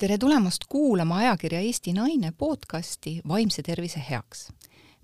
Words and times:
tere 0.00 0.18
tulemast 0.18 0.64
kuulama 0.68 1.16
ajakirja 1.16 1.60
Eesti 1.60 1.92
Naine 1.92 2.32
podcasti 2.38 3.20
Vaimse 3.28 3.62
tervise 3.62 4.04
heaks. 4.10 4.52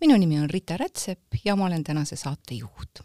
minu 0.01 0.17
nimi 0.17 0.41
on 0.41 0.51
Rita 0.51 0.77
Rätsep 0.77 1.21
ja 1.45 1.57
ma 1.57 1.65
olen 1.65 1.85
tänase 1.85 2.17
saate 2.17 2.55
juht. 2.55 3.01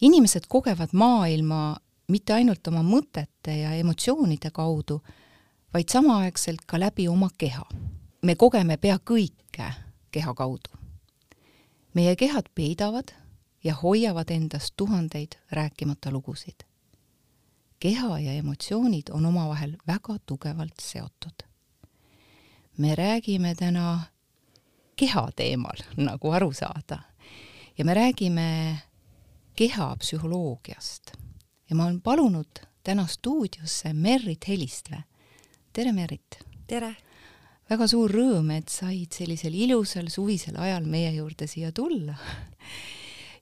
inimesed 0.00 0.42
kogevad 0.48 0.88
maailma 0.92 1.76
mitte 2.08 2.32
ainult 2.32 2.66
oma 2.66 2.82
mõtete 2.82 3.56
ja 3.58 3.72
emotsioonide 3.72 4.50
kaudu, 4.50 5.02
vaid 5.74 5.88
samaaegselt 5.88 6.62
ka 6.66 6.80
läbi 6.80 7.08
oma 7.08 7.28
keha. 7.38 7.66
me 8.22 8.34
kogeme 8.34 8.76
pea 8.76 8.98
kõike 9.10 9.72
keha 10.10 10.34
kaudu. 10.34 10.70
meie 11.94 12.16
kehad 12.16 12.46
peidavad 12.54 13.10
ja 13.64 13.74
hoiavad 13.74 14.30
endas 14.30 14.72
tuhandeid 14.76 15.34
rääkimata 15.50 16.10
lugusid 16.10 16.67
keha 17.78 18.18
ja 18.18 18.32
emotsioonid 18.32 19.10
on 19.10 19.26
omavahel 19.26 19.76
väga 19.86 20.18
tugevalt 20.26 20.80
seotud. 20.82 21.42
me 22.78 22.94
räägime 22.94 23.54
täna 23.54 24.00
keha 24.96 25.30
teemal, 25.36 25.82
nagu 25.96 26.30
aru 26.30 26.52
saada. 26.52 26.98
ja 27.78 27.84
me 27.84 27.94
räägime 27.94 28.78
kehapsühholoogiast. 29.54 31.12
ja 31.70 31.76
ma 31.76 31.84
olen 31.84 32.00
palunud 32.00 32.58
täna 32.82 33.06
stuudiosse 33.06 33.92
Merrit 33.92 34.48
Helistvee. 34.48 35.04
tere, 35.72 35.92
Merrit! 35.92 36.38
tere! 36.66 36.96
väga 37.70 37.86
suur 37.86 38.10
rõõm, 38.10 38.50
et 38.56 38.68
said 38.68 39.12
sellisel 39.12 39.54
ilusal 39.54 40.08
suvisel 40.08 40.56
ajal 40.56 40.86
meie 40.88 41.12
juurde 41.12 41.46
siia 41.46 41.72
tulla. 41.72 42.16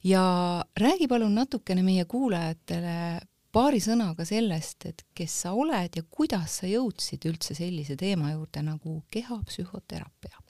ja 0.05 0.65
räägi 0.77 1.09
palun 1.09 1.35
natukene 1.35 1.83
meie 1.83 2.05
kuulajatele 2.05 3.21
paari 3.56 3.78
sõnaga 3.80 4.24
sellest, 4.28 4.85
et 4.90 5.02
kes 5.16 5.35
sa 5.46 5.54
oled 5.57 5.95
ja 5.96 6.02
kuidas 6.12 6.59
sa 6.60 6.68
jõudsid 6.68 7.24
üldse 7.30 7.54
sellise 7.57 7.95
teema 7.96 8.35
juurde 8.35 8.60
nagu 8.66 8.98
kehapsühhoteraapia? 9.13 10.43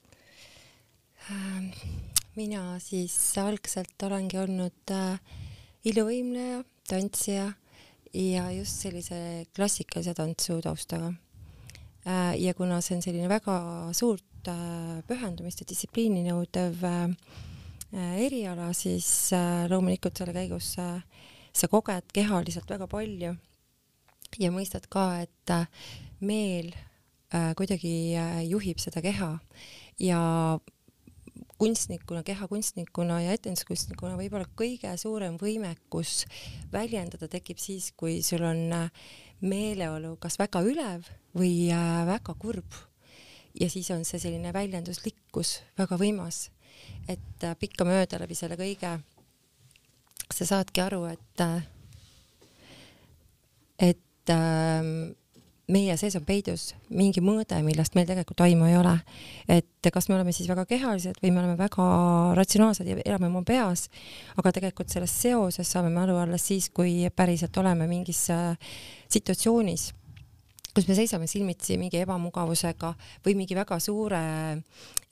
mina 2.37 2.77
siis 2.79 3.15
algselt 3.43 4.03
olengi 4.07 4.39
olnud 4.39 4.93
äh, 4.95 5.39
iluvõimleja, 5.91 6.61
tantsija 6.87 7.47
ja 8.15 8.45
just 8.55 8.85
sellise 8.85 9.19
klassikalise 9.57 10.15
tantsu 10.15 10.61
taustaga 10.63 11.13
äh,. 12.07 12.35
ja 12.43 12.55
kuna 12.59 12.79
see 12.83 12.99
on 12.99 13.03
selline 13.07 13.31
väga 13.31 13.57
suurt 13.99 14.51
äh, 14.51 14.99
pühendumist 15.07 15.63
ja 15.63 15.71
distsipliini 15.71 16.27
nõudev 16.27 16.83
eriala, 17.97 18.73
siis 18.75 19.31
loomulikult 19.71 20.19
selle 20.19 20.35
käigus 20.35 20.75
sa 21.57 21.69
koged 21.73 22.13
kehaliselt 22.15 22.71
väga 22.71 22.89
palju 22.91 23.35
ja 24.41 24.53
mõistad 24.53 24.87
ka, 24.93 25.23
et 25.25 25.53
äh, 25.53 25.67
meel 26.21 26.73
äh, 26.75 27.53
kuidagi 27.59 28.17
äh, 28.19 28.41
juhib 28.49 28.81
seda 28.83 29.03
keha 29.05 29.37
ja 30.03 30.21
kunstnikuna, 31.57 32.21
kehakunstnikuna 32.27 33.21
ja 33.25 33.37
etenduskunstnikuna 33.37 34.19
võib-olla 34.19 34.49
kõige 34.59 34.93
suurem 35.01 35.39
võimekus 35.41 36.27
väljendada 36.73 37.31
tekib 37.33 37.61
siis, 37.61 37.93
kui 37.97 38.21
sul 38.25 38.45
on 38.45 38.91
meeleolu 39.41 40.17
kas 40.21 40.37
väga 40.41 40.61
ülev 40.65 41.09
või 41.37 41.69
väga 42.09 42.37
kurb. 42.41 42.77
ja 43.57 43.71
siis 43.73 43.89
on 43.91 44.05
see 44.05 44.21
selline 44.21 44.53
väljenduslikkus 44.53 45.63
väga 45.79 45.97
võimas, 45.97 46.51
et 47.09 47.47
pikkamööda 47.61 48.21
läbi 48.21 48.37
selle 48.37 48.61
kõige 48.61 48.99
sa 50.35 50.49
saadki 50.49 50.83
aru, 50.83 51.05
et, 51.11 51.45
et 53.79 54.33
äh, 54.33 54.91
meie 55.67 55.97
sees 55.99 56.15
on 56.19 56.25
peidus 56.27 56.69
mingi 56.95 57.23
mõõde, 57.25 57.59
millest 57.67 57.97
meil 57.99 58.07
tegelikult 58.07 58.45
aimu 58.47 58.69
ei 58.69 58.77
ole. 58.79 58.95
et 59.49 59.91
kas 59.93 60.09
me 60.09 60.17
oleme 60.17 60.33
siis 60.35 60.49
väga 60.49 60.67
kehalised 60.67 61.19
või 61.23 61.33
me 61.33 61.43
oleme 61.43 61.57
väga 61.59 61.87
ratsionaalsed 62.39 62.87
ja 62.87 62.99
elame 63.05 63.31
oma 63.31 63.43
peas, 63.47 63.89
aga 64.37 64.53
tegelikult 64.55 64.91
sellest 64.93 65.23
seoses 65.27 65.71
saame 65.71 65.91
me 65.91 66.03
aru 66.05 66.19
alles 66.23 66.47
siis, 66.47 66.71
kui 66.71 67.09
päriselt 67.11 67.57
oleme 67.59 67.89
mingis 67.91 68.29
äh, 68.31 68.55
situatsioonis 69.11 69.93
kus 70.77 70.85
me 70.91 70.93
seisame 70.93 71.25
silmitsi 71.25 71.79
mingi 71.81 72.03
ebamugavusega 72.05 72.91
või 73.25 73.33
mingi 73.39 73.57
väga 73.57 73.79
suure 73.81 74.21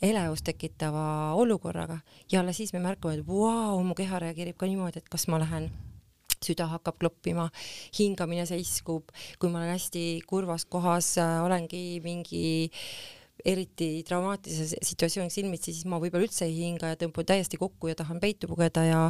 elevust 0.04 0.44
tekitava 0.44 1.32
olukorraga. 1.41 1.97
Ja 2.28 2.42
alles 2.42 2.60
siis 2.60 2.75
me 2.76 2.82
märkame, 2.84 3.16
et 3.16 3.25
vau, 3.25 3.80
mu 3.80 3.97
keha 3.97 4.20
reageerib 4.20 4.58
ka 4.60 4.69
niimoodi, 4.69 5.00
et 5.00 5.08
kas 5.08 5.25
ma 5.32 5.41
lähen 5.41 5.70
süda 6.44 6.66
hakkab 6.69 6.98
kloppima, 7.00 7.48
hingamine 7.97 8.44
seiskub, 8.44 9.08
kui 9.41 9.48
ma 9.48 9.62
olen 9.62 9.72
hästi 9.72 10.04
kurvas 10.28 10.66
kohas, 10.69 11.14
olengi 11.16 12.02
mingi 12.04 12.44
eriti 13.44 13.88
traumaatilises 14.09 14.75
situatsioonis 14.82 15.37
silmitsi, 15.37 15.72
siis 15.72 15.87
ma 15.88 15.99
võib-olla 16.03 16.25
üldse 16.25 16.47
ei 16.47 16.55
hinga 16.56 16.93
ja 16.93 16.99
tõmbun 17.00 17.27
täiesti 17.28 17.60
kokku 17.60 17.91
ja 17.91 17.97
tahan 17.99 18.21
peitu 18.22 18.49
pugeda 18.49 18.84
ja 18.87 19.00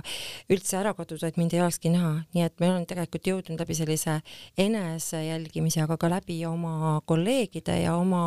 üldse 0.51 0.79
ära 0.81 0.95
kaduda, 0.99 1.31
et 1.31 1.39
mind 1.41 1.55
ei 1.55 1.63
olekski 1.63 1.93
näha, 1.95 2.13
nii 2.35 2.47
et 2.47 2.57
me 2.63 2.71
oleme 2.73 2.89
tegelikult 2.91 3.31
jõudnud 3.31 3.63
läbi 3.63 3.79
sellise 3.79 4.19
enesejälgimise, 4.67 5.85
aga 5.87 5.99
ka 6.01 6.11
läbi 6.11 6.41
oma 6.49 7.01
kolleegide 7.07 7.79
ja 7.85 7.95
oma 8.01 8.25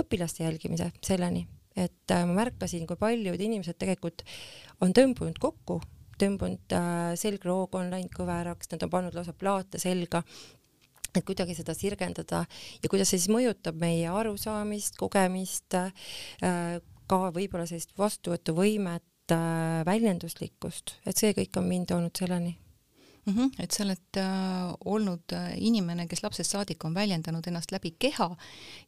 õpilaste 0.00 0.46
jälgimise 0.46 0.88
selleni, 1.04 1.44
et 1.76 2.14
äh, 2.16 2.24
ma 2.28 2.42
märkasin, 2.42 2.86
kui 2.88 2.96
paljud 3.00 3.40
inimesed 3.40 3.76
tegelikult 3.80 4.24
on 4.80 4.96
tõmbunud 4.96 5.36
kokku 5.42 5.82
tõmbunud 6.22 6.74
äh, 6.76 7.12
selgroogu 7.18 7.80
on 7.80 7.92
läinud 7.92 8.12
kõveraks, 8.14 8.70
nad 8.72 8.84
on 8.86 8.92
pannud 8.92 9.16
lausa 9.16 9.34
plaate 9.36 9.80
selga 9.82 10.22
et 11.14 11.26
kuidagi 11.28 11.56
seda 11.58 11.74
sirgendada 11.76 12.44
ja 12.82 12.90
kuidas 12.90 13.12
see 13.12 13.20
siis 13.20 13.32
mõjutab 13.32 13.78
meie 13.80 14.08
arusaamist, 14.10 14.96
kogemist, 15.00 15.76
äh, 15.76 16.80
ka 17.10 17.22
võib-olla 17.34 17.66
sellist 17.68 17.92
vastuvõtuvõimet, 17.98 19.34
äh, 19.34 19.82
väljenduslikkust, 19.88 20.98
et 21.06 21.16
see 21.16 21.34
kõik 21.36 21.60
on 21.60 21.68
mind 21.68 21.92
toonud 21.92 22.16
selleni 22.16 22.56
mm. 23.26 23.34
-hmm. 23.34 23.50
et 23.58 23.70
sa 23.70 23.84
oled 23.84 24.16
äh, 24.16 24.74
olnud 24.84 25.32
äh, 25.32 25.54
inimene, 25.56 26.06
kes 26.08 26.22
lapsest 26.22 26.50
saadik 26.50 26.84
on 26.84 26.94
väljendanud 26.94 27.46
ennast 27.46 27.72
läbi 27.72 27.94
keha 27.98 28.36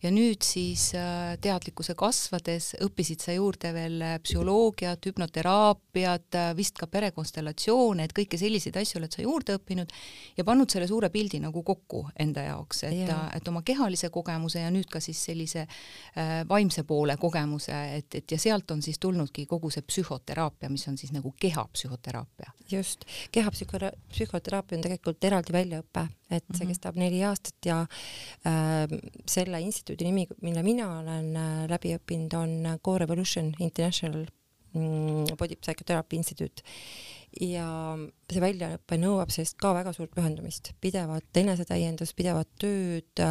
ja 0.03 0.11
nüüd 0.11 0.43
siis 0.43 0.95
äh, 0.95 1.37
teadlikkuse 1.41 1.95
kasvades 1.95 2.75
õppisid 2.83 3.23
sa 3.23 3.33
juurde 3.33 3.73
veel 3.75 4.03
äh, 4.03 4.19
psühholoogiat, 4.23 5.07
hüpnoteraapiat 5.07 6.35
äh,, 6.35 6.57
vist 6.57 6.79
ka 6.79 6.87
perekonstellatsioone, 6.87 8.05
et 8.05 8.17
kõiki 8.19 8.39
selliseid 8.39 8.77
asju 8.77 8.99
oled 8.99 9.13
sa 9.13 9.23
juurde 9.23 9.59
õppinud 9.59 9.93
ja 10.37 10.45
pannud 10.45 10.71
selle 10.71 10.89
suure 10.89 11.11
pildi 11.11 11.41
nagu 11.41 11.63
kokku 11.63 12.09
enda 12.19 12.43
jaoks, 12.43 12.85
et 12.85 12.93
yeah., 13.05 13.31
et 13.35 13.49
oma 13.49 13.63
kehalise 13.63 14.11
kogemuse 14.11 14.61
ja 14.61 14.71
nüüd 14.71 14.91
ka 14.91 15.01
siis 15.01 15.25
sellise 15.25 15.67
äh, 15.67 16.43
vaimse 16.49 16.83
poole 16.83 17.17
kogemuse, 17.17 17.75
et, 17.97 18.15
et 18.15 18.31
ja 18.31 18.39
sealt 18.39 18.71
on 18.71 18.83
siis 18.83 18.99
tulnudki 18.99 19.47
kogu 19.47 19.71
see 19.71 19.83
psühhoteraapia, 19.83 20.69
mis 20.69 20.89
on 20.89 20.99
siis 20.99 21.13
nagu 21.13 21.35
kehapsühhoteraapia. 21.41 22.51
just, 22.71 23.05
kehapsühhoteraapia 23.33 23.99
psühhoteraapia 24.09 24.24
on 24.33 24.85
tegelikult 24.85 25.25
eraldi 25.25 25.55
väljaõpe, 25.55 26.07
et 26.31 26.45
see 26.51 26.65
mhm. 26.65 26.73
kestab 26.73 27.01
neli 27.01 27.23
aastat 27.27 27.69
ja 27.69 27.81
äh, 28.47 28.87
selle 29.27 29.61
instituudi 29.65 30.09
nimi, 30.09 30.27
mille 30.43 30.63
mina 30.67 30.89
olen 31.01 31.35
äh, 31.37 31.67
läbi 31.71 31.95
õppinud, 31.99 32.39
on 32.39 32.79
Co-Revolution 32.85 33.53
International 33.59 34.25
mm, 34.75 35.37
Body 35.39 35.57
Psychotherapy 35.57 36.17
Instituut 36.17 36.65
ja 37.41 37.67
see 38.31 38.43
väljaõpe 38.43 38.99
nõuab 39.01 39.33
sellest 39.35 39.57
ka 39.61 39.73
väga 39.75 39.93
suurt 39.95 40.13
pühendumist, 40.15 40.71
pidevat 40.83 41.41
enesetäiendust, 41.41 42.15
pidevat 42.19 42.49
tööd, 42.61 43.23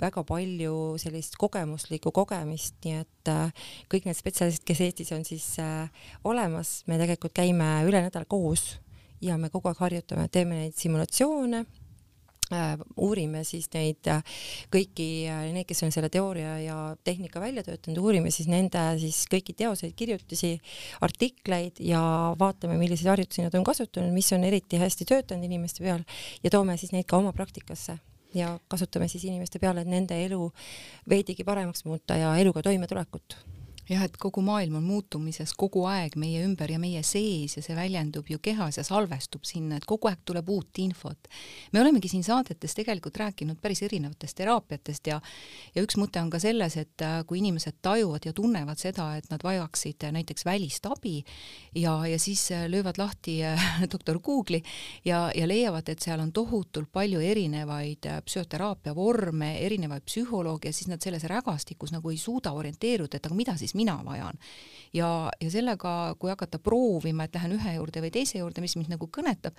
väga 0.00 0.24
palju 0.28 0.74
sellist 1.00 1.38
kogemuslikku 1.40 2.12
kogemist, 2.16 2.76
nii 2.84 3.00
et 3.00 3.32
äh, 3.32 3.72
kõik 3.92 4.08
need 4.08 4.18
spetsialistid, 4.18 4.66
kes 4.68 4.84
Eestis 4.84 5.14
on 5.16 5.24
siis 5.28 5.48
äh, 5.62 5.88
olemas, 6.24 6.80
me 6.90 7.00
tegelikult 7.00 7.36
käime 7.36 7.72
üle 7.88 8.04
nädala 8.04 8.28
koos 8.28 8.74
ja 9.20 9.36
me 9.38 9.50
kogu 9.52 9.70
aeg 9.70 9.80
harjutame, 9.80 10.28
teeme 10.32 10.58
neid 10.62 10.76
simulatsioone 10.78 11.60
äh,, 12.54 12.72
uurime 13.00 13.42
siis 13.46 13.68
neid 13.74 14.08
äh, 14.10 14.22
kõiki 14.72 15.08
äh, 15.30 15.42
neid, 15.54 15.66
kes 15.68 15.84
on 15.86 15.94
selle 15.94 16.10
teooria 16.12 16.56
ja 16.62 16.78
tehnika 17.04 17.42
välja 17.42 17.64
töötanud, 17.66 18.00
uurime 18.02 18.32
siis 18.34 18.48
nende 18.50 18.82
siis 19.02 19.22
kõiki 19.30 19.54
teoseid, 19.58 19.94
kirjutisi, 19.98 20.56
artikleid 21.04 21.82
ja 21.84 22.02
vaatame, 22.40 22.78
milliseid 22.80 23.12
harjutusi 23.12 23.46
nad 23.46 23.56
on 23.58 23.66
kasutanud, 23.66 24.12
mis 24.14 24.32
on 24.36 24.46
eriti 24.48 24.80
hästi 24.80 25.08
töötanud 25.12 25.46
inimeste 25.50 25.84
peal 25.84 26.04
ja 26.44 26.52
toome 26.52 26.78
siis 26.80 26.94
neid 26.96 27.08
ka 27.10 27.20
oma 27.20 27.34
praktikasse. 27.36 28.00
Ja 28.30 28.52
kasutame 28.70 29.08
siis 29.10 29.24
inimeste 29.26 29.58
peale, 29.58 29.82
et 29.82 29.90
nende 29.90 30.14
elu 30.22 30.44
veidigi 31.10 31.42
paremaks 31.42 31.82
muuta 31.82 32.14
ja 32.14 32.36
eluga 32.38 32.62
toimetulekut 32.62 33.34
jah, 33.90 34.04
et 34.06 34.16
kogu 34.20 34.42
maailm 34.44 34.78
on 34.78 34.84
muutumises 34.86 35.52
kogu 35.58 35.82
aeg 35.90 36.14
meie 36.20 36.44
ümber 36.46 36.70
ja 36.70 36.78
meie 36.78 37.02
sees 37.06 37.56
ja 37.56 37.62
see 37.64 37.74
väljendub 37.76 38.28
ju 38.30 38.38
kehas 38.42 38.78
ja 38.78 38.84
salvestub 38.86 39.46
sinna, 39.48 39.80
et 39.80 39.86
kogu 39.88 40.10
aeg 40.10 40.22
tuleb 40.24 40.48
uut 40.48 40.78
infot. 40.78 41.28
me 41.72 41.80
olemegi 41.80 42.08
siin 42.08 42.24
saadetes 42.24 42.74
tegelikult 42.78 43.18
rääkinud 43.18 43.58
päris 43.60 43.82
erinevatest 43.82 44.36
teraapiatest 44.38 45.10
ja 45.10 45.20
ja 45.74 45.82
üks 45.82 45.98
mõte 45.98 46.22
on 46.22 46.30
ka 46.30 46.38
selles, 46.42 46.76
et 46.80 47.02
äh, 47.04 47.20
kui 47.26 47.40
inimesed 47.40 47.80
tajuvad 47.82 48.26
ja 48.26 48.32
tunnevad 48.36 48.78
seda, 48.78 49.10
et 49.18 49.26
nad 49.30 49.42
vajaksid 49.44 50.06
näiteks 50.14 50.46
välist 50.46 50.86
abi 50.86 51.20
ja, 51.74 51.96
ja 52.06 52.18
siis 52.18 52.46
äh, 52.54 52.66
löövad 52.70 52.98
lahti 52.98 53.40
äh, 53.44 53.66
doktor 53.92 54.20
Google'i 54.22 54.62
ja, 55.04 55.30
ja 55.34 55.48
leiavad, 55.48 55.88
et 55.88 56.02
seal 56.02 56.20
on 56.22 56.32
tohutult 56.32 56.92
palju 56.92 57.20
erinevaid 57.20 58.06
psühhoteraapia 58.26 58.94
vorme, 58.94 59.56
erinevaid 59.64 60.06
psühholooge 60.06 60.72
siis 60.72 60.90
nad 60.90 61.02
selles 61.02 61.26
rägastikus 61.30 61.92
nagu 61.94 62.10
ei 62.10 62.18
suuda 62.20 62.52
orienteeruda, 62.54 63.18
et 63.18 63.26
aga 63.26 63.38
mida 63.38 63.56
siis 63.58 63.74
mina 63.80 63.96
vajan. 64.04 64.38
ja, 64.94 65.30
ja 65.40 65.50
sellega, 65.50 66.14
kui 66.18 66.30
hakata 66.32 66.58
proovima, 66.58 67.24
et 67.24 67.36
lähen 67.38 67.54
ühe 67.54 67.74
juurde 67.76 68.02
või 68.02 68.10
teise 68.14 68.40
juurde, 68.40 68.62
mis 68.64 68.74
mind 68.78 68.90
nagu 68.90 69.06
kõnetab, 69.06 69.54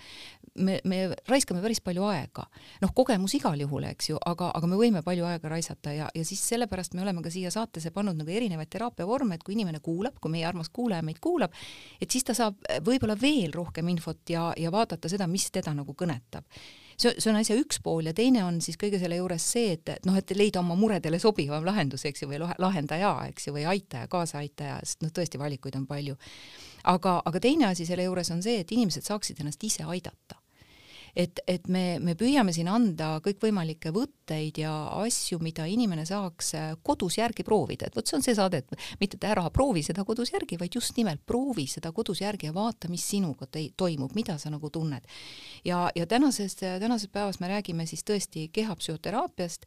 me, 0.59 0.79
me 0.83 0.99
raiskame 1.29 1.61
päris 1.63 1.81
palju 1.83 2.05
aega. 2.09 2.45
noh, 2.83 2.93
kogemus 2.95 3.35
igal 3.37 3.59
juhul, 3.63 3.87
eks 3.91 4.11
ju, 4.11 4.19
aga, 4.27 4.51
aga 4.57 4.71
me 4.71 4.79
võime 4.79 5.03
palju 5.05 5.27
aega 5.29 5.53
raisata 5.53 5.95
ja, 5.95 6.09
ja 6.15 6.25
siis 6.27 6.43
sellepärast 6.51 6.97
me 6.97 7.05
oleme 7.05 7.23
ka 7.23 7.31
siia 7.33 7.51
saatesse 7.53 7.93
pannud 7.95 8.19
nagu 8.19 8.31
erinevaid 8.31 8.71
teraapiavorme, 8.71 9.39
et 9.39 9.47
kui 9.47 9.55
inimene 9.57 9.79
kuulab, 9.83 10.19
kui 10.21 10.35
meie 10.35 10.45
armas 10.47 10.69
kuulaja 10.69 11.05
meid 11.05 11.21
kuulab, 11.23 11.55
et 12.01 12.11
siis 12.11 12.27
ta 12.27 12.35
saab 12.37 12.59
võib-olla 12.85 13.15
veel 13.19 13.53
rohkem 13.55 13.87
infot 13.93 14.29
ja, 14.29 14.51
ja 14.57 14.71
vaadata 14.73 15.09
seda, 15.11 15.27
mis 15.31 15.49
teda 15.51 15.73
nagu 15.77 15.95
kõnetab 15.97 16.47
see, 17.01 17.13
see 17.17 17.31
on 17.31 17.39
asja 17.39 17.57
üks 17.59 17.81
pool 17.83 18.09
ja 18.09 18.13
teine 18.17 18.43
on 18.45 18.59
siis 18.63 18.79
kõige 18.81 18.99
selle 19.01 19.19
juures 19.19 19.45
see, 19.53 19.75
et 19.77 20.05
noh, 20.07 20.17
et 20.17 20.35
leida 20.37 20.61
oma 20.61 20.77
muredele 20.79 21.19
sobivam 21.21 21.65
lahendus, 21.67 22.05
eks 22.09 22.23
ju, 22.23 22.29
või 22.31 22.41
lahendaja, 22.41 23.13
eks 23.31 23.47
ju, 23.47 23.55
või 23.57 23.65
aitaja, 23.73 24.09
kaasaaitaja, 24.11 24.79
sest 24.85 25.05
noh, 25.05 25.13
tõesti 25.15 25.41
valikuid 25.41 25.77
on 25.79 25.87
palju. 25.89 26.17
aga, 26.83 27.21
aga 27.25 27.39
teine 27.39 27.67
asi 27.69 27.85
selle 27.85 28.07
juures 28.07 28.31
on 28.33 28.41
see, 28.41 28.61
et 28.61 28.71
inimesed 28.71 29.05
saaksid 29.05 29.41
ennast 29.41 29.63
ise 29.63 29.83
aidata 29.83 30.40
et, 31.15 31.41
et 31.47 31.67
me, 31.71 31.99
me 31.99 32.15
püüame 32.17 32.53
siin 32.55 32.69
anda 32.71 33.15
kõikvõimalikke 33.23 33.91
võtteid 33.95 34.61
ja 34.61 34.73
asju, 35.01 35.39
mida 35.43 35.65
inimene 35.69 36.05
saaks 36.07 36.53
äh, 36.57 36.69
kodus 36.83 37.17
järgi 37.19 37.45
proovida, 37.47 37.87
et 37.87 37.97
vot 37.97 38.07
see 38.07 38.17
on 38.17 38.25
see 38.25 38.35
saade, 38.37 38.61
et 38.61 38.99
mitte, 39.01 39.19
et 39.19 39.27
ära 39.31 39.47
proovi 39.53 39.83
seda 39.85 40.05
kodus 40.07 40.33
järgi, 40.33 40.59
vaid 40.61 40.77
just 40.77 40.97
nimelt 40.97 41.23
proovi 41.27 41.67
seda 41.71 41.91
kodus 41.95 42.23
järgi 42.23 42.49
ja 42.49 42.55
vaata, 42.55 42.89
mis 42.91 43.05
sinuga 43.11 43.47
toimub, 43.51 44.15
mida 44.15 44.37
sa 44.41 44.51
nagu 44.53 44.69
tunned. 44.69 45.07
ja, 45.65 45.89
ja 45.95 46.07
tänases, 46.07 46.55
tänases 46.55 47.09
päevas 47.11 47.39
me 47.39 47.49
räägime 47.51 47.85
siis 47.85 48.03
tõesti 48.07 48.47
kehapsühhoteraapiast, 48.53 49.65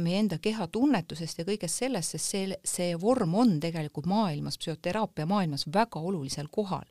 meie 0.00 0.20
enda 0.20 0.38
kehatunnetusest 0.42 1.40
ja 1.40 1.46
kõigest 1.48 1.82
sellest, 1.82 2.16
sest 2.16 2.34
see, 2.34 2.60
see 2.64 2.94
vorm 3.00 3.34
on 3.34 3.56
tegelikult 3.60 4.06
maailmas, 4.10 4.58
psühhoteraapia 4.58 5.26
maailmas 5.26 5.66
väga 5.72 6.00
olulisel 6.00 6.50
kohal 6.52 6.86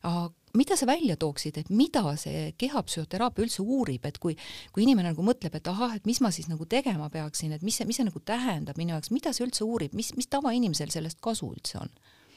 aga 0.00 0.30
mida 0.58 0.76
sa 0.76 0.88
välja 0.88 1.16
tooksid, 1.20 1.60
et 1.60 1.70
mida 1.70 2.02
see 2.20 2.50
kehapsühhoteraapia 2.60 3.46
üldse 3.46 3.62
uurib, 3.62 4.06
et 4.08 4.18
kui, 4.22 4.36
kui 4.74 4.84
inimene 4.86 5.12
nagu 5.12 5.24
mõtleb, 5.26 5.54
et 5.56 5.70
ahah, 5.70 5.96
et 5.98 6.08
mis 6.08 6.20
ma 6.24 6.32
siis 6.34 6.50
nagu 6.50 6.66
tegema 6.70 7.10
peaksin, 7.12 7.54
et 7.56 7.64
mis 7.66 7.78
see, 7.78 7.88
mis 7.88 8.00
see 8.00 8.08
nagu 8.08 8.22
tähendab 8.24 8.80
minu 8.80 8.96
jaoks, 8.96 9.12
mida 9.14 9.34
see 9.36 9.46
üldse 9.46 9.66
uurib, 9.66 9.94
mis, 9.96 10.14
mis 10.18 10.30
tavainimesel 10.30 10.92
sellest 10.92 11.20
kasu 11.22 11.52
üldse 11.54 11.80
on 11.82 11.92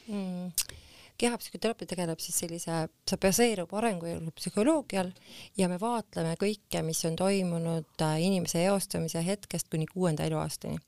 mm.? 0.07 0.81
Kehapsühhoteraapia 1.23 1.87
tegeleb 1.87 2.19
siis 2.21 2.37
sellise, 2.43 2.77
see 3.07 3.19
baseerub 3.21 3.71
arengujõu 3.77 4.31
psühholoogial 4.35 5.11
ja 5.59 5.69
me 5.71 5.77
vaatleme 5.79 6.33
kõike, 6.39 6.81
mis 6.83 6.99
on 7.07 7.15
toimunud 7.19 8.03
äh, 8.03 8.17
inimese 8.25 8.63
eostamise 8.67 9.21
hetkest 9.23 9.69
kuni 9.71 9.87
kuuenda 9.89 10.25
eluaastani. 10.27 10.79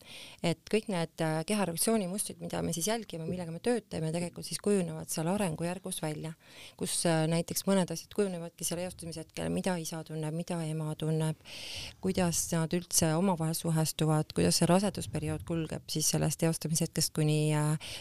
et 0.43 0.59
kõik 0.71 0.89
need 0.91 1.23
äh, 1.23 1.37
kehareaktsiooni 1.47 2.09
mustrid, 2.11 2.41
mida 2.43 2.61
me 2.65 2.73
siis 2.75 2.89
jälgime, 2.91 3.27
millega 3.29 3.53
me 3.53 3.61
töötame, 3.63 4.11
tegelikult 4.15 4.47
siis 4.47 4.59
kujunevad 4.63 5.11
seal 5.11 5.29
arengujärgus 5.31 6.01
välja, 6.03 6.33
kus 6.79 6.97
äh, 7.09 7.23
näiteks 7.31 7.63
mõned 7.69 7.91
asjad 7.95 8.15
kujunevadki 8.15 8.67
seal 8.67 8.83
eostamise 8.83 9.23
hetkel, 9.23 9.49
mida 9.53 9.77
isa 9.79 10.03
tunneb, 10.03 10.35
mida 10.35 10.59
ema 10.67 10.95
tunneb, 10.99 11.39
kuidas 12.03 12.43
nad 12.51 12.75
üldse 12.75 13.13
omavahel 13.15 13.55
suhestuvad, 13.55 14.35
kuidas 14.35 14.59
see 14.59 14.69
rasedusperiood 14.71 15.47
kulgeb 15.47 15.87
siis 15.91 16.11
sellest 16.11 16.43
eostamise 16.43 16.89
hetkest 16.89 17.13
kuni 17.15 17.39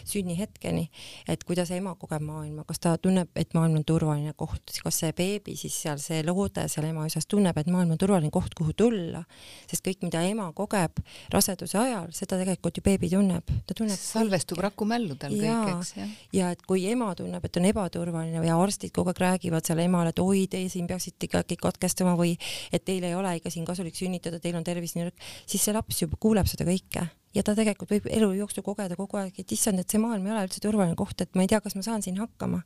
sünnihetkeni, 0.03 0.89
et 1.31 1.43
kuidas 1.47 1.71
ema 1.71 1.95
kogeb 1.95 2.24
maailma, 2.25 2.65
kas 2.67 2.81
ta 2.83 2.95
tunneb, 3.01 3.29
et 3.39 3.53
maailm 3.55 3.79
on 3.79 3.85
turvaline 3.87 4.33
koht, 4.37 4.73
kas 4.83 4.99
see 5.01 5.13
beebi 5.15 5.55
siis 5.59 5.75
seal, 5.85 5.99
see 6.01 6.21
loode 6.25 6.65
seal 6.71 6.87
ema 6.89 7.05
üsas 7.09 7.27
tunneb, 7.31 7.57
et 7.57 7.69
maailm 7.71 7.95
on 7.95 8.01
turvaline 8.01 8.31
koht, 8.33 8.55
kuhu 8.57 8.75
tulla, 8.77 9.23
sest 9.69 9.85
kõik, 9.85 10.03
mida 10.07 10.23
ema 10.27 10.47
kogeb 10.57 11.01
raseduse 11.33 11.79
ajal, 11.81 12.11
seda 12.15 12.39
tegelikult 12.41 12.79
ju 12.79 12.85
beebi 12.85 13.09
tunneb, 13.11 13.55
ta 13.67 13.77
tunneb. 13.77 13.99
salvestub 13.99 14.61
rakumälludel 14.65 15.35
kõik, 15.35 15.73
eks 15.75 15.93
jah. 15.99 16.15
ja 16.35 16.53
et 16.55 16.63
kui 16.67 16.87
ema 16.91 17.11
tunneb, 17.17 17.45
et 17.45 17.61
on 17.61 17.69
ebaturvaline 17.71 18.45
ja 18.45 18.59
arstid 18.61 18.93
kogu 18.95 19.13
aeg 19.13 19.23
räägivad 19.25 19.67
seal 19.67 19.83
emale, 19.85 20.13
et 20.15 20.23
oi, 20.23 20.45
teie 20.51 20.71
siin 20.71 20.89
peaksite 20.89 21.29
ikkagi 21.29 21.59
katkestama 21.61 22.15
või 22.19 22.35
et 22.73 22.85
teil 22.85 23.05
ei 23.05 23.15
ole 23.17 23.37
ikka 23.39 23.53
siin 23.53 23.67
kasulik 23.67 23.97
sünnitada, 23.97 24.41
teil 24.41 24.57
on 24.57 24.65
tervis 24.65 24.97
nii 24.97 25.07
nõrk, 25.07 25.29
siis 25.45 25.63
see 25.65 25.75
laps 25.75 26.03
juba 26.05 26.19
kuuleb 26.21 26.49
seda 26.49 26.67
kõike 26.67 27.07
ja 27.35 27.43
ta 27.45 27.55
tegelikult 27.57 27.91
võib 27.91 28.07
elu 28.09 28.31
jooksul 28.39 28.63
kogeda 28.65 28.95
kogu 28.97 29.19
aeg, 29.19 29.35
et 29.39 29.51
issand, 29.51 29.81
et 29.81 29.91
see 29.91 30.01
maailm 30.01 30.25
ei 30.27 30.33
ole 30.33 30.45
üldse 30.47 30.61
turvaline 30.63 30.95
koht, 30.99 31.21
et 31.21 31.35
ma 31.35 31.43
ei 31.45 31.51
tea, 31.51 31.59
kas 31.63 31.75
ma 31.77 31.83
saan 31.85 32.03
siin 32.05 32.17
hakkama. 32.21 32.61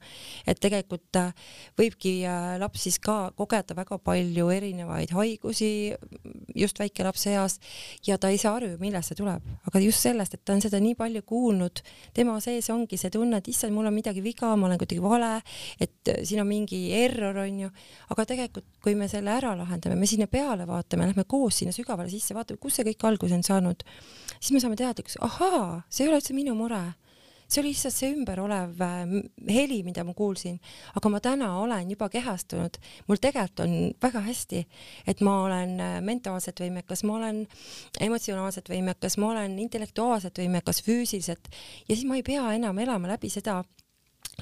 et 0.48 0.60
tegelikult 0.62 1.19
äh, 1.19 1.33
võibki 1.80 2.13
äh, 2.27 2.57
laps 2.62 2.86
siis 2.86 3.00
ka 3.04 3.31
kogeda 3.38 3.75
väga 3.77 3.98
palju 4.04 4.50
erinevaid 4.54 5.13
haigusi 5.16 5.71
just 6.56 6.80
väikelapse 6.80 7.33
eas 7.33 7.60
ja 8.07 8.18
ta 8.18 8.30
ei 8.30 8.38
saa 8.38 8.56
aru, 8.60 8.71
millest 8.81 9.12
see 9.12 9.19
tuleb, 9.19 9.45
aga 9.68 9.81
just 9.83 10.06
sellest, 10.06 10.36
et 10.36 10.45
ta 10.45 10.54
on 10.54 10.63
seda 10.63 10.80
nii 10.83 10.95
palju 11.00 11.24
kuulnud, 11.27 11.81
tema 12.15 12.38
sees 12.44 12.69
ongi 12.74 12.98
see 13.00 13.12
tunne, 13.13 13.39
et 13.39 13.50
issand, 13.51 13.74
mul 13.75 13.89
on 13.89 13.95
midagi 13.95 14.24
viga, 14.24 14.54
ma 14.56 14.69
olen 14.69 14.80
kuidagi 14.81 15.04
vale, 15.04 15.31
et 15.81 16.13
äh, 16.13 16.22
siin 16.27 16.44
on 16.44 16.50
mingi 16.50 16.81
error, 17.00 17.42
onju, 17.45 17.72
aga 18.13 18.27
tegelikult, 18.33 18.68
kui 18.83 18.95
me 19.00 19.10
selle 19.12 19.33
ära 19.33 19.56
lahendame, 19.57 19.98
me 20.00 20.10
sinna 20.10 20.30
peale 20.31 20.68
vaatame, 20.69 21.10
lähme 21.10 21.25
koos 21.30 21.62
sinna 21.62 21.75
sügavale 21.75 22.12
sisse, 22.12 22.36
vaatame, 22.38 22.62
kust 22.62 22.80
see 22.80 22.88
kõik 22.92 23.07
alguse 23.10 23.36
on 23.36 23.45
saanud, 23.45 23.86
siis 24.38 24.54
me 24.56 24.58
me 24.59 24.65
saame 24.65 24.79
teadlikuks, 24.79 25.19
ahaa, 25.23 25.83
see 25.88 26.06
ei 26.06 26.11
ole 26.11 26.19
üldse 26.19 26.35
minu 26.35 26.56
mure. 26.57 26.83
See 27.50 27.63
oli 27.63 27.71
lihtsalt 27.71 27.95
see 27.95 28.11
ümber 28.13 28.38
olev 28.44 28.81
äh, 28.85 29.13
heli, 29.50 29.79
mida 29.81 30.03
ma 30.06 30.13
kuulsin, 30.13 30.59
aga 31.00 31.09
ma 31.09 31.21
täna 31.23 31.47
olen 31.63 31.89
juba 31.89 32.06
kehastunud, 32.13 32.77
mul 33.07 33.17
tegelikult 33.17 33.63
on 33.63 33.73
väga 34.06 34.21
hästi, 34.27 34.59
et 35.09 35.23
ma 35.25 35.39
olen 35.47 35.73
äh, 35.81 35.95
mentaalselt 36.06 36.61
võimekas, 36.61 37.01
ma 37.09 37.15
olen 37.17 37.41
emotsionaalselt 38.06 38.69
võimekas, 38.69 39.17
ma 39.17 39.31
olen 39.31 39.57
intellektuaalselt 39.65 40.44
võimekas, 40.44 40.83
füüsiliselt. 40.85 41.50
Ja 41.88 41.95
siis 41.95 42.05
ma 42.05 42.19
ei 42.19 42.27
pea 42.27 42.51
enam 42.59 42.85
elama 42.85 43.15
läbi 43.15 43.33
seda 43.33 43.63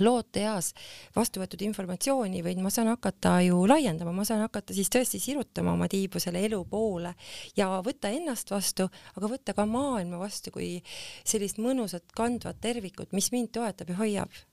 loote 0.04 0.44
eas 0.46 0.74
vastu 1.16 1.42
võetud 1.42 1.64
informatsiooni, 1.68 2.44
vaid 2.46 2.62
ma 2.64 2.72
saan 2.74 2.92
hakata 2.92 3.38
ju 3.48 3.64
laiendama, 3.70 4.14
ma 4.16 4.26
saan 4.28 4.44
hakata 4.46 4.76
siis 4.78 4.92
tõesti 4.94 5.22
sirutama 5.22 5.74
oma 5.76 5.90
tiibu 5.92 6.22
selle 6.24 6.44
elu 6.48 6.64
poole 6.70 7.14
ja 7.58 7.70
võtta 7.86 8.12
ennast 8.14 8.52
vastu, 8.54 8.90
aga 9.16 9.32
võtta 9.32 9.56
ka 9.58 9.68
maailma 9.70 10.22
vastu 10.22 10.54
kui 10.56 10.78
sellist 11.24 11.62
mõnusat 11.62 12.14
kandvat 12.18 12.62
tervikut, 12.62 13.14
mis 13.18 13.32
mind 13.34 13.54
toetab 13.58 13.94
ja 13.94 14.00
hoiab 14.02 14.44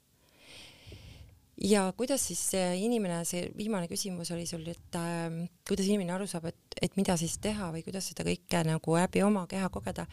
ja 1.61 1.87
kuidas 1.97 2.27
siis 2.29 2.43
inimene, 2.55 3.23
see 3.29 3.49
viimane 3.56 3.89
küsimus 3.91 4.33
oli 4.35 4.47
sul, 4.49 4.65
et 4.71 4.99
äh, 4.99 5.45
kuidas 5.69 5.89
inimene 5.89 6.15
aru 6.17 6.27
saab, 6.31 6.49
et, 6.51 6.79
et 6.82 6.96
mida 6.99 7.17
siis 7.20 7.37
teha 7.43 7.70
või 7.75 7.84
kuidas 7.87 8.11
seda 8.11 8.27
kõike 8.27 8.65
nagu 8.67 8.96
läbi 8.99 9.23
oma 9.25 9.46
keha 9.51 9.69
kogeda. 9.73 10.06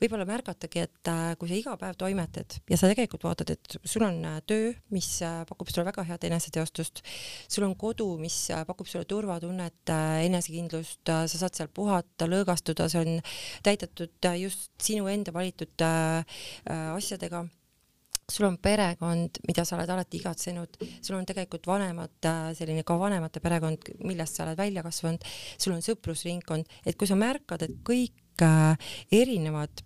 võib-olla 0.00 0.24
märgatagi, 0.24 0.80
et 0.86 1.10
äh, 1.12 1.34
kui 1.38 1.50
sa 1.50 1.58
iga 1.58 1.76
päev 1.80 1.98
toimetad 2.00 2.58
ja 2.70 2.78
sa 2.80 2.88
tegelikult 2.88 3.24
vaatad, 3.28 3.52
et 3.54 3.76
sul 3.84 4.04
on 4.06 4.18
äh, 4.24 4.40
töö, 4.46 4.72
mis 4.90 5.08
äh, 5.22 5.42
pakub 5.48 5.68
sulle 5.68 5.86
väga 5.90 6.04
head 6.08 6.24
eneseteostust, 6.30 7.02
sul 7.48 7.68
on 7.68 7.76
kodu, 7.76 8.08
mis 8.20 8.36
äh, 8.50 8.64
pakub 8.68 8.88
sulle 8.88 9.04
turvatunnet 9.04 9.92
äh,, 9.92 10.24
enesekindlust 10.26 11.12
äh,, 11.12 11.26
sa 11.30 11.44
saad 11.44 11.56
seal 11.58 11.72
puhata, 11.74 12.28
lõõgastuda, 12.30 12.88
see 12.90 13.04
on 13.04 13.22
täidetud 13.66 14.28
äh, 14.28 14.40
just 14.46 14.70
sinu 14.82 15.08
enda 15.12 15.34
valitud 15.36 15.84
äh, 15.84 16.24
äh, 16.64 16.86
asjadega 16.96 17.44
sul 18.30 18.46
on 18.48 18.56
perekond, 18.62 19.40
mida 19.48 19.64
sa 19.66 19.76
oled 19.76 19.90
alati 19.90 20.20
igatsenud, 20.20 20.80
sul 21.02 21.18
on 21.18 21.26
tegelikult 21.28 21.66
vanemad, 21.70 22.16
äh, 22.24 22.50
selline 22.58 22.84
ka 22.86 22.96
vanemate 23.00 23.42
perekond, 23.42 23.92
millest 24.06 24.38
sa 24.38 24.46
oled 24.46 24.58
välja 24.58 24.84
kasvanud, 24.86 25.26
sul 25.58 25.76
on 25.76 25.84
sõprusringkond, 25.84 26.70
et 26.86 26.98
kui 26.98 27.10
sa 27.10 27.18
märkad, 27.18 27.66
et 27.66 27.76
kõik 27.86 28.44
äh, 28.46 28.92
erinevad 29.12 29.84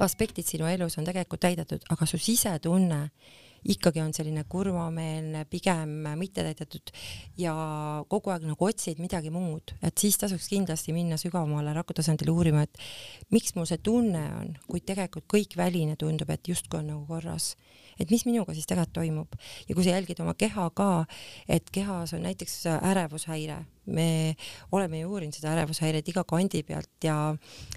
aspektid 0.00 0.46
sinu 0.48 0.68
elus 0.70 0.96
on 0.98 1.06
tegelikult 1.06 1.42
täidetud, 1.44 1.84
aga 1.92 2.08
su 2.08 2.18
sisetunne 2.20 3.08
ikkagi 3.64 4.00
on 4.00 4.12
selline 4.16 4.44
kurvameelne, 4.48 5.44
pigem 5.50 5.92
mittetäidetud 6.16 6.92
ja 7.38 7.54
kogu 8.08 8.32
aeg 8.32 8.46
nagu 8.48 8.68
otsid 8.68 9.00
midagi 9.02 9.32
muud, 9.34 9.74
et 9.82 9.98
siis 10.00 10.18
tasuks 10.20 10.48
kindlasti 10.52 10.94
minna 10.96 11.18
sügavamale 11.20 11.74
rakutasandile 11.76 12.32
uurima, 12.32 12.64
et 12.64 12.80
miks 13.34 13.54
mul 13.56 13.68
see 13.68 13.80
tunne 13.84 14.24
on, 14.38 14.54
kuid 14.68 14.86
tegelikult 14.88 15.28
kõik 15.30 15.56
väline 15.60 15.98
tundub, 16.00 16.30
et 16.32 16.48
justkui 16.48 16.80
on 16.80 16.90
nagu 16.94 17.04
korras. 17.08 17.56
et 18.00 18.10
mis 18.10 18.24
minuga 18.24 18.54
siis 18.56 18.64
tegelikult 18.66 18.94
toimub 18.96 19.34
ja 19.68 19.74
kui 19.74 19.84
sa 19.84 19.90
jälgid 19.90 20.20
oma 20.24 20.32
keha 20.34 20.70
ka, 20.70 21.04
et 21.48 21.68
kehas 21.70 22.14
on 22.16 22.22
näiteks 22.24 22.64
ärevushäire 22.80 23.64
me 23.90 24.36
oleme 24.72 25.00
ju 25.00 25.10
uurinud 25.10 25.36
seda 25.36 25.52
ärevushäiret 25.54 26.08
iga 26.12 26.24
kandi 26.28 26.62
pealt 26.66 27.04
ja 27.04 27.16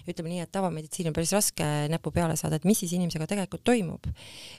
ütleme 0.08 0.32
nii, 0.32 0.44
et 0.46 0.52
tavameditsiin 0.54 1.10
on 1.10 1.16
päris 1.16 1.34
raske 1.36 1.68
näppu 1.92 2.12
peale 2.16 2.38
saada, 2.40 2.60
et 2.60 2.68
mis 2.68 2.80
siis 2.84 2.94
inimesega 2.98 3.28
tegelikult 3.30 3.64
toimub. 3.68 4.08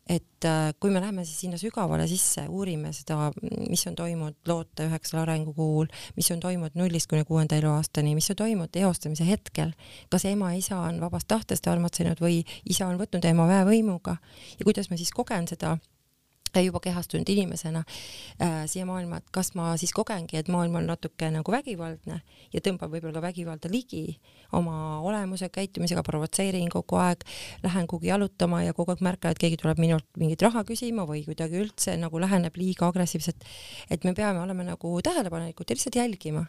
et 0.09 0.45
äh, 0.49 0.73
kui 0.81 0.91
me 0.91 1.01
läheme 1.01 1.25
siis 1.25 1.41
sinna 1.45 1.59
sügavale 1.61 2.07
sisse, 2.11 2.47
uurime 2.49 2.93
seda, 2.93 3.31
mis 3.69 3.87
on 3.87 3.97
toimunud 3.99 4.37
loote 4.49 4.89
üheksal 4.89 5.23
arengukuul, 5.23 5.89
mis 6.17 6.31
on 6.35 6.41
toimunud 6.41 6.77
nullist 6.79 7.11
kuni 7.11 7.25
kuuenda 7.25 7.57
eluaastani, 7.57 8.15
mis 8.15 8.31
on 8.31 8.41
toimunud 8.43 8.77
eostamise 8.85 9.27
hetkel, 9.29 9.73
kas 10.13 10.27
ema-isa 10.31 10.79
on 10.89 11.01
vabast 11.01 11.29
tahtest 11.29 11.67
armatsenud 11.71 12.21
või 12.21 12.43
isa 12.69 12.89
on 12.89 13.01
võtnud 13.01 13.25
ema 13.29 13.49
väevõimuga 13.51 14.19
ja 14.59 14.65
kuidas 14.65 14.91
ma 14.91 15.01
siis 15.01 15.13
kogen 15.15 15.49
seda 15.51 15.77
juba 16.63 16.81
kehastunud 16.85 17.29
inimesena 17.29 17.83
äh, 17.85 18.65
siia 18.71 18.87
maailma, 18.87 19.19
et 19.19 19.31
kas 19.35 19.55
ma 19.59 19.73
siis 19.81 19.93
kogengi, 19.97 20.39
et 20.39 20.49
maailm 20.53 20.79
on 20.81 20.87
natuke 20.89 21.31
nagu 21.35 21.55
vägivaldne 21.55 22.21
ja 22.53 22.63
tõmbab 22.65 22.93
võib-olla 22.93 23.19
ka 23.19 23.25
vägivalda 23.27 23.71
ligi 23.73 24.19
oma 24.55 25.01
olemuse, 25.03 25.49
käitumisega, 25.53 26.05
provotseerin 26.07 26.71
kogu 26.73 26.99
aeg, 27.03 27.25
lähen 27.65 27.89
kuhugi 27.91 28.13
jalutama 28.13 28.63
ja 28.65 28.75
kogu 28.77 28.95
aeg 28.95 29.03
märkan, 29.05 29.35
et 29.35 29.43
keegi 29.43 29.59
tuleb 29.61 29.81
minult 29.83 30.07
mingit 30.21 30.43
raha 30.47 30.65
küsima 30.69 31.07
või 31.09 31.25
kuidagi 31.27 31.61
üldse 31.65 31.97
nagu 32.01 32.21
läheneb 32.23 32.57
liiga 32.61 32.89
agressiivselt. 32.89 33.45
et 33.91 34.05
me 34.05 34.15
peame 34.15 34.41
olema 34.41 34.65
nagu 34.65 35.01
tähelepanelikud 35.03 35.71
ja 35.71 35.77
lihtsalt 35.77 35.97
jälgima, 35.97 36.47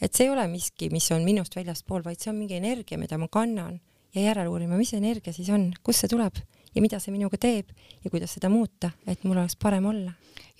et 0.00 0.14
see 0.14 0.26
ei 0.26 0.32
ole 0.32 0.46
miski, 0.48 0.90
mis 0.90 1.10
on 1.12 1.24
minust 1.24 1.56
väljaspool, 1.56 2.02
vaid 2.04 2.20
see 2.20 2.32
on 2.32 2.38
mingi 2.38 2.56
energia, 2.56 2.98
mida 2.98 3.18
ma 3.18 3.28
kannan 3.28 3.80
ja 4.14 4.28
järele 4.28 4.48
uurima, 4.48 4.76
mis 4.76 4.92
energia 4.94 5.32
siis 5.32 5.50
on, 5.52 5.72
kust 5.82 6.04
see 6.04 6.12
tuleb 6.12 6.40
ja 6.74 6.82
mida 6.82 7.00
see 7.00 7.12
minuga 7.12 7.38
teeb 7.38 7.70
ja 8.04 8.10
kuidas 8.10 8.34
seda 8.36 8.48
muuta, 8.48 8.90
et 9.06 9.24
mul 9.24 9.36
oleks 9.36 9.56
parem 9.56 9.86
olla 9.86 10.12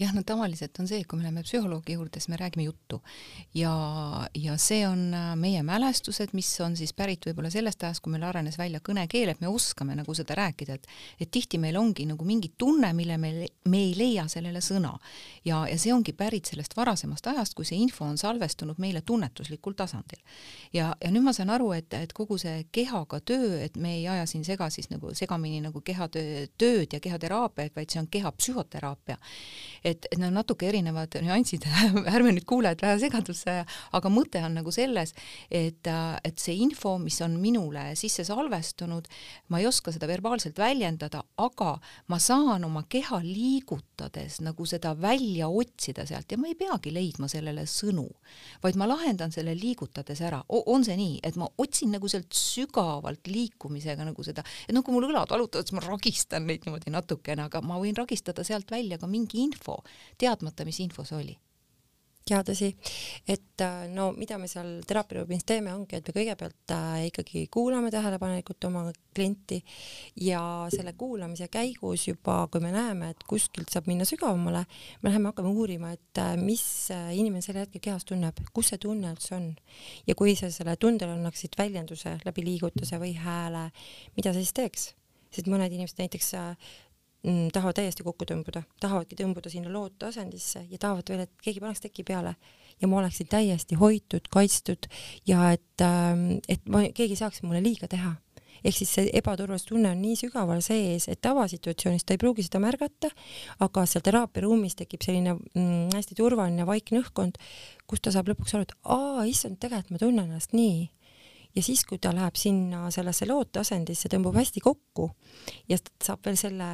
jah, 0.03 0.13
no 0.15 0.23
tavaliselt 0.27 0.79
on 0.81 0.89
see, 0.89 1.03
et 1.03 1.09
kui 1.09 1.19
me 1.19 1.27
läheme 1.27 1.43
psühholoogi 1.47 1.97
juurde, 1.97 2.21
siis 2.21 2.31
me 2.33 2.39
räägime 2.41 2.67
juttu 2.67 3.01
ja, 3.55 3.73
ja 4.35 4.57
see 4.61 4.83
on 4.89 5.05
äh, 5.15 5.33
meie 5.39 5.63
mälestused, 5.67 6.35
mis 6.37 6.51
on 6.65 6.77
siis 6.79 6.95
pärit 6.97 7.27
võib-olla 7.29 7.51
sellest 7.53 7.83
ajast, 7.85 8.03
kui 8.05 8.15
meil 8.15 8.25
arenes 8.27 8.59
välja 8.61 8.83
kõnekeel, 8.85 9.33
et 9.33 9.43
me 9.43 9.51
oskame 9.53 9.97
nagu 9.99 10.15
seda 10.17 10.37
rääkida, 10.39 10.79
et 10.79 10.89
et 11.21 11.31
tihti 11.31 11.59
meil 11.61 11.77
ongi 11.79 12.07
nagu 12.09 12.25
mingi 12.27 12.53
tunne, 12.59 12.93
mille 12.97 13.17
me, 13.21 13.33
me 13.69 13.83
ei 13.83 13.93
leia 13.97 14.27
sellele 14.29 14.61
sõna. 14.65 14.93
ja, 15.45 15.63
ja 15.69 15.79
see 15.79 15.93
ongi 15.95 16.13
pärit 16.17 16.51
sellest 16.51 16.77
varasemast 16.77 17.27
ajast, 17.33 17.55
kui 17.55 17.69
see 17.69 17.79
info 17.79 18.05
on 18.05 18.19
salvestunud 18.19 18.79
meile 18.83 19.01
tunnetuslikul 19.01 19.77
tasandil. 19.79 20.21
ja, 20.73 20.95
ja 21.01 21.11
nüüd 21.11 21.27
ma 21.27 21.37
saan 21.37 21.51
aru, 21.51 21.73
et, 21.77 21.93
et 21.95 22.13
kogu 22.13 22.39
see 22.39 22.67
kehaga 22.73 23.21
töö, 23.21 23.61
et 23.65 23.77
me 23.77 23.97
ei 23.99 24.09
aja 24.09 24.27
siin 24.27 24.45
sega 24.45 24.71
siis 24.71 24.91
nagu 24.91 25.15
segamini 25.15 25.61
nagu 25.63 25.81
kehatöö, 25.81 26.47
tööd 26.59 26.93
ja 26.93 27.01
kehateraapiaid, 27.01 27.77
vaid 27.77 27.93
see 27.93 28.01
on 28.03 28.11
kehapsühhoteraapia 28.11 29.19
et, 29.85 29.92
et 29.93 30.19
need 30.19 30.31
on 30.31 30.41
natuke 30.41 30.69
erinevad 30.69 31.21
nüansid 31.23 31.67
ärme 32.15 32.35
nüüd 32.35 32.49
kuulajad 32.49 32.83
vähe 32.85 32.99
segadusse 33.07 33.63
aga 33.93 34.11
mõte 34.13 34.41
on 34.45 34.57
nagu 34.59 34.73
selles, 34.75 35.13
et, 35.51 35.89
et 36.25 36.41
see 36.41 36.57
info, 36.65 36.97
mis 37.03 37.19
on 37.25 37.37
minule 37.41 37.85
sisse 37.99 38.25
salvestunud, 38.27 39.09
ma 39.53 39.61
ei 39.61 39.69
oska 39.69 39.93
seda 39.95 40.09
verbaalselt 40.11 40.59
väljendada, 40.61 41.23
aga 41.43 41.75
ma 42.13 42.19
saan 42.23 42.67
oma 42.69 42.85
keha 42.91 43.21
liigutades 43.25 44.41
nagu 44.45 44.67
seda 44.69 44.95
välja 44.99 45.49
otsida 45.49 46.07
sealt 46.09 46.33
ja 46.33 46.41
ma 46.41 46.51
ei 46.51 46.59
peagi 46.59 46.93
leidma 46.95 47.29
sellele 47.31 47.67
sõnu, 47.69 48.07
vaid 48.63 48.79
ma 48.81 48.89
lahendan 48.91 49.35
selle 49.35 49.55
liigutades 49.59 50.23
ära. 50.25 50.43
on 50.49 50.85
see 50.85 50.97
nii, 50.97 51.21
et 51.23 51.37
ma 51.37 51.49
otsin 51.59 51.93
nagu 51.93 52.09
sealt 52.09 52.33
sügavalt 52.37 53.29
liikumisega 53.29 54.05
nagu 54.07 54.25
seda, 54.25 54.45
et 54.67 54.75
noh, 54.75 54.85
kui 54.85 54.95
mul 54.95 55.11
õlad 55.11 55.31
valutavad, 55.31 55.67
siis 55.67 55.77
ma 55.77 55.85
ragistan 55.85 56.47
neid 56.47 56.67
niimoodi 56.67 56.93
natukene, 56.93 57.47
aga 57.49 57.63
ma 57.65 57.79
võin 57.81 57.97
ragistada 57.97 58.45
sealt 58.47 58.71
välja 58.71 58.99
ka 58.99 59.11
mingi 59.11 59.43
info, 59.43 59.82
info, 59.83 60.19
teadmata, 60.19 60.65
mis 60.65 60.81
info 60.81 61.05
see 61.05 61.19
oli. 61.19 61.39
Ja 62.31 62.39
tõsi, 62.47 62.69
et 63.27 63.59
äh, 63.65 63.89
no 63.91 64.13
mida 64.15 64.37
me 64.39 64.47
seal 64.47 64.77
teraapiaruumis 64.87 65.43
teeme, 65.43 65.73
ongi, 65.75 65.99
et 65.99 66.07
me 66.07 66.13
kõigepealt 66.15 66.71
äh, 66.71 67.09
ikkagi 67.09 67.49
kuulame 67.51 67.91
tähelepanelikult 67.91 68.63
oma 68.69 68.85
klienti 69.11 69.59
ja 70.23 70.69
selle 70.71 70.93
kuulamise 70.95 71.49
käigus 71.51 72.07
juba, 72.07 72.45
kui 72.47 72.63
me 72.63 72.71
näeme, 72.71 73.11
et 73.11 73.27
kuskilt 73.27 73.75
saab 73.75 73.91
minna 73.91 74.07
sügavamale, 74.07 74.63
me 75.03 75.11
läheme 75.11 75.33
hakkame 75.33 75.51
uurima, 75.51 75.91
et 75.99 76.23
äh, 76.23 76.37
mis 76.39 76.63
inimene 76.93 77.43
sel 77.43 77.59
hetkel 77.59 77.83
kehas 77.83 78.07
tunneb, 78.07 78.39
kus 78.55 78.71
see 78.71 78.79
tunne 78.87 79.11
üldse 79.17 79.35
on. 79.41 79.51
Ja 80.07 80.15
kui 80.15 80.39
sa 80.39 80.53
selle 80.55 80.79
tundele 80.79 81.19
annaksid 81.19 81.59
väljenduse 81.59 82.21
läbi 82.23 82.47
liigutuse 82.47 83.03
või 83.03 83.17
hääle, 83.19 83.73
mida 84.15 84.31
sa 84.31 84.39
siis 84.39 84.55
teeks? 84.55 84.93
sest 85.33 85.49
mõned 85.49 85.73
inimesed 85.73 85.97
näiteks 85.97 86.35
mm, 87.23 87.53
tahavad 87.55 87.79
täiesti 87.79 88.05
kokku 88.07 88.27
tõmbuda, 88.29 88.65
tahavadki 88.83 89.19
tõmbuda 89.19 89.53
sinna 89.53 89.73
looteasendisse 89.73 90.67
ja 90.71 90.81
tahavad 90.81 91.13
veel, 91.13 91.25
et 91.27 91.33
keegi 91.45 91.63
paneks 91.63 91.85
teki 91.87 92.05
peale 92.09 92.35
ja 92.81 92.91
ma 92.91 93.01
oleksin 93.03 93.31
täiesti 93.31 93.79
hoitud, 93.79 94.29
kaitstud 94.33 94.91
ja 95.29 95.53
et, 95.57 95.85
ähm, 95.85 96.43
et 96.49 96.63
ma, 96.69 96.85
keegi 96.95 97.17
ei 97.17 97.23
saaks 97.23 97.43
mulle 97.47 97.63
liiga 97.65 97.89
teha. 97.89 98.17
ehk 98.63 98.77
siis 98.77 98.91
see 98.95 99.09
ebaturvalisustunne 99.19 99.91
on 99.91 99.99
nii 99.99 100.15
sügaval 100.21 100.61
sees, 100.63 101.09
et 101.11 101.19
tavasituatsioonis 101.25 102.05
ta 102.07 102.15
ei 102.15 102.21
pruugi 102.23 102.45
seda 102.47 102.61
märgata, 102.63 103.09
aga 103.65 103.83
seal 103.91 104.05
teraapiaruumis 104.07 104.77
tekib 104.79 105.03
selline 105.03 105.33
mm, 105.35 105.89
hästi 105.97 106.15
turvaline 106.15 106.67
vaikne 106.69 107.01
õhkkond, 107.01 107.41
kus 107.91 108.05
ta 108.05 108.13
saab 108.15 108.31
lõpuks 108.31 108.55
aru, 108.55 108.69
et 108.69 108.77
aa, 108.85 109.25
issand, 109.27 109.59
tegelikult 109.59 109.97
ma 109.97 110.03
tunnen 110.05 110.31
ennast 110.31 110.55
nii 110.55 110.85
ja 111.57 111.63
siis, 111.63 111.85
kui 111.89 112.01
ta 112.03 112.13
läheb 112.15 112.37
sinna 112.39 112.87
sellesse 112.95 113.27
looteasendisse, 113.29 114.11
tõmbub 114.13 114.37
hästi 114.39 114.63
kokku 114.65 115.09
ja 115.71 115.79
saab 116.03 116.25
veel 116.27 116.39
selle 116.41 116.69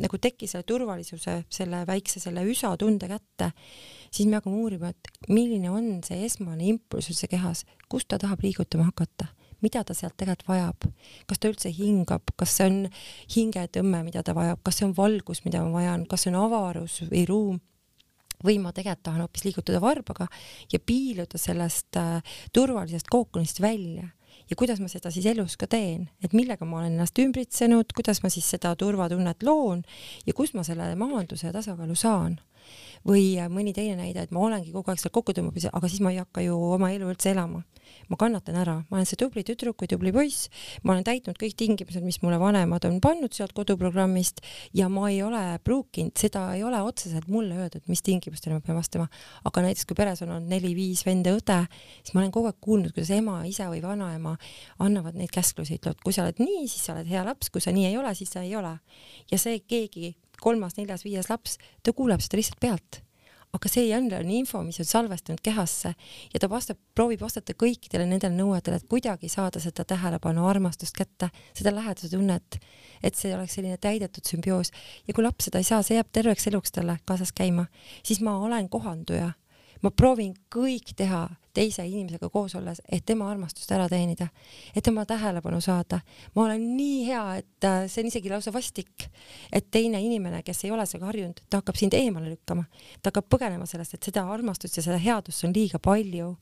nagu 0.00 0.20
teki 0.20 0.48
selle 0.50 0.66
turvalisuse, 0.68 1.40
selle 1.52 1.84
väikse 1.88 2.22
selle 2.22 2.44
üsa 2.48 2.74
tunde 2.80 3.08
kätte, 3.10 3.52
siis 4.10 4.28
me 4.28 4.38
hakkame 4.38 4.62
uurima, 4.62 4.92
et 4.92 5.30
milline 5.30 5.70
on 5.70 5.90
see 6.06 6.24
esmane 6.26 6.66
impulss 6.72 7.12
üldse 7.12 7.30
kehas, 7.30 7.64
kust 7.88 8.10
ta 8.10 8.20
tahab 8.20 8.42
liigutama 8.44 8.90
hakata? 8.90 9.32
Mida 9.58 9.82
ta 9.82 9.94
sealt 9.96 10.14
tegelikult 10.14 10.52
vajab, 10.52 10.84
kas 11.26 11.40
ta 11.42 11.48
üldse 11.50 11.70
hingab, 11.74 12.30
kas 12.38 12.52
see 12.54 12.68
on 12.68 12.76
hingetõmme, 13.34 14.04
mida 14.06 14.22
ta 14.22 14.34
vajab, 14.36 14.60
kas 14.62 14.78
see 14.78 14.86
on 14.86 14.94
valgus, 14.94 15.42
mida 15.42 15.64
ma 15.64 15.80
vajan, 15.80 16.04
kas 16.06 16.22
see 16.24 16.30
on 16.30 16.38
avarus 16.44 17.00
või 17.08 17.24
ruum 17.26 17.56
või 18.44 18.58
ma 18.62 18.72
tegelikult 18.72 19.04
tahan 19.08 19.24
hoopis 19.24 19.44
liigutada 19.46 19.80
varbaga 19.82 20.28
ja 20.72 20.78
piiluda 20.78 21.38
sellest 21.38 21.96
äh, 21.96 22.22
turvalisest 22.52 23.10
kookonist 23.10 23.60
välja. 23.60 24.08
Ja 24.50 24.56
kuidas 24.56 24.80
ma 24.80 24.88
seda 24.88 25.10
siis 25.12 25.26
elus 25.28 25.58
ka 25.60 25.66
teen, 25.68 26.06
et 26.24 26.32
millega 26.32 26.64
ma 26.64 26.78
olen 26.80 26.94
ennast 26.94 27.18
ümbritsenud, 27.20 27.92
kuidas 27.96 28.22
ma 28.24 28.30
siis 28.32 28.48
seda 28.48 28.72
turvatunnet 28.80 29.42
loon 29.44 29.82
ja 30.26 30.32
kust 30.36 30.56
ma 30.56 30.64
selle 30.64 30.94
maanduse 30.96 31.50
ja 31.50 31.52
tasakaalu 31.52 31.96
saan 31.98 32.38
või 33.06 33.38
äh, 33.38 33.48
mõni 33.52 33.74
teine 33.76 33.96
näide, 33.98 34.26
et 34.26 34.34
ma 34.34 34.42
olengi 34.46 34.72
kogu 34.74 34.92
aeg 34.92 35.00
seal 35.02 35.14
kokku 35.14 35.34
tõmbamise, 35.36 35.72
aga 35.72 35.90
siis 35.90 36.02
ma 36.04 36.12
ei 36.14 36.20
hakka 36.22 36.44
ju 36.44 36.56
oma 36.74 36.92
elu 36.94 37.10
üldse 37.12 37.32
elama. 37.34 37.64
Ma 38.08 38.18
kannatan 38.20 38.56
ära, 38.60 38.74
ma 38.90 38.98
olen 38.98 39.06
see 39.08 39.16
tubli 39.20 39.40
tüdruk 39.48 39.80
või 39.80 39.88
tubli 39.88 40.12
poiss, 40.12 40.50
ma 40.84 40.92
olen 40.92 41.06
täitnud 41.06 41.38
kõik 41.40 41.54
tingimused, 41.56 42.04
mis 42.04 42.20
mulle 42.20 42.36
vanemad 42.40 42.84
on 42.84 42.98
pannud 43.04 43.32
sealt 43.32 43.54
koduprogrammist 43.56 44.42
ja 44.76 44.90
ma 44.92 45.06
ei 45.08 45.22
ole 45.24 45.40
pruukinud, 45.64 46.12
seda 46.20 46.44
ei 46.56 46.64
ole 46.68 46.82
otseselt 46.84 47.30
mulle 47.32 47.56
öeldud, 47.56 47.86
mis 47.88 48.04
tingimustele 48.04 48.58
ma 48.58 48.64
pean 48.64 48.76
vastama, 48.76 49.08
aga 49.48 49.64
näiteks 49.64 49.88
kui 49.88 49.96
peres 49.96 50.20
on 50.24 50.34
olnud 50.36 50.52
neli-viis 50.52 51.04
venda 51.08 51.32
ja 51.32 51.40
õde, 51.40 51.58
siis 52.02 52.12
ma 52.12 52.22
olen 52.22 52.34
kogu 52.34 52.52
aeg 52.52 52.60
kuulnud, 52.64 52.92
kuidas 52.92 53.12
ema, 53.16 53.40
isa 53.48 53.70
või 53.72 53.80
vanaema 53.84 54.36
annavad 54.84 55.16
neid 55.16 55.32
käsklusi, 55.32 55.80
ütlevad, 55.80 56.00
kui 56.04 56.16
sa 56.16 56.26
oled 56.26 56.44
nii, 56.44 56.64
siis 56.68 56.84
sa 56.88 56.96
oled 56.96 57.08
hea 57.08 57.24
laps, 57.24 57.52
kui 57.52 57.64
sa 57.64 57.72
nii 57.72 57.88
ei 57.88 58.00
ole, 58.00 58.12
siis 58.18 58.36
sa 58.36 58.44
ei 58.44 58.52
ole. 58.56 58.76
ja 59.32 59.40
see 59.40 59.60
keegi, 59.64 60.12
kolmas, 60.40 60.78
neljas, 60.78 61.04
viies 61.06 61.28
laps, 61.30 61.58
ta 61.82 61.94
kuuleb 61.96 62.22
seda 62.24 62.40
lihtsalt 62.40 62.60
pealt. 62.62 63.02
Aga 63.56 63.70
see 63.72 63.86
jälle 63.88 64.18
on 64.20 64.30
info, 64.30 64.60
mis 64.62 64.76
on 64.82 64.84
salvestunud 64.84 65.40
kehasse 65.42 65.94
ja 66.34 66.40
ta 66.40 66.50
vastab, 66.52 66.76
proovib 66.94 67.22
vastata 67.24 67.54
kõikidele 67.56 68.04
nendele 68.04 68.36
nõuetele, 68.36 68.76
et 68.76 68.88
kuidagi 68.92 69.30
saada 69.32 69.60
seda 69.62 69.86
tähelepanu, 69.88 70.44
armastust 70.46 70.96
kätte, 70.98 71.30
seda 71.56 71.72
läheduse 71.72 72.12
tunnet, 72.12 72.58
et 73.02 73.16
see 73.16 73.32
oleks 73.32 73.56
selline 73.56 73.80
täidetud 73.80 74.28
sümbioos. 74.28 74.68
Ja 75.08 75.16
kui 75.16 75.24
laps 75.24 75.48
seda 75.48 75.64
ei 75.64 75.68
saa, 75.70 75.80
see 75.82 75.96
jääb 75.96 76.12
terveks 76.12 76.50
eluks 76.52 76.76
talle 76.76 76.98
kaasas 77.08 77.32
käima, 77.32 77.70
siis 78.04 78.20
ma 78.20 78.36
olen 78.36 78.68
kohanduja 78.68 79.32
ma 79.82 79.90
proovin 79.90 80.34
kõik 80.54 80.94
teha 80.96 81.26
teise 81.58 81.84
inimesega 81.86 82.28
koos 82.30 82.54
olles, 82.58 82.80
et 82.92 83.04
tema 83.06 83.28
armastust 83.32 83.70
ära 83.74 83.88
teenida, 83.90 84.28
et 84.76 84.84
tema 84.84 85.04
tähelepanu 85.08 85.60
saada. 85.64 86.00
ma 86.34 86.44
olen 86.44 86.64
nii 86.76 87.06
hea, 87.08 87.22
et 87.40 87.66
äh, 87.66 87.80
see 87.90 88.04
on 88.04 88.10
isegi 88.12 88.30
lausa 88.30 88.52
vastik, 88.54 89.08
et 89.52 89.70
teine 89.70 90.00
inimene, 90.04 90.42
kes 90.46 90.64
ei 90.64 90.72
ole 90.74 90.86
sellega 90.86 91.10
harjunud, 91.10 91.42
ta 91.50 91.62
hakkab 91.62 91.80
sind 91.80 91.96
eemale 91.98 92.30
lükkama, 92.34 92.68
ta 93.02 93.10
hakkab 93.10 93.30
põgenema 93.34 93.66
sellest, 93.66 93.96
et 93.96 94.10
seda 94.10 94.26
armastust 94.30 94.78
ja 94.78 94.84
seda 94.86 95.00
headust 95.02 95.46
on 95.48 95.56
liiga 95.56 95.80
palju. 95.82 96.36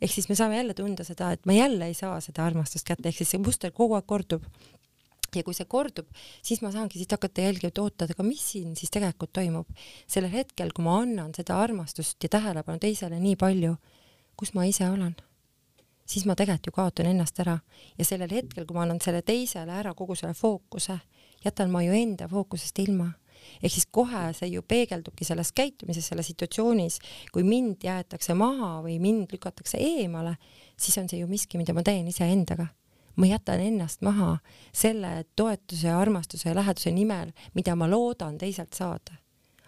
ehk 0.00 0.12
siis 0.12 0.28
me 0.28 0.34
saame 0.38 0.56
jälle 0.56 0.74
tunda 0.74 1.04
seda, 1.04 1.32
et 1.32 1.44
ma 1.46 1.52
jälle 1.52 1.86
ei 1.86 1.94
saa 1.94 2.20
seda 2.20 2.46
armastust 2.46 2.86
kätte, 2.86 3.08
ehk 3.08 3.20
siis 3.20 3.34
see 3.34 3.42
muster 3.42 3.72
kogu 3.72 3.98
aeg 3.98 4.06
kordub 4.06 4.44
ja 5.40 5.46
kui 5.46 5.56
see 5.56 5.68
kordub, 5.70 6.08
siis 6.42 6.62
ma 6.64 6.70
saangi 6.74 7.00
siit 7.00 7.12
hakata 7.14 7.44
jälgima, 7.46 7.72
et 7.72 7.80
oota, 7.82 8.08
aga 8.10 8.26
mis 8.26 8.42
siin 8.54 8.74
siis 8.78 8.92
tegelikult 8.94 9.32
toimub. 9.34 9.68
sellel 10.06 10.32
hetkel, 10.32 10.72
kui 10.74 10.84
ma 10.84 11.00
annan 11.02 11.34
seda 11.36 11.58
armastust 11.60 12.22
ja 12.22 12.28
tähelepanu 12.28 12.82
teisele 12.82 13.20
nii 13.20 13.36
palju, 13.40 13.76
kus 14.36 14.54
ma 14.54 14.66
ise 14.66 14.88
olen, 14.88 15.14
siis 16.06 16.26
ma 16.26 16.36
tegelikult 16.36 16.70
ju 16.70 16.76
kaotan 16.76 17.10
ennast 17.10 17.40
ära. 17.40 17.58
Ja 17.98 18.04
sellel 18.04 18.32
hetkel, 18.32 18.66
kui 18.66 18.76
ma 18.76 18.84
annan 18.84 19.00
selle 19.04 19.22
teisele 19.22 19.72
ära 19.72 19.94
kogu 19.94 20.16
selle 20.18 20.34
fookuse, 20.34 20.98
jätan 21.44 21.70
ma 21.70 21.82
ju 21.84 21.94
enda 21.96 22.28
fookusest 22.28 22.78
ilma. 22.84 23.12
Ehk 23.60 23.74
siis 23.74 23.84
kohe 23.92 24.30
see 24.32 24.48
ju 24.54 24.62
peegeldubki 24.64 25.26
selles 25.28 25.50
käitumises, 25.52 26.06
selles 26.08 26.30
situatsioonis, 26.32 26.96
kui 27.32 27.44
mind 27.44 27.84
jäetakse 27.84 28.36
maha 28.38 28.78
või 28.86 28.96
mind 29.02 29.34
lükatakse 29.36 29.80
eemale, 29.80 30.38
siis 30.80 30.96
on 31.02 31.10
see 31.10 31.20
ju 31.20 31.28
miski, 31.28 31.60
mida 31.60 31.76
ma 31.76 31.84
teen 31.84 32.08
iseendaga 32.08 32.70
ma 33.16 33.26
jätan 33.26 33.60
ennast 33.60 34.02
maha 34.02 34.38
selle 34.72 35.24
toetuse, 35.36 35.90
armastuse 35.90 36.48
ja 36.48 36.54
läheduse 36.54 36.90
nimel, 36.90 37.32
mida 37.54 37.76
ma 37.76 37.90
loodan 37.90 38.38
teiselt 38.38 38.72
saada. 38.72 39.20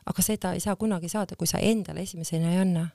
aga 0.07 0.23
seda 0.23 0.53
ei 0.55 0.61
saa 0.61 0.77
kunagi 0.77 1.09
saada, 1.09 1.35
kui 1.37 1.47
sa 1.51 1.59
endale 1.59 2.01
esimesena 2.01 2.53
ei 2.53 2.59
anna. 2.59 2.89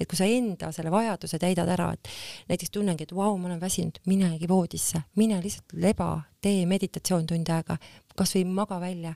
et 0.00 0.06
kui 0.08 0.16
sa 0.16 0.24
enda 0.24 0.72
selle 0.72 0.90
vajaduse 0.90 1.38
täidad 1.38 1.68
ära, 1.68 1.92
et 1.92 2.08
näiteks 2.48 2.70
tunnengi, 2.70 3.02
et 3.02 3.14
vau, 3.14 3.36
ma 3.38 3.48
olen 3.48 3.60
väsinud, 3.60 3.98
minegi 4.06 4.48
voodisse, 4.48 5.00
mine 5.16 5.40
lihtsalt 5.42 5.74
leba, 5.74 6.20
tee 6.40 6.66
meditatsioon 6.66 7.26
tund 7.26 7.50
aega, 7.50 7.76
kasvõi 8.16 8.44
maga 8.44 8.80
välja. 8.80 9.14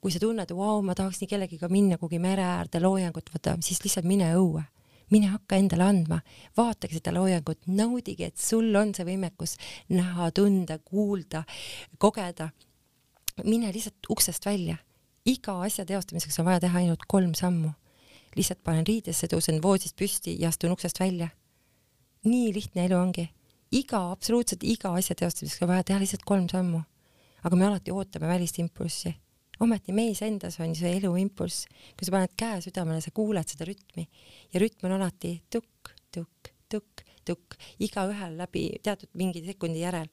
kui 0.00 0.10
sa 0.10 0.18
tunned, 0.18 0.52
vau, 0.56 0.80
ma 0.82 0.94
tahaks 0.94 1.20
nii 1.20 1.28
kellegiga 1.28 1.68
minna 1.68 1.98
kuhugi 1.98 2.18
mere 2.18 2.42
äärde 2.42 2.80
loojangut 2.80 3.28
võtta, 3.34 3.56
siis 3.60 3.84
lihtsalt 3.84 4.08
mine 4.08 4.32
õue 4.36 4.64
mine 5.10 5.30
hakka 5.30 5.58
endale 5.60 5.86
andma, 5.86 6.20
vaadake 6.58 6.98
seda 6.98 7.12
loojangut, 7.14 7.60
naudige, 7.70 8.30
et 8.30 8.38
sul 8.40 8.74
on 8.78 8.92
see 8.96 9.06
võimekus 9.06 9.56
näha, 9.92 10.30
tunda, 10.34 10.78
kuulda, 10.78 11.44
kogeda. 12.02 12.50
mine 13.44 13.72
lihtsalt 13.72 14.10
uksest 14.10 14.46
välja. 14.46 14.76
iga 15.26 15.60
asja 15.62 15.84
teostamiseks 15.84 16.38
on 16.40 16.46
vaja 16.46 16.60
teha 16.60 16.78
ainult 16.78 17.06
kolm 17.08 17.34
sammu. 17.34 17.70
lihtsalt 18.36 18.62
panen 18.64 18.86
riidesse, 18.86 19.26
tõusen 19.26 19.62
voodist 19.62 19.96
püsti 19.96 20.36
ja 20.40 20.48
astun 20.48 20.72
uksest 20.72 21.00
välja. 21.00 21.28
nii 22.24 22.54
lihtne 22.54 22.86
elu 22.86 22.96
ongi. 22.96 23.28
iga, 23.72 24.10
absoluutselt 24.10 24.64
iga 24.64 24.94
asja 24.94 25.14
teostamiseks 25.14 25.62
on 25.62 25.68
vaja 25.68 25.84
teha 25.84 25.98
lihtsalt 26.00 26.24
kolm 26.24 26.48
sammu. 26.48 26.82
aga 27.44 27.56
me 27.56 27.66
alati 27.66 27.90
ootame 27.90 28.26
välist 28.26 28.58
impulssi 28.58 29.14
ometi 29.60 29.92
meis 29.96 30.22
endas 30.22 30.58
on 30.60 30.74
see 30.76 30.96
elu 30.98 31.12
impulss, 31.20 31.66
kui 31.96 32.06
sa 32.06 32.14
paned 32.14 32.34
käe 32.38 32.60
südamele, 32.64 33.00
sa 33.04 33.12
kuuled 33.14 33.48
seda 33.48 33.68
rütmi 33.68 34.06
ja 34.52 34.62
rütm 34.62 34.88
on 34.88 34.96
alati 34.98 35.36
tukk, 35.52 35.92
tukk, 36.14 36.50
tukk, 36.72 37.04
tukk, 37.26 37.56
igaühel 37.82 38.36
läbi 38.40 38.66
teatud 38.82 39.12
mingi 39.14 39.44
sekundi 39.46 39.84
järel. 39.84 40.08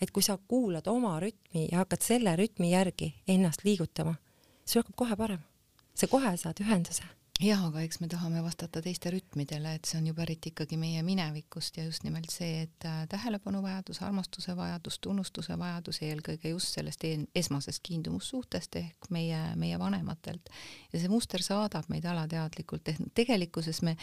et 0.00 0.10
kui 0.10 0.22
sa 0.22 0.38
kuulad 0.38 0.86
oma 0.86 1.18
rütmi 1.20 1.68
ja 1.72 1.82
hakkad 1.84 2.02
selle 2.02 2.36
rütmi 2.36 2.72
järgi 2.72 3.14
ennast 3.28 3.64
liigutama, 3.64 4.16
sul 4.64 4.82
hakkab 4.82 4.96
kohe 5.04 5.16
parem. 5.16 5.46
sa 5.94 6.06
kohe 6.06 6.36
saad 6.36 6.60
ühenduse 6.62 7.17
jah, 7.38 7.60
aga 7.68 7.82
eks 7.86 8.00
me 8.02 8.08
tahame 8.10 8.40
vastata 8.42 8.80
teiste 8.82 9.12
rütmidele, 9.14 9.76
et 9.78 9.86
see 9.86 9.98
on 10.00 10.08
ju 10.08 10.14
pärit 10.16 10.48
ikkagi 10.50 10.78
meie 10.80 11.04
minevikust 11.06 11.78
ja 11.78 11.84
just 11.86 12.02
nimelt 12.02 12.32
see, 12.34 12.64
et 12.66 12.86
äh, 12.88 13.04
tähelepanuvajadus, 13.10 14.00
armastuse 14.02 14.56
vajadus, 14.58 14.98
tunnustuse 15.04 15.54
vajadus 15.58 16.02
eelkõige 16.06 16.50
just 16.50 16.74
sellest 16.74 17.06
esmasest 17.38 17.82
kiindumussuhtest 17.86 18.80
ehk 18.82 19.10
meie, 19.14 19.38
meie 19.60 19.78
vanematelt. 19.78 20.50
ja 20.92 21.00
see 21.00 21.10
muster 21.12 21.42
saadab 21.44 21.86
meid 21.92 22.08
alateadlikult, 22.10 22.90
ehk 22.90 23.12
tegelikkuses 23.14 23.82
me, 23.86 23.94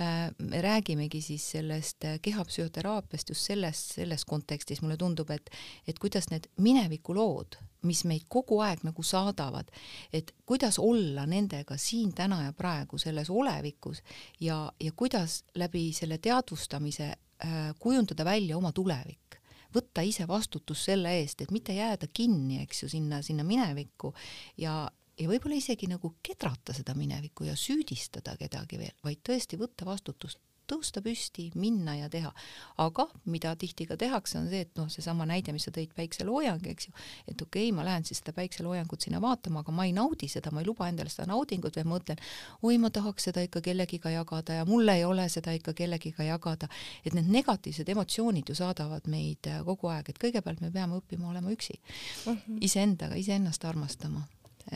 äh, 0.00 0.30
me 0.38 0.62
räägimegi 0.64 1.20
siis 1.20 1.50
sellest 1.56 2.08
äh, 2.08 2.16
kehapsühhoteraapiast 2.22 3.34
just 3.34 3.44
selles, 3.44 3.88
selles 4.00 4.24
kontekstis, 4.24 4.80
mulle 4.80 4.96
tundub, 4.96 5.30
et, 5.36 5.52
et 5.86 5.98
kuidas 6.00 6.32
need 6.32 6.48
minevikulood 6.56 7.60
mis 7.88 8.02
meid 8.08 8.26
kogu 8.28 8.60
aeg 8.64 8.84
nagu 8.86 9.02
saadavad, 9.06 9.70
et 10.12 10.34
kuidas 10.46 10.78
olla 10.82 11.26
nendega 11.26 11.76
siin 11.80 12.12
täna 12.16 12.42
ja 12.44 12.52
praegu 12.56 12.98
selles 12.98 13.30
olevikus 13.30 14.02
ja, 14.40 14.62
ja 14.80 14.92
kuidas 14.96 15.44
läbi 15.54 15.90
selle 15.96 16.18
teadvustamise 16.18 17.10
äh, 17.10 17.58
kujundada 17.78 18.24
välja 18.24 18.56
oma 18.58 18.72
tulevik. 18.72 19.38
Võtta 19.74 20.02
ise 20.02 20.26
vastutus 20.26 20.82
selle 20.88 21.12
eest, 21.20 21.44
et 21.44 21.52
mitte 21.54 21.74
jääda 21.76 22.08
kinni, 22.12 22.58
eks 22.64 22.82
ju, 22.82 22.88
sinna, 22.90 23.20
sinna 23.22 23.44
minevikku 23.46 24.10
ja, 24.58 24.82
ja 25.14 25.28
võib-olla 25.30 25.60
isegi 25.60 25.86
nagu 25.86 26.16
kedrata 26.26 26.74
seda 26.74 26.96
minevikku 26.98 27.46
ja 27.46 27.54
süüdistada 27.56 28.34
kedagi 28.40 28.80
veel, 28.80 28.96
vaid 29.06 29.22
tõesti 29.26 29.60
võtta 29.60 29.86
vastutust 29.86 30.42
tõusta 30.70 31.02
püsti, 31.04 31.50
minna 31.54 31.96
ja 31.98 32.08
teha. 32.12 32.32
aga 32.78 33.06
mida 33.24 33.54
tihti 33.56 33.86
ka 33.86 33.96
tehakse, 34.00 34.38
on 34.38 34.48
see, 34.48 34.62
et 34.64 34.78
noh, 34.78 34.88
seesama 34.92 35.26
näide, 35.28 35.52
mis 35.52 35.66
sa 35.66 35.72
tõid, 35.74 35.92
päikseloojang, 35.96 36.66
eks 36.72 36.88
ju, 36.88 36.94
et 37.26 37.42
okei 37.42 37.68
okay,, 37.68 37.76
ma 37.76 37.84
lähen 37.86 38.06
siis 38.06 38.22
seda 38.22 38.34
päikseloojangut 38.36 39.06
sinna 39.06 39.20
vaatama, 39.22 39.64
aga 39.64 39.74
ma 39.74 39.86
ei 39.88 39.94
naudi 39.96 40.28
seda, 40.30 40.52
ma 40.54 40.62
ei 40.62 40.68
luba 40.68 40.88
endale 40.88 41.12
seda 41.12 41.28
naudingut, 41.30 41.76
vaid 41.76 41.90
mõtlen, 41.90 42.24
oi, 42.62 42.78
ma 42.78 42.90
tahaks 42.94 43.30
seda 43.30 43.44
ikka 43.46 43.62
kellegiga 43.64 44.14
jagada 44.14 44.60
ja 44.60 44.66
mul 44.68 44.88
ei 44.88 45.04
ole 45.04 45.28
seda 45.32 45.54
ikka 45.56 45.74
kellegiga 45.76 46.26
jagada. 46.26 46.68
et 47.04 47.14
need 47.14 47.30
negatiivsed 47.30 47.88
emotsioonid 47.88 48.48
ju 48.48 48.54
saadavad 48.54 49.06
meid 49.08 49.48
kogu 49.64 49.90
aeg, 49.92 50.10
et 50.10 50.18
kõigepealt 50.18 50.60
me 50.60 50.70
peame 50.70 50.98
õppima 51.00 51.30
olema 51.30 51.50
üksi 51.50 51.78
mm 51.78 52.32
-hmm., 52.32 52.58
iseendaga, 52.60 53.14
iseennast 53.14 53.64
armastama 53.64 54.26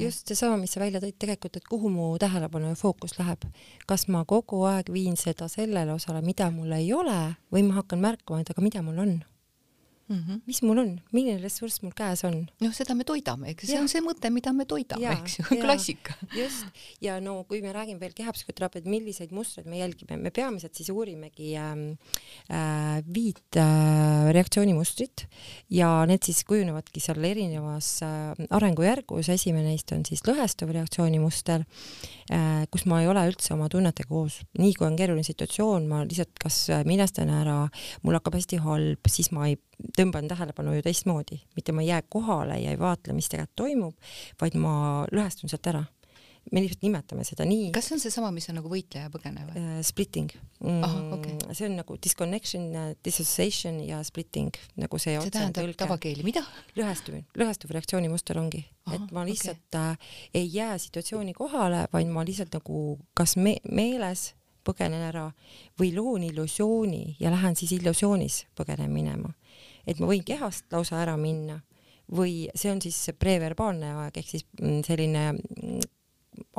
just 0.01 0.29
seesama, 0.29 0.57
mis 0.61 0.75
sa 0.75 0.81
välja 0.81 1.01
tõid 1.03 1.19
tegelikult, 1.19 1.57
et 1.57 1.69
kuhu 1.69 1.91
mu 1.93 2.09
tähelepanu 2.19 2.73
ja 2.73 2.79
fookus 2.79 3.19
läheb. 3.19 3.45
kas 3.87 4.09
ma 4.09 4.25
kogu 4.25 4.65
aeg 4.69 4.91
viin 4.93 5.17
seda 5.17 5.49
sellele 5.49 5.93
osale, 5.93 6.23
mida 6.23 6.51
mul 6.51 6.73
ei 6.73 6.93
ole 6.93 7.37
või 7.53 7.63
ma 7.67 7.81
hakkan 7.81 8.01
märkama, 8.01 8.41
et 8.41 8.51
aga 8.51 8.63
mida 8.63 8.83
mul 8.83 8.99
on 8.99 9.15
mm. 10.09 10.17
-hmm. 10.17 10.41
mis 10.47 10.63
mul 10.63 10.79
on, 10.79 10.91
milline 11.13 11.41
ressurss 11.43 11.83
mul 11.83 11.93
käes 11.97 12.25
on? 12.25 12.45
noh, 12.61 12.73
seda 12.77 12.95
me 12.95 13.05
toidame, 13.09 13.51
eks 13.53 13.69
see 13.69 13.77
ja. 13.77 13.83
on 13.83 13.89
see 13.89 14.03
mõte, 14.05 14.31
mida 14.35 14.53
me 14.53 14.67
toidame, 14.69 15.13
eks 15.17 15.39
ju, 15.39 15.45
klassika. 15.65 16.17
just, 16.37 16.67
ja 17.05 17.19
no 17.25 17.37
kui 17.49 17.63
me 17.65 17.73
räägime 17.73 18.01
veel 18.03 18.15
kehapsühhoteraapiat, 18.17 18.89
milliseid 18.91 19.33
mustreid 19.35 19.69
me 19.71 19.81
jälgime, 19.81 20.19
me 20.21 20.31
peamiselt 20.35 20.75
siis 20.75 20.91
uurimegi 20.93 21.55
ähm, 21.61 21.87
äh, 22.51 23.01
viit 23.15 23.59
äh, 23.61 24.31
reaktsioonimustrit 24.35 25.27
ja 25.71 25.91
need 26.09 26.25
siis 26.27 26.45
kujunevadki 26.49 27.03
seal 27.03 27.25
erinevas 27.25 27.97
äh, 28.05 28.33
arengujärgus, 28.51 29.31
esimene 29.33 29.73
neist 29.73 29.93
on 29.97 30.05
siis 30.07 30.25
lõhestuv 30.29 30.75
reaktsioonimuster 30.75 31.65
äh,, 32.31 32.65
kus 32.71 32.85
ma 32.91 33.01
ei 33.03 33.09
ole 33.09 33.25
üldse 33.31 33.55
oma 33.57 33.71
tunnetega 33.73 34.09
koos, 34.09 34.43
nii 34.61 34.75
kui 34.77 34.87
on 34.87 34.99
keeruline 34.99 35.25
situatsioon, 35.27 35.89
ma 35.89 36.05
lihtsalt 36.05 36.37
kas 36.43 36.59
minestan 36.85 37.33
ära, 37.33 37.65
mul 38.05 38.19
hakkab 38.19 38.37
hästi 38.37 38.61
halb, 38.65 39.09
siis 39.11 39.31
ma 39.35 39.49
ei 39.49 39.57
tõmban 39.99 40.29
tähelepanu 40.31 40.75
ju 40.77 40.85
teistmoodi, 40.85 41.41
mitte 41.57 41.75
ma 41.75 41.83
ei 41.85 41.91
jää 41.93 42.03
kohale 42.09 42.59
ja 42.61 42.75
ei 42.75 42.79
vaatle, 42.79 43.15
mis 43.17 43.29
tegelikult 43.31 43.57
toimub, 43.59 44.15
vaid 44.41 44.57
ma 44.61 44.73
lõhestun 45.13 45.53
sealt 45.53 45.71
ära. 45.73 45.85
me 46.53 46.61
lihtsalt 46.61 46.83
nimetame 46.85 47.25
seda 47.25 47.47
nii. 47.49 47.71
kas 47.73 47.87
see 47.89 47.95
on 47.97 48.01
seesama, 48.03 48.31
mis 48.35 48.51
on 48.53 48.59
nagu 48.59 48.69
võitleja 48.69 49.09
põgene 49.09 49.47
või 49.49 49.63
uh,? 49.63 49.79
Splitting 49.87 50.35
mm,. 50.61 51.15
Okay. 51.17 51.55
see 51.57 51.71
on 51.71 51.79
nagu 51.79 51.97
disconnection, 51.97 52.67
dissociation 53.05 53.81
ja 53.81 54.03
splitting 54.05 54.53
nagu 54.77 55.01
see. 55.01 55.17
see 55.21 55.33
tähendab 55.33 55.73
tavakeeli, 55.81 56.27
mida? 56.27 56.45
lõhestumine, 56.77 57.25
lõhestuv 57.41 57.73
reaktsioonimuster 57.79 58.39
ongi, 58.43 58.61
et 58.93 59.11
ma 59.17 59.25
lihtsalt 59.25 59.65
okay. 59.73 59.97
äh, 59.97 60.15
ei 60.43 60.51
jää 60.53 60.77
situatsiooni 60.79 61.33
kohale, 61.39 61.87
vaid 61.93 62.13
ma 62.13 62.27
lihtsalt 62.27 62.53
nagu 62.59 62.99
kas 63.17 63.39
me 63.41 63.57
meeles 63.71 64.35
põgenen 64.65 65.03
ära 65.05 65.31
või 65.81 65.93
loon 65.97 66.25
illusiooni 66.25 67.17
ja 67.21 67.33
lähen 67.33 67.57
siis 67.57 67.73
illusioonis 67.79 68.45
põgenen 68.57 68.93
minema 68.93 69.33
et 69.87 70.01
ma 70.01 70.11
võin 70.11 70.25
kehast 70.27 70.67
lausa 70.73 71.01
ära 71.03 71.17
minna. 71.21 71.61
Või 72.15 72.51
see 72.55 72.69
on 72.73 72.83
siis 72.85 72.99
preverbaalne 73.19 73.95
aeg 74.03 74.19
ehk 74.21 74.29
siis 74.29 74.45
mm, 74.61 74.83
selline 74.85 75.23
mm, 75.33 75.87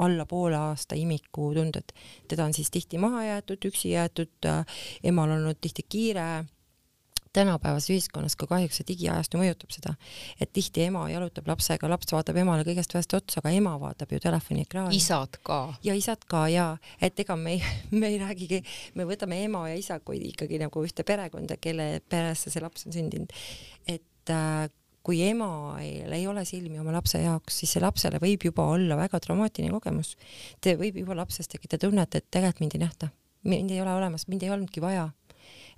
alla 0.02 0.26
poole 0.26 0.58
aasta 0.58 0.96
imiku 0.98 1.52
tunded, 1.54 1.92
teda 2.28 2.48
on 2.48 2.54
siis 2.56 2.72
tihti 2.72 2.98
maha 2.98 3.26
jäetud, 3.26 3.68
üksi 3.70 3.92
jäetud, 3.92 4.48
emal 5.04 5.36
olnud 5.36 5.60
tihti 5.62 5.84
kiire 5.90 6.46
tänapäevases 7.36 7.92
ühiskonnas 7.94 8.38
ka 8.40 8.48
kahjuks 8.50 8.80
see 8.80 8.88
digiajastu 8.92 9.40
mõjutab 9.42 9.74
seda, 9.76 9.96
et 10.42 10.52
tihti 10.56 10.86
ema 10.88 11.06
jalutab 11.12 11.50
lapsega, 11.52 11.90
laps 11.92 12.14
vaatab 12.16 12.40
emale 12.42 12.66
kõigest 12.68 12.96
ühest 12.96 13.16
otsa, 13.18 13.42
aga 13.42 13.54
ema 13.56 13.76
vaatab 13.82 14.14
ju 14.16 14.22
telefoni 14.24 14.66
ekraani. 14.66 14.96
isad 14.96 15.40
ka. 15.46 15.60
ja 15.86 15.98
isad 15.98 16.24
ka 16.32 16.46
ja, 16.52 16.70
et 17.02 17.20
ega 17.20 17.38
me 17.40 17.58
ei, 17.58 17.76
me 18.00 18.14
ei 18.14 18.22
räägigi, 18.22 18.62
me 18.96 19.08
võtame 19.10 19.42
ema 19.46 19.68
ja 19.72 19.76
isa 19.80 20.00
kui 20.00 20.22
ikkagi 20.32 20.62
nagu 20.62 20.86
ühte 20.86 21.06
perekonda, 21.08 21.60
kelle 21.62 22.00
peresse 22.10 22.54
see 22.54 22.64
laps 22.64 22.88
on 22.88 22.96
sündinud. 22.96 23.36
et 23.88 24.34
äh, 24.34 24.70
kui 25.06 25.22
emal 25.22 25.78
ei 25.82 26.24
ole 26.28 26.46
silmi 26.50 26.80
oma 26.82 26.96
lapse 26.96 27.20
jaoks, 27.22 27.60
siis 27.62 27.76
see 27.76 27.84
lapsele 27.84 28.18
võib 28.22 28.48
juba 28.48 28.66
olla 28.74 28.98
väga 28.98 29.20
traumaatiline 29.22 29.74
kogemus. 29.76 30.16
ta 30.62 30.74
võib 30.80 30.98
juba 31.04 31.20
lapsest 31.22 31.54
tekitada 31.54 31.86
tunnet, 31.86 32.16
et 32.16 32.32
tegelikult 32.32 32.66
mind 32.66 32.80
ei 32.80 32.86
nähta, 32.88 33.12
mind 33.46 33.76
ei 33.76 33.84
ole 33.84 33.94
olemas, 33.94 34.28
mind 34.32 34.48
ei 34.48 34.56
olnudki 34.56 34.82
vaja 34.82 35.12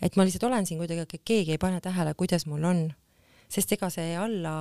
et 0.02 0.16
ma 0.16 0.26
lihtsalt 0.26 0.48
olen 0.50 0.66
siin 0.66 0.80
kuidagi, 0.82 1.06
et 1.06 1.26
keegi 1.26 1.56
ei 1.56 1.62
pane 1.62 1.82
tähele, 1.82 2.14
kuidas 2.14 2.46
mul 2.46 2.64
on. 2.64 2.88
sest 3.50 3.72
ega 3.72 3.88
see 3.90 4.16
alla 4.20 4.60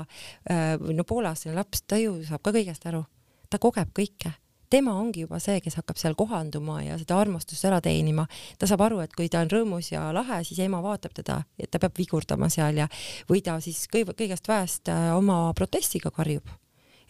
äh, 0.51 0.79
no 0.79 1.05
pooleaastane 1.05 1.57
laps, 1.57 1.83
ta 1.83 1.99
ju 1.99 2.20
saab 2.25 2.42
ka 2.42 2.53
kõigest 2.55 2.87
aru, 2.87 3.03
ta 3.51 3.59
kogeb 3.59 3.90
kõike 3.94 4.31
tema 4.70 4.94
ongi 4.99 5.22
juba 5.25 5.38
see, 5.42 5.61
kes 5.62 5.79
hakkab 5.79 5.99
seal 6.01 6.16
kohanduma 6.18 6.81
ja 6.85 6.96
seda 6.99 7.18
armastust 7.20 7.64
ära 7.68 7.81
teenima. 7.83 8.27
ta 8.59 8.66
saab 8.66 8.83
aru, 8.88 9.01
et 9.05 9.14
kui 9.16 9.29
ta 9.33 9.42
on 9.44 9.51
rõõmus 9.51 9.92
ja 9.92 10.09
lahe, 10.14 10.42
siis 10.44 10.61
ema 10.64 10.83
vaatab 10.83 11.14
teda, 11.16 11.40
et 11.59 11.70
ta 11.70 11.81
peab 11.83 11.96
vigurdama 11.99 12.49
seal 12.53 12.83
ja, 12.83 12.88
või 13.31 13.42
ta 13.46 13.59
siis 13.61 13.87
kõige, 13.92 14.16
kõigest 14.18 14.49
väest 14.49 14.90
äh, 14.92 15.11
oma 15.16 15.53
protestiga 15.55 16.11
karjub. 16.11 16.49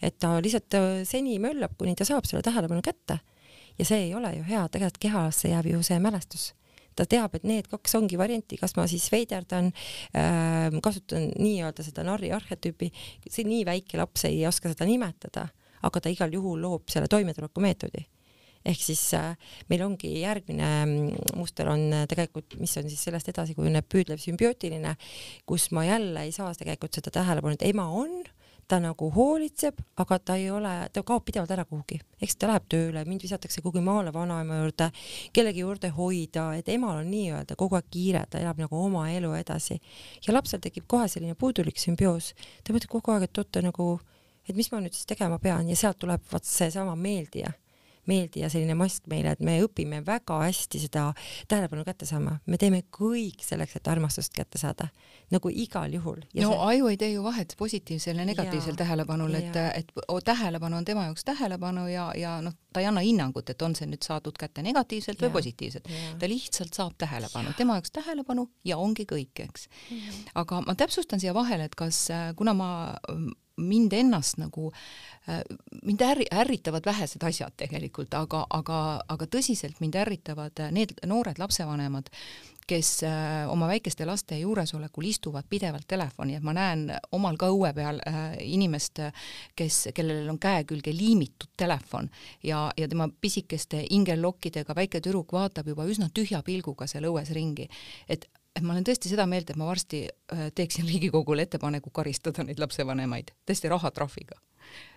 et 0.01 0.19
ta 0.19 0.37
lihtsalt 0.41 0.77
äh, 0.77 0.91
seni 1.05 1.39
möllab, 1.39 1.73
kuni 1.77 1.95
ta 1.95 2.05
saab 2.05 2.25
selle 2.25 2.43
tähelepanu 2.45 2.81
kätte. 2.81 3.19
ja 3.79 3.85
see 3.85 4.07
ei 4.07 4.15
ole 4.15 4.35
ju 4.37 4.43
hea, 4.43 4.67
tegelikult 4.69 5.01
kehasse 5.01 5.49
jääb 5.49 5.73
ju 5.73 5.83
see 5.83 5.99
mälestus 5.99 6.53
ta 6.97 7.05
teab, 7.09 7.37
et 7.37 7.45
need 7.47 7.69
kaks 7.71 7.95
ongi 7.99 8.19
varianti, 8.19 8.59
kas 8.59 8.75
ma 8.77 8.87
siis 8.89 9.07
veiderdan 9.13 9.71
äh,, 10.17 10.67
kasutan 10.83 11.29
nii-öelda 11.37 11.85
seda 11.85 12.05
narri 12.07 12.33
arhetüüpi, 12.35 12.91
see 13.29 13.47
nii 13.47 13.63
väike 13.67 14.01
laps 14.01 14.27
ei 14.29 14.43
oska 14.49 14.73
seda 14.73 14.89
nimetada, 14.89 15.47
aga 15.87 16.03
ta 16.03 16.11
igal 16.13 16.33
juhul 16.33 16.61
loob 16.65 16.87
selle 16.91 17.09
toimetulekumeetodi 17.11 18.07
ehk 18.67 18.81
siis 18.83 19.01
äh, 19.15 19.35
meil 19.71 19.83
ongi 19.85 20.11
järgmine 20.21 20.69
mm, 20.85 21.35
muster 21.39 21.69
on 21.71 21.85
äh, 21.93 22.07
tegelikult, 22.09 22.57
mis 22.61 22.75
on 22.79 22.89
siis 22.91 23.03
sellest 23.07 23.29
edasi 23.31 23.55
kujuneb 23.57 23.87
püüdlev 23.91 24.21
sümbiootiline, 24.21 24.95
kus 25.47 25.69
ma 25.75 25.85
jälle 25.87 26.27
ei 26.27 26.33
saa 26.35 26.51
tegelikult 26.57 26.97
seda 26.97 27.13
tähelepanu, 27.19 27.57
et 27.57 27.67
ema 27.69 27.87
on, 28.01 28.19
ta 28.67 28.79
nagu 28.83 29.07
hoolitseb, 29.15 29.79
aga 30.01 30.17
ta 30.19 30.35
ei 30.35 30.49
ole, 30.51 30.71
ta 30.93 31.03
kaob 31.07 31.23
pidevalt 31.27 31.51
ära 31.55 31.63
kuhugi, 31.67 31.99
eks 32.21 32.35
ta 32.35 32.49
läheb 32.51 32.65
tööle, 32.71 33.03
mind 33.07 33.23
visatakse 33.23 33.61
kuhugi 33.63 33.83
maale 33.83 34.11
vanaema 34.13 34.59
juurde, 34.61 34.89
kellegi 35.35 35.63
juurde 35.63 35.91
hoida, 35.95 36.49
et 36.59 36.67
emal 36.73 36.99
on 37.01 37.11
nii-öelda 37.11 37.55
kogu 37.59 37.79
aeg 37.79 37.87
kiire, 37.93 38.25
ta 38.29 38.41
elab 38.43 38.59
nagu 38.59 38.81
oma 38.81 39.05
elu 39.15 39.31
edasi. 39.39 39.79
Ja 40.27 40.35
lapsel 40.35 40.63
tekib 40.63 40.87
kohe 40.87 41.07
selline 41.11 41.37
puudulik 41.39 41.79
sümbioos, 41.79 42.33
ta 42.63 42.75
mõtleb 42.75 42.91
kogu 42.97 43.15
aeg, 43.15 43.29
et 43.29 43.43
oota 43.43 43.63
nagu, 43.63 43.93
et 44.47 44.55
mis 44.55 44.71
ma 44.73 44.83
nüüd 44.83 44.97
siis 44.97 45.07
tegema 45.07 45.39
pean 45.39 45.69
ja 45.71 45.79
sealt 45.79 46.01
tuleb 46.03 46.27
vot 46.31 46.47
seesama 46.47 46.95
meeldija 46.99 47.53
meeldija 48.07 48.49
selline 48.51 48.75
mast 48.77 49.07
meile, 49.11 49.33
et 49.35 49.43
me 49.43 49.57
õpime 49.65 50.01
väga 50.05 50.39
hästi 50.43 50.81
seda 50.85 51.07
tähelepanu 51.49 51.85
kätte 51.87 52.07
saama, 52.09 52.37
me 52.45 52.59
teeme 52.61 52.83
kõik 52.93 53.43
selleks, 53.45 53.77
et 53.79 53.87
armastust 53.91 54.33
kätte 54.35 54.59
saada, 54.61 54.89
nagu 55.33 55.51
igal 55.51 55.93
juhul. 55.93 56.21
no 56.35 56.51
see... 56.51 56.59
aju 56.71 56.91
ei 56.91 56.99
tee 56.99 57.11
ju 57.13 57.23
vahet 57.25 57.55
positiivsel 57.59 58.21
ja 58.21 58.27
negatiivsel 58.27 58.75
ja, 58.75 58.81
tähelepanul, 58.83 59.33
et, 59.39 59.59
et 59.81 59.91
o, 60.07 60.19
tähelepanu 60.21 60.79
on 60.81 60.85
tema 60.87 61.07
jaoks 61.09 61.27
tähelepanu 61.27 61.87
ja, 61.91 62.09
ja 62.17 62.37
noh, 62.43 62.55
ta 62.73 62.83
ei 62.83 62.89
anna 62.89 63.03
hinnangut, 63.05 63.49
et 63.49 63.61
on 63.65 63.75
see 63.77 63.89
nüüd 63.89 64.05
saadud 64.05 64.37
kätte 64.39 64.63
negatiivselt 64.65 65.19
ja, 65.19 65.27
või 65.27 65.39
positiivselt. 65.39 65.89
ta 66.19 66.29
lihtsalt 66.29 66.77
saab 66.77 66.95
tähelepanu, 67.01 67.55
tema 67.57 67.79
jaoks 67.79 67.93
tähelepanu 67.95 68.47
ja 68.67 68.77
ongi 68.81 69.07
kõik, 69.09 69.43
eks. 69.47 69.67
aga 70.35 70.61
ma 70.67 70.77
täpsustan 70.77 71.21
siia 71.23 71.35
vahele, 71.37 71.67
et 71.67 71.75
kas, 71.77 72.07
kuna 72.37 72.55
ma 72.57 72.71
mind 73.57 73.93
ennast 73.93 74.37
nagu, 74.41 74.71
äh, 75.29 75.41
mind 75.83 76.01
ärri-, 76.01 76.29
ärritavad 76.31 76.85
vähesed 76.85 77.23
asjad 77.23 77.55
tegelikult, 77.57 78.13
aga, 78.13 78.45
aga, 78.49 78.81
aga 79.07 79.29
tõsiselt 79.37 79.81
mind 79.83 79.97
ärritavad 79.97 80.67
need 80.71 80.93
noored 81.05 81.39
lapsevanemad, 81.41 82.11
kes 82.67 83.03
äh, 83.07 83.47
oma 83.49 83.67
väikeste 83.67 84.05
laste 84.05 84.37
juuresolekul 84.39 85.05
istuvad 85.07 85.47
pidevalt 85.49 85.87
telefoni, 85.87 86.35
et 86.35 86.43
ma 86.43 86.53
näen 86.55 86.89
omal 87.15 87.37
ka 87.39 87.47
õue 87.53 87.71
peal 87.75 88.01
äh, 88.03 88.33
inimest, 88.43 88.99
kes, 89.55 89.87
kellel 89.95 90.27
on 90.29 90.39
käe 90.39 90.65
külge 90.67 90.91
liimitud 90.95 91.53
telefon 91.57 92.09
ja, 92.43 92.67
ja 92.77 92.89
tema 92.91 93.07
pisikeste 93.21 93.85
ingellokkidega 93.95 94.75
väike 94.75 95.01
tüdruk 95.01 95.31
vaatab 95.33 95.71
juba 95.71 95.87
üsna 95.87 96.11
tühja 96.13 96.43
pilguga 96.43 96.89
seal 96.91 97.07
õues 97.07 97.31
ringi. 97.35 97.69
et 98.07 98.27
et 98.57 98.65
ma 98.65 98.73
olen 98.73 98.85
tõesti 98.87 99.11
seda 99.11 99.27
meelt, 99.29 99.51
et 99.51 99.59
ma 99.59 99.67
varsti 99.69 100.03
äh, 100.07 100.47
teeksin 100.55 100.87
Riigikogule 100.89 101.45
ettepaneku 101.45 101.91
karistada 101.93 102.45
neid 102.45 102.59
lapsevanemaid 102.61 103.33
tõesti 103.47 103.71
rahatrahviga. 103.71 104.39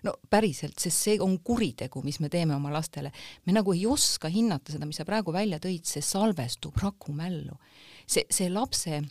no 0.02 0.16
päriselt, 0.30 0.78
sest 0.82 1.04
see 1.04 1.20
on 1.22 1.36
kuritegu, 1.46 2.02
mis 2.02 2.18
me 2.20 2.28
teeme 2.28 2.54
oma 2.56 2.72
lastele. 2.72 3.12
me 3.46 3.52
nagu 3.52 3.72
ei 3.72 3.86
oska 3.86 4.28
hinnata 4.28 4.72
seda, 4.72 4.86
mis 4.86 4.96
sa 4.96 5.04
praegu 5.04 5.32
välja 5.32 5.58
tõid, 5.58 5.84
see 5.84 6.02
salvestub 6.02 6.76
rakumällu. 6.82 7.56
see, 8.06 8.24
see 8.30 8.50
lapse 8.50 9.02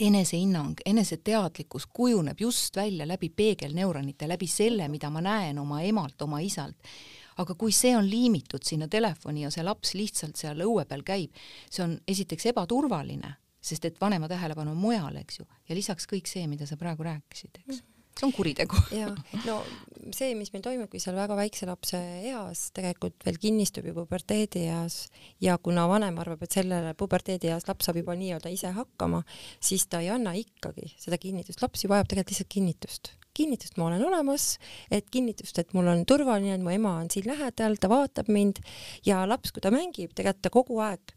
enesehinnang, 0.00 0.80
eneseteadlikkus 0.86 1.86
kujuneb 1.86 2.40
just 2.40 2.76
välja 2.76 3.06
läbi 3.06 3.28
peegelneuronite, 3.30 4.28
läbi 4.28 4.46
selle, 4.46 4.88
mida 4.88 5.10
ma 5.10 5.20
näen 5.20 5.58
oma 5.58 5.82
emalt, 5.82 6.20
oma 6.22 6.40
isalt 6.40 6.76
aga 7.36 7.54
kui 7.58 7.72
see 7.72 7.96
on 7.96 8.06
liimitud 8.06 8.62
sinna 8.62 8.88
telefoni 8.88 9.42
ja 9.42 9.50
see 9.50 9.64
laps 9.64 9.94
lihtsalt 9.94 10.36
seal 10.38 10.60
õue 10.62 10.84
peal 10.86 11.02
käib, 11.02 11.32
see 11.70 11.82
on 11.82 11.96
esiteks 12.06 12.52
ebaturvaline 12.52 13.34
sest 13.64 13.88
et 13.88 13.98
vanema 14.00 14.28
tähelepanu 14.30 14.74
on 14.74 14.80
mujal, 14.80 15.16
eks 15.22 15.40
ju, 15.40 15.48
ja 15.68 15.76
lisaks 15.76 16.08
kõik 16.10 16.28
see, 16.30 16.46
mida 16.50 16.68
sa 16.68 16.78
praegu 16.80 17.06
rääkisid, 17.06 17.62
eks. 17.64 17.82
See 18.14 18.28
on 18.28 18.32
kuritegu. 18.32 18.78
ja 19.00 19.08
no 19.42 19.56
see, 20.14 20.34
mis 20.38 20.52
meil 20.54 20.62
toimubki 20.62 21.00
seal 21.02 21.16
väga 21.18 21.34
väikse 21.34 21.66
lapse 21.66 21.98
eas, 22.28 22.68
tegelikult 22.76 23.26
veel 23.26 23.40
kinnistub 23.42 23.88
ju 23.88 23.94
puberteedieas 23.96 25.00
ja 25.42 25.56
kuna 25.58 25.88
vanem 25.90 26.20
arvab, 26.22 26.44
et 26.46 26.54
sellele 26.54 26.92
puberteedieas 26.98 27.66
laps 27.66 27.88
saab 27.88 27.98
juba 27.98 28.14
nii-öelda 28.18 28.52
ise 28.54 28.70
hakkama, 28.76 29.24
siis 29.58 29.88
ta 29.90 29.98
ei 30.04 30.12
anna 30.14 30.36
ikkagi 30.38 30.92
seda 30.94 31.18
kinnitust, 31.18 31.64
laps 31.64 31.82
ju 31.82 31.90
vajab 31.90 32.12
tegelikult 32.12 32.36
lihtsalt 32.36 32.52
kinnitust. 32.54 33.12
Kinnitust, 33.34 33.74
ma 33.82 33.88
olen 33.88 34.04
olemas, 34.06 34.60
et 34.94 35.10
kinnitust, 35.10 35.58
et 35.58 35.74
mul 35.74 35.90
on 35.90 36.04
turvaline, 36.06 36.54
et 36.54 36.62
mu 36.62 36.70
ema 36.70 36.94
on 37.00 37.10
siin 37.10 37.26
lähedal, 37.26 37.74
ta 37.82 37.90
vaatab 37.90 38.30
mind. 38.30 38.60
Ja 39.02 39.24
laps, 39.26 39.50
kui 39.50 39.64
ta 39.64 39.74
mängib, 39.74 40.14
tegelikult 40.14 40.44
ta 40.46 40.54
kogu 40.54 40.78
aeg 40.86 41.16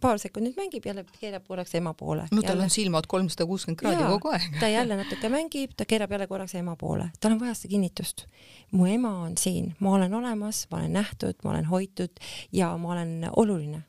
paar 0.00 0.18
sekundit 0.18 0.56
mängib, 0.56 0.84
jälle 0.86 1.04
keerab 1.20 1.46
korraks 1.48 1.74
ema 1.74 1.94
poole. 1.94 2.26
no 2.30 2.42
tal 2.42 2.50
jälle... 2.50 2.62
on 2.62 2.70
silmad 2.70 3.06
kolmsada 3.08 3.46
kuuskümmend 3.46 3.80
kraadi 3.80 4.02
Jaa, 4.02 4.10
kogu 4.10 4.32
aeg. 4.34 4.48
ta 4.60 4.68
jälle 4.68 4.96
natuke 4.96 5.28
mängib, 5.32 5.72
ta 5.76 5.84
keerab 5.88 6.12
jälle 6.12 6.26
korraks 6.26 6.54
ema 6.54 6.76
poole, 6.76 7.10
tal 7.20 7.32
on 7.32 7.40
vaja 7.40 7.54
seda 7.54 7.72
kinnitust. 7.72 8.26
mu 8.70 8.86
ema 8.86 9.14
on 9.24 9.38
siin, 9.38 9.74
ma 9.80 9.94
olen 9.94 10.14
olemas, 10.14 10.66
ma 10.70 10.78
olen 10.78 10.92
nähtud, 10.92 11.40
ma 11.44 11.50
olen 11.50 11.64
hoitud 11.64 12.20
ja 12.52 12.76
ma 12.76 12.92
olen 12.92 13.30
oluline. 13.36 13.82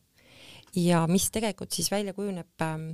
Ja 0.75 1.07
mis 1.07 1.31
tegelikult 1.31 1.71
siis 1.71 1.91
välja 1.91 2.13
kujuneb, 2.13 2.61
ähm, 2.61 2.91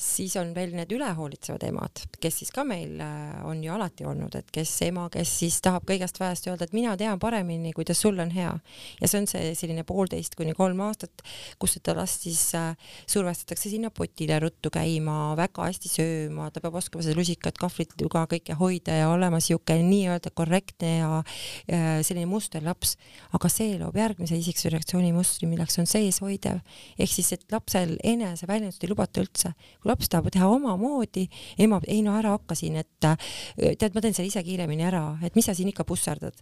siis 0.00 0.32
on 0.40 0.54
veel 0.56 0.72
need 0.72 0.92
ülehoolitsevad 0.96 1.64
emad, 1.68 2.00
kes 2.22 2.38
siis 2.40 2.52
ka 2.54 2.64
meil 2.64 3.00
äh, 3.04 3.40
on 3.44 3.60
ju 3.64 3.72
alati 3.74 4.06
olnud, 4.08 4.34
et 4.38 4.48
kes 4.54 4.72
ema, 4.86 5.06
kes 5.12 5.32
siis 5.42 5.58
tahab 5.64 5.84
kõigest 5.88 6.16
väest 6.20 6.48
öelda, 6.48 6.64
et 6.64 6.76
mina 6.76 6.94
tean 7.00 7.20
paremini, 7.20 7.74
kuidas 7.76 8.00
sul 8.00 8.18
on 8.22 8.32
hea. 8.32 8.52
ja 9.00 9.10
see 9.10 9.20
on 9.20 9.28
see 9.28 9.52
selline 9.58 9.84
poolteist 9.84 10.36
kuni 10.40 10.54
kolm 10.56 10.80
aastat, 10.86 11.24
kus 11.60 11.76
seda 11.76 11.94
last 11.98 12.24
siis 12.24 12.42
äh, 12.56 12.72
survestatakse 13.04 13.72
sinna 13.72 13.90
potile 13.92 14.38
ruttu 14.40 14.72
käima, 14.72 15.34
väga 15.36 15.68
hästi 15.68 15.92
sööma, 15.92 16.48
ta 16.50 16.64
peab 16.64 16.80
oskama 16.80 17.04
seda 17.04 17.18
lusikat, 17.18 17.60
kahvlit, 17.60 17.92
ka 18.10 18.24
kõike 18.30 18.56
hoida 18.56 18.96
ja 19.02 19.12
olema 19.12 19.42
siuke 19.44 19.76
nii-öelda 19.84 20.32
korrektne 20.32 20.94
ja 21.02 21.12
äh, 21.20 22.00
selline 22.06 22.28
musterlaps, 22.30 22.96
aga 23.36 23.52
see 23.52 23.76
loob 23.82 24.00
järgmise 24.00 24.40
isiksuse 24.40 24.72
reaktsiooni 24.72 25.12
mustri, 25.12 25.50
milleks 25.50 25.76
on 25.82 25.90
seeshoidev 25.90 26.64
ehk 26.96 27.12
siis, 27.12 27.34
et 27.36 27.46
lapsel 27.52 27.98
eneseväljendust 28.00 28.84
ei 28.84 28.92
lubata 28.94 29.20
üldse. 29.20 29.52
kui 29.80 29.89
laps 29.90 30.08
tahab 30.12 30.30
teha 30.32 30.48
omamoodi, 30.48 31.26
ema, 31.58 31.80
ei 31.86 32.00
no 32.06 32.14
ära 32.18 32.36
hakka 32.36 32.56
siin, 32.58 32.78
et 32.80 32.88
tead, 33.00 33.90
ma 33.94 34.00
teen 34.00 34.16
selle 34.16 34.30
ise 34.30 34.42
kiiremini 34.46 34.86
ära, 34.86 35.04
et 35.26 35.36
mis 35.38 35.46
sa 35.50 35.54
siin 35.56 35.72
ikka 35.72 35.84
pusserdad. 35.88 36.36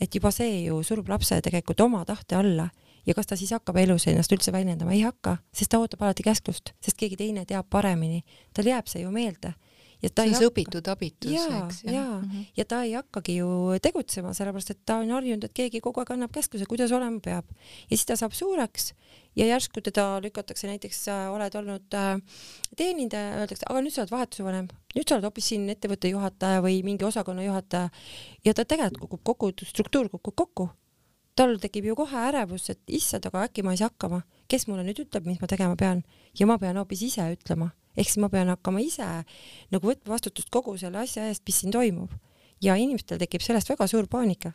et 0.00 0.14
juba 0.14 0.30
see 0.34 0.64
ju 0.66 0.82
surub 0.82 1.08
lapse 1.08 1.40
tegelikult 1.42 1.80
oma 1.80 2.04
tahte 2.04 2.36
alla 2.36 2.68
ja 3.06 3.14
kas 3.14 3.26
ta 3.26 3.36
siis 3.36 3.54
hakkab 3.56 3.76
elus 3.80 4.06
ennast 4.10 4.32
üldse 4.34 4.52
väljendama, 4.52 4.92
ei 4.92 5.06
hakka, 5.06 5.38
sest 5.54 5.72
ta 5.72 5.80
ootab 5.80 6.02
alati 6.04 6.26
käsklust, 6.26 6.74
sest 6.84 6.98
keegi 7.00 7.16
teine 7.16 7.46
teab 7.48 7.68
paremini, 7.70 8.24
tal 8.52 8.68
jääb 8.68 8.90
see 8.90 9.06
ju 9.06 9.14
meelde 9.14 9.54
ja 10.02 10.10
ta 10.10 10.24
see 10.24 10.30
on 10.30 10.38
see 10.38 10.48
õpitud 10.48 10.90
abitus, 10.92 11.32
eks. 11.32 11.80
ja, 11.84 11.92
ja, 11.92 12.04
mm 12.04 12.30
-hmm. 12.30 12.44
ja 12.56 12.64
ta 12.64 12.82
ei 12.86 12.92
hakkagi 12.94 13.36
ju 13.36 13.48
tegutsema, 13.82 14.34
sellepärast 14.34 14.70
et 14.70 14.80
ta 14.86 14.98
on 15.02 15.10
harjunud, 15.10 15.44
et 15.44 15.54
keegi 15.54 15.80
kogu 15.80 16.00
aeg 16.00 16.12
annab 16.14 16.32
käskluse, 16.32 16.66
kuidas 16.70 16.92
olema 16.92 17.20
peab. 17.24 17.44
ja 17.90 17.96
siis 17.96 18.06
ta 18.06 18.16
saab 18.16 18.32
suureks 18.32 18.92
ja 19.38 19.46
järsku 19.46 19.80
teda 19.84 20.18
lükatakse 20.22 20.66
näiteks 20.66 21.04
äh,, 21.12 21.28
oled 21.32 21.54
olnud 21.54 21.94
äh, 21.94 22.18
teenindaja, 22.76 23.38
öeldakse, 23.42 23.66
aga 23.70 23.82
nüüd 23.84 23.94
sa 23.94 24.02
oled 24.02 24.12
vahetuse 24.14 24.46
vanem, 24.46 24.68
nüüd 24.96 25.06
sa 25.06 25.16
oled 25.16 25.28
hoopis 25.28 25.52
siin 25.52 25.68
ettevõtte 25.72 26.10
juhataja 26.10 26.62
või 26.64 26.82
mingi 26.86 27.06
osakonna 27.06 27.46
juhataja. 27.46 27.92
Ja 28.46 28.54
ta 28.54 28.66
tegelikult 28.68 29.06
kukub 29.06 29.24
kokku, 29.30 29.70
struktuur 29.70 30.10
kukub 30.12 30.36
kokku. 30.42 30.68
Tal 31.38 31.54
tekib 31.62 31.86
ju 31.86 31.94
kohe 31.94 32.22
ärevus, 32.32 32.64
et 32.72 32.80
issand, 32.90 33.28
aga 33.28 33.44
äkki 33.46 33.62
ma 33.62 33.70
ei 33.70 33.78
saa 33.78 33.92
hakkama, 33.92 34.24
kes 34.50 34.66
mulle 34.66 34.82
nüüd 34.88 35.04
ütleb, 35.04 35.28
mis 35.30 35.38
ma 35.38 35.46
tegema 35.46 35.76
pean? 35.78 36.02
Ja 36.34 36.48
ma 36.50 36.56
pean 36.58 36.80
hoopis 36.80 37.04
ise 37.06 37.28
ütlema. 37.36 37.70
Ehk 37.94 38.10
siis 38.10 38.18
ma 38.22 38.30
pean 38.32 38.50
hakkama 38.50 38.82
ise 38.82 39.06
nagu 39.70 39.86
võtma 39.86 40.16
vastutust 40.16 40.50
kogu 40.54 40.74
selle 40.78 41.04
asja 41.04 41.28
eest, 41.30 41.44
mis 41.46 41.62
siin 41.62 41.74
toimub. 41.74 42.10
ja 42.58 42.74
inimestel 42.74 43.20
tekib 43.22 43.42
sellest 43.42 43.70
väga 43.70 43.86
suur 43.86 44.08
paanika. 44.10 44.50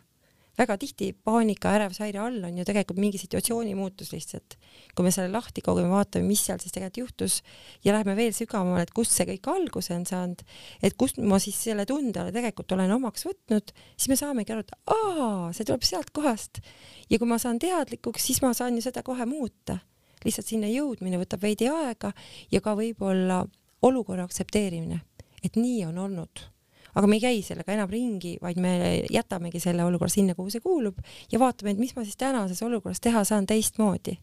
Väga 0.58 0.78
tihti 0.78 1.10
paanika, 1.26 1.72
ärevushäire 1.74 2.20
all 2.22 2.44
on 2.46 2.58
ju 2.58 2.66
tegelikult 2.66 3.00
mingi 3.02 3.18
situatsiooni 3.18 3.74
muutus 3.76 4.12
lihtsalt. 4.13 4.58
kui 4.96 5.06
me 5.06 5.12
selle 5.12 5.32
lahti 5.34 5.62
kogeme, 5.66 5.89
vaatame, 5.89 6.28
mis 6.28 6.44
seal 6.46 6.60
siis 6.62 6.76
tegelikult 6.76 7.00
juhtus 7.04 7.39
ja 7.86 7.94
läheme 7.94 8.16
veel 8.16 8.34
sügavamale, 8.34 8.84
et 8.86 8.94
kust 8.94 9.16
see 9.16 9.26
kõik 9.30 9.50
alguse 9.50 9.96
on 9.96 10.06
saanud, 10.06 10.44
et 10.84 10.98
kust 10.98 11.18
ma 11.18 11.39
siis 11.42 11.58
selle 11.70 11.86
tunde 11.89 12.28
tegelikult 12.36 12.76
olen 12.78 12.94
omaks 13.00 13.26
võtnud, 13.26 13.74
siis 13.98 14.12
me 14.13 14.20
saamegi 14.20 14.54
aru, 14.54 14.66
et 14.66 14.76
aa, 14.94 15.50
see 15.56 15.66
tuleb 15.66 15.88
sealt 15.88 16.13
kohast. 16.13 16.62
ja 17.10 17.18
kui 17.18 17.28
ma 17.28 17.39
saan 17.42 17.60
teadlikuks, 17.60 18.30
siis 18.30 18.42
ma 18.46 18.54
saan 18.54 18.78
ju 18.78 18.86
seda 18.86 19.04
kohe 19.04 19.26
muuta 19.26 19.80
lihtsalt 20.24 20.48
sinna 20.48 20.70
jõudmine 20.72 21.20
võtab 21.20 21.42
veidi 21.44 21.68
aega 21.68 22.13
ja 22.52 22.62
ka 22.63 22.78
võib-olla 22.80 23.44
olukorra 23.84 24.28
aktsepteerimine, 24.28 25.02
et 25.44 25.58
nii 25.60 25.86
on 25.89 25.98
olnud. 26.06 26.53
Aga 26.94 27.08
me 27.08 27.20
ei 27.20 27.24
käi 27.24 27.42
sellega 27.46 27.74
enam 27.74 27.90
ringi, 27.90 28.38
vaid 28.42 28.60
me 28.62 28.74
jätamegi 29.12 29.60
selle 29.60 29.84
olukorra 29.84 30.14
sinna, 30.14 30.36
kuhu 30.36 30.54
see 30.54 30.64
kuulub 30.64 31.00
ja 31.32 31.40
vaatame, 31.40 31.72
et 31.72 31.82
mis 31.82 31.96
ma 31.96 32.04
siis 32.04 32.20
tänases 32.20 32.62
olukorras 32.66 33.02
teha 33.04 33.24
saan 33.28 33.50
teistmoodi 33.50 34.18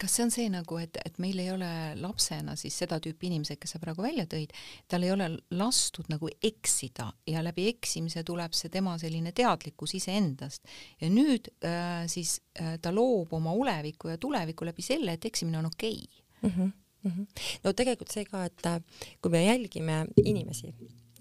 kas 0.00 0.16
see 0.16 0.24
on 0.26 0.32
see 0.32 0.48
nagu, 0.52 0.78
et, 0.80 0.98
et 1.04 1.18
meil 1.22 1.38
ei 1.40 1.50
ole 1.52 1.68
lapsena 2.00 2.56
siis 2.58 2.76
seda 2.82 2.98
tüüpi 3.02 3.30
inimesed, 3.30 3.58
kes 3.60 3.76
sa 3.76 3.80
praegu 3.82 4.04
välja 4.04 4.26
tõid, 4.30 4.52
tal 4.90 5.06
ei 5.06 5.12
ole 5.14 5.28
lastud 5.56 6.10
nagu 6.12 6.30
eksida 6.34 7.08
ja 7.30 7.42
läbi 7.44 7.68
eksimise 7.72 8.24
tuleb 8.26 8.54
see 8.56 8.72
tema 8.72 8.96
selline 9.00 9.32
teadlikkus 9.36 9.96
iseendast 9.98 10.66
ja 11.00 11.10
nüüd 11.12 11.50
äh, 11.64 12.04
siis 12.12 12.38
äh, 12.60 12.76
ta 12.82 12.92
loob 12.94 13.32
oma 13.36 13.54
oleviku 13.56 14.12
ja 14.12 14.20
tuleviku 14.20 14.68
läbi 14.68 14.84
selle, 14.84 15.16
et 15.16 15.28
eksimine 15.28 15.60
on 15.62 15.70
okei 15.72 16.02
okay. 16.04 16.50
mm. 16.50 16.54
-hmm. 16.56 16.72
Mm 17.06 17.12
-hmm. 17.12 17.26
no 17.64 17.72
tegelikult 17.72 18.10
see 18.10 18.24
ka, 18.24 18.44
et 18.44 18.66
äh, 18.66 18.80
kui 19.22 19.30
me 19.30 19.44
jälgime 19.44 20.06
inimesi, 20.24 20.74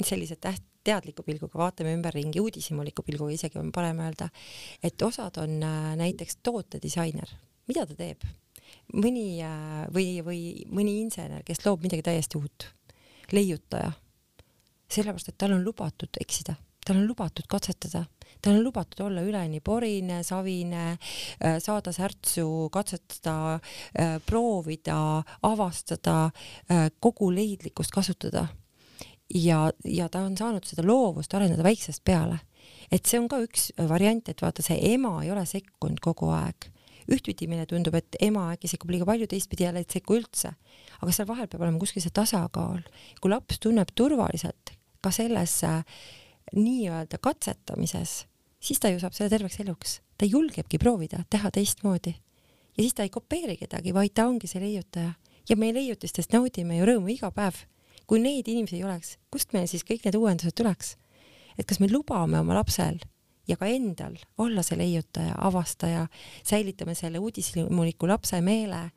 sellised 0.03 0.41
täht-, 0.41 0.74
teadliku 0.85 1.25
pilguga 1.25 1.59
vaatame 1.59 1.93
ümberringi, 1.97 2.41
uudishimuliku 2.43 3.03
pilguga 3.05 3.33
isegi 3.35 3.59
on 3.61 3.71
parem 3.75 3.99
öelda, 4.05 4.29
et 4.83 5.01
osad 5.05 5.39
on 5.41 5.57
äh, 5.63 5.91
näiteks 5.99 6.41
tootedisainer, 6.45 7.37
mida 7.69 7.85
ta 7.89 7.97
teeb? 7.97 8.25
mõni 8.97 9.39
äh, 9.45 9.85
või, 9.93 10.19
või 10.25 10.39
mõni 10.73 10.99
insener, 11.03 11.43
kes 11.45 11.63
loob 11.65 11.85
midagi 11.85 12.05
täiesti 12.05 12.39
uut, 12.39 12.67
leiutaja, 13.33 13.91
sellepärast 14.89 15.31
et 15.31 15.37
tal 15.41 15.55
on 15.55 15.63
lubatud 15.65 16.19
eksida, 16.21 16.57
tal 16.85 17.01
on 17.01 17.07
lubatud 17.09 17.47
katsetada. 17.49 18.05
Tal 18.43 18.57
on 18.59 18.65
lubatud 18.65 18.99
olla 19.05 19.23
üleni 19.25 19.57
porine, 19.63 20.19
savine, 20.27 20.97
äh, 21.39 21.55
saada 21.63 21.93
särtsu, 21.95 22.67
katsetada, 22.73 23.55
proovida, 24.27 24.97
avastada, 25.47 26.17
kogu 27.01 27.31
leidlikkust 27.33 27.95
kasutada. 27.95 28.43
Ja, 29.33 29.71
ja 29.83 30.09
ta 30.09 30.25
on 30.25 30.37
saanud 30.37 30.65
seda 30.67 30.85
loovust 30.85 31.33
arendada 31.33 31.63
väiksest 31.63 32.03
peale. 32.03 32.39
et 32.91 33.05
see 33.05 33.19
on 33.19 33.27
ka 33.27 33.41
üks 33.41 33.71
variant, 33.89 34.29
et 34.29 34.41
vaata, 34.41 34.61
see 34.61 34.77
ema 34.93 35.23
ei 35.23 35.31
ole 35.31 35.45
sekkunud 35.45 35.99
kogu 35.99 36.29
aeg 36.29 36.69
ühtpidi 37.11 37.47
meile 37.49 37.65
tundub, 37.69 37.95
et 37.97 38.17
ema 38.23 38.47
äkki 38.53 38.69
sekkub 38.69 38.89
liiga 38.93 39.05
palju, 39.05 39.27
teistpidi 39.29 39.67
jälle 39.67 39.83
ei 39.83 39.89
sekku 39.89 40.17
üldse. 40.17 40.55
aga 41.01 41.11
seal 41.11 41.27
vahel 41.27 41.47
peab 41.47 41.61
olema 41.61 41.79
kuskil 41.79 42.01
see 42.01 42.13
tasakaal. 42.13 42.81
kui 43.21 43.31
laps 43.31 43.59
tunneb 43.59 43.91
turvaliselt 43.95 44.73
ka 45.01 45.11
selles 45.11 45.61
nii-öelda 46.55 47.17
katsetamises, 47.21 48.25
siis 48.59 48.79
ta 48.79 48.89
ju 48.89 48.99
saab 48.99 49.13
selle 49.13 49.29
terveks 49.29 49.59
eluks. 49.59 50.01
ta 50.17 50.25
julgebki 50.25 50.77
proovida, 50.77 51.23
teha 51.29 51.51
teistmoodi. 51.51 52.15
ja 52.77 52.81
siis 52.81 52.93
ta 52.93 53.03
ei 53.03 53.09
kopeeri 53.09 53.57
kedagi, 53.57 53.93
vaid 53.93 54.13
ta 54.13 54.27
ongi 54.27 54.47
see 54.47 54.61
leiutaja. 54.61 55.13
ja 55.49 55.55
me 55.55 55.73
leiutistest 55.73 56.33
naudime 56.33 56.77
ju 56.77 56.85
rõõmu 56.85 57.13
iga 57.13 57.31
päev. 57.31 57.65
Kui 58.07 58.21
neid 58.21 58.47
inimesi 58.47 58.79
ei 58.79 58.85
oleks, 58.87 59.17
kust 59.33 59.53
meil 59.53 59.67
siis 59.71 59.85
kõik 59.87 60.05
need 60.05 60.19
uuendused 60.19 60.55
tuleks? 60.57 60.95
et 61.55 61.63
kas 61.67 61.79
me 61.79 61.87
lubame 61.87 62.39
oma 62.41 62.57
lapsel 62.57 62.97
ja 63.47 63.55
ka 63.55 63.69
endal 63.71 64.17
olla 64.41 64.63
see 64.65 64.77
leiutaja, 64.77 65.37
avastaja, 65.39 66.07
säilitame 66.43 66.95
selle 66.99 67.21
uudishimuliku 67.23 68.09
lapse 68.09 68.41
meele, 68.43 68.89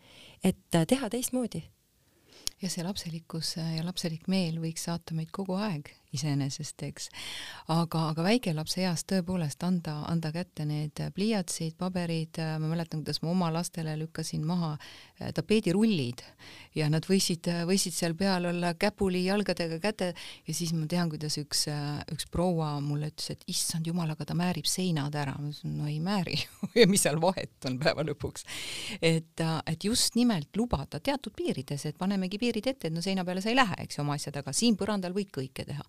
et 0.43 0.59
teha 0.73 1.11
teistmoodi 1.13 1.63
ja 2.63 2.71
see 2.71 2.85
lapselikkus 2.87 3.57
ja 3.59 3.85
lapselik 3.87 4.29
meel 4.29 4.59
võiks 4.63 4.89
saata 4.89 5.15
meid 5.15 5.31
kogu 5.35 5.59
aeg 5.59 5.93
iseenesest, 6.17 6.83
eks. 6.89 7.09
aga, 7.73 8.07
aga 8.13 8.25
väikelapse 8.25 8.81
eas 8.87 9.05
tõepoolest 9.09 9.63
anda, 9.67 9.99
anda 10.09 10.31
kätte 10.33 10.65
need 10.69 11.01
pliiatsid, 11.15 11.77
paberid, 11.81 12.41
ma 12.61 12.71
mäletan, 12.71 13.03
kuidas 13.03 13.21
ma 13.23 13.33
oma 13.35 13.51
lastele 13.53 13.93
lükkasin 14.01 14.47
maha 14.49 14.75
äh, 14.79 15.33
tapeedirullid 15.37 16.25
ja 16.79 16.89
nad 16.93 17.05
võisid, 17.09 17.51
võisid 17.69 17.97
seal 17.97 18.17
peal 18.19 18.49
olla 18.49 18.73
käpuli 18.81 19.27
jalgadega 19.27 19.81
käte 19.83 20.13
ja 20.15 20.57
siis 20.57 20.73
ma 20.77 20.89
tean, 20.89 21.13
kuidas 21.13 21.37
üks, 21.41 21.67
äh, 21.73 22.01
üks 22.15 22.29
proua 22.33 22.75
mulle 22.85 23.13
ütles, 23.13 23.35
et 23.35 23.45
issand 23.53 23.89
jumal, 23.89 24.09
aga 24.15 24.29
ta 24.29 24.37
määrib 24.39 24.69
seinad 24.69 25.17
ära. 25.19 25.37
ma 25.37 25.53
ütlesin, 25.53 25.77
no 25.77 25.91
ei 25.93 26.01
määri 26.01 26.41
ja 26.81 26.89
mis 26.89 27.05
seal 27.05 27.21
vahet 27.21 27.69
on 27.69 27.77
päeva 27.83 28.07
lõpuks. 28.09 28.49
et, 29.03 29.37
äh, 29.45 29.61
et 29.69 29.85
just 29.85 30.17
nimelt 30.17 30.57
lubada 30.57 31.03
teatud 31.05 31.37
piirides, 31.37 31.85
et 31.85 32.01
panemegi 32.01 32.41
piirid 32.49 32.73
ette, 32.73 32.89
et 32.89 32.97
no 32.97 33.05
seina 33.05 33.25
peale 33.29 33.45
sa 33.45 33.53
ei 33.53 33.61
lähe, 33.61 33.77
eks 33.85 34.01
ju, 34.01 34.03
oma 34.07 34.17
asjadega, 34.19 34.57
siin 34.57 34.77
põrandal 34.81 35.15
võid 35.17 35.31
kõike 35.35 35.69
teha 35.69 35.85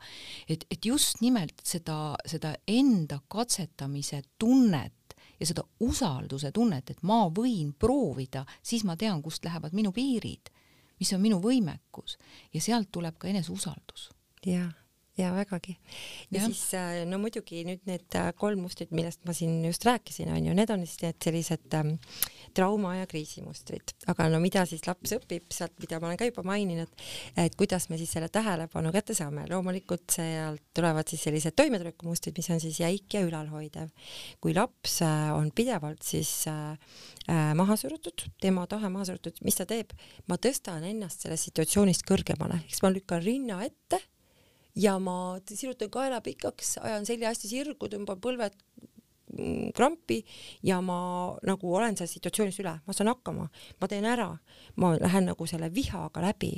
et, 0.48 0.66
et 0.72 0.86
just 0.86 1.22
nimelt 1.22 1.62
seda, 1.66 2.16
seda 2.28 2.54
enda 2.68 3.20
katsetamise 3.32 4.22
tunnet 4.40 5.16
ja 5.40 5.48
seda 5.48 5.64
usalduse 5.86 6.52
tunnet, 6.56 6.92
et 6.92 7.04
ma 7.08 7.24
võin 7.32 7.72
proovida, 7.80 8.46
siis 8.62 8.84
ma 8.88 8.98
tean, 9.00 9.24
kust 9.24 9.46
lähevad 9.46 9.76
minu 9.78 9.94
piirid, 9.96 10.52
mis 11.00 11.14
on 11.16 11.24
minu 11.24 11.40
võimekus 11.44 12.18
ja 12.54 12.62
sealt 12.64 12.92
tuleb 12.92 13.18
ka 13.20 13.32
eneseusaldus. 13.32 14.10
jah 14.46 14.72
ja 15.20 15.34
vägagi. 15.36 15.78
ja 16.32 16.46
siis 16.46 16.62
äh, 16.74 17.02
no 17.08 17.18
muidugi 17.20 17.66
nüüd 17.68 17.82
need 17.90 18.16
äh, 18.16 18.30
kolm 18.40 18.62
mustrit, 18.64 18.92
millest 18.96 19.26
ma 19.28 19.36
siin 19.36 19.66
just 19.66 19.84
rääkisin, 19.84 20.32
on 20.32 20.46
ju, 20.48 20.54
need 20.56 20.72
on 20.72 20.86
siis 20.88 21.02
need 21.04 21.20
sellised 21.24 21.76
ähm, 21.76 21.98
trauma 22.56 22.96
ja 22.98 23.08
kriisimustrid, 23.10 23.94
aga 24.12 24.28
no 24.34 24.40
mida 24.44 24.66
siis 24.70 24.86
laps 24.88 25.14
õpib 25.18 25.54
sealt, 25.54 25.76
mida 25.82 26.00
ma 26.00 26.10
olen 26.10 26.20
ka 26.20 26.28
juba 26.30 26.44
maininud, 26.48 26.92
et 27.40 27.56
kuidas 27.60 27.90
me 27.92 28.00
siis 28.00 28.12
selle 28.16 28.30
tähelepanu 28.34 28.92
kätte 28.96 29.16
saame, 29.18 29.46
loomulikult 29.50 30.18
sealt 30.18 30.64
tulevad 30.76 31.10
siis 31.10 31.24
sellised 31.28 31.58
toimetulekumustrid, 31.60 32.38
mis 32.38 32.52
on 32.54 32.62
siis 32.64 32.82
jäik 32.82 33.18
ja 33.18 33.24
ülalhoidev. 33.26 33.90
kui 34.42 34.54
laps 34.56 35.02
äh, 35.06 35.32
on 35.36 35.52
pidevalt 35.56 36.04
siis 36.06 36.32
äh, 36.48 36.78
maha 37.56 37.76
surutud, 37.80 38.28
tema 38.42 38.68
tahe 38.68 38.90
maha 38.90 39.10
surutud, 39.12 39.42
mis 39.46 39.60
ta 39.60 39.68
teeb? 39.70 39.94
ma 40.28 40.38
tõstan 40.38 40.86
ennast 40.86 41.26
sellest 41.26 41.50
situatsioonist 41.50 42.06
kõrgemale, 42.08 42.64
eks 42.68 42.84
ma 42.84 42.94
lükkan 42.94 43.24
rinna 43.24 43.64
ette 43.66 44.00
ja 44.80 44.96
ma 45.02 45.40
sirutan 45.50 45.92
kaela 45.92 46.22
pikaks, 46.24 46.78
ajan 46.84 47.08
selja 47.08 47.32
hästi 47.32 47.52
sirgu, 47.52 47.90
tõmban 47.92 48.20
põlved 48.24 48.56
krampi 49.76 50.20
ja 50.66 50.80
ma 50.82 51.00
nagu 51.46 51.76
olen 51.76 51.98
selles 51.98 52.16
situatsioonis 52.18 52.60
üle, 52.64 52.76
ma 52.86 52.96
saan 52.96 53.12
hakkama, 53.12 53.48
ma 53.82 53.90
teen 53.92 54.08
ära, 54.10 54.30
ma 54.82 54.96
lähen 54.98 55.30
nagu 55.32 55.48
selle 55.50 55.72
vihaga 55.74 56.24
läbi. 56.26 56.56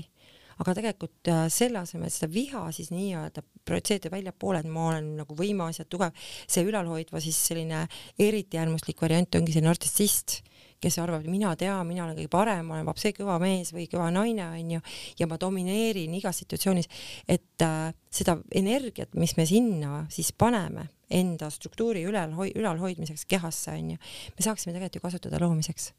aga 0.62 0.76
tegelikult 0.78 1.30
äh, 1.32 1.48
selle 1.50 1.80
asemel, 1.80 2.12
et 2.12 2.14
seda 2.14 2.28
viha 2.30 2.60
siis 2.76 2.92
nii-öelda 2.94 3.42
projitseerida 3.66 4.12
väljapoole, 4.14 4.60
et 4.62 4.70
ma 4.70 4.92
olen 4.92 5.08
nagu 5.18 5.34
võimas 5.34 5.80
ja 5.80 5.88
tugev, 5.90 6.14
see 6.46 6.62
ülalhoidva 6.68 7.22
siis 7.24 7.40
selline 7.48 7.88
eriti 8.20 8.60
äärmuslik 8.62 9.02
variant 9.02 9.40
ongi 9.40 9.56
see 9.56 9.66
nartsissist 9.66 10.36
kes 10.82 10.98
arvab, 11.02 11.24
et 11.26 11.32
mina 11.32 11.56
tean, 11.58 11.82
mina 11.88 12.06
olen 12.06 12.18
kõige 12.18 12.30
parem, 12.34 12.66
ma 12.66 12.78
olen 12.78 12.88
vapsi 12.90 13.14
kõva 13.18 13.40
mees 13.42 13.70
või 13.74 13.88
kõva 13.90 14.12
naine, 14.14 14.48
onju, 14.58 14.82
ja 15.20 15.28
ma 15.30 15.38
domineerin 15.42 16.14
igas 16.18 16.42
situatsioonis, 16.42 16.90
et 17.30 17.66
äh, 17.66 17.92
seda 18.14 18.38
energiat, 18.54 19.14
mis 19.18 19.38
me 19.38 19.46
sinna 19.50 20.06
siis 20.14 20.34
paneme 20.34 20.90
enda 21.12 21.50
struktuuri 21.52 22.06
ülal, 22.08 22.34
ülalhoidmiseks 22.56 23.26
kehasse, 23.30 23.76
onju, 23.76 23.98
me 24.38 24.46
saaksime 24.46 24.74
tegelikult 24.74 24.96
ju 24.96 25.08
kasutada 25.08 25.42
loomiseks. 25.44 25.92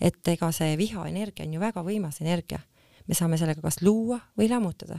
et 0.00 0.28
ega 0.28 0.52
see 0.54 0.76
vihaenergia 0.78 1.46
on 1.46 1.54
ju 1.54 1.60
väga 1.60 1.82
võimas 1.82 2.20
energia. 2.20 2.60
me 3.06 3.14
saame 3.14 3.38
sellega 3.38 3.62
kas 3.62 3.82
luua 3.82 4.20
või 4.36 4.50
lammutada 4.50 4.98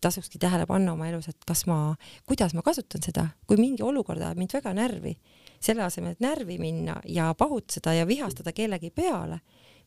tasukski 0.00 0.38
tähele 0.38 0.66
panna 0.66 0.92
oma 0.92 1.08
elus, 1.08 1.28
et 1.28 1.44
kas 1.46 1.64
ma, 1.66 1.94
kuidas 2.26 2.54
ma 2.56 2.62
kasutan 2.62 3.02
seda, 3.04 3.26
kui 3.46 3.58
mingi 3.60 3.82
olukord 3.86 4.22
ajab 4.22 4.38
mind 4.40 4.54
väga 4.56 4.72
närvi, 4.76 5.14
selle 5.60 5.84
asemel, 5.84 6.16
et 6.16 6.24
närvi 6.24 6.58
minna 6.60 7.00
ja 7.08 7.30
pahutseda 7.38 7.94
ja 7.94 8.06
vihastada 8.08 8.52
kellegi 8.56 8.90
peale, 8.90 9.40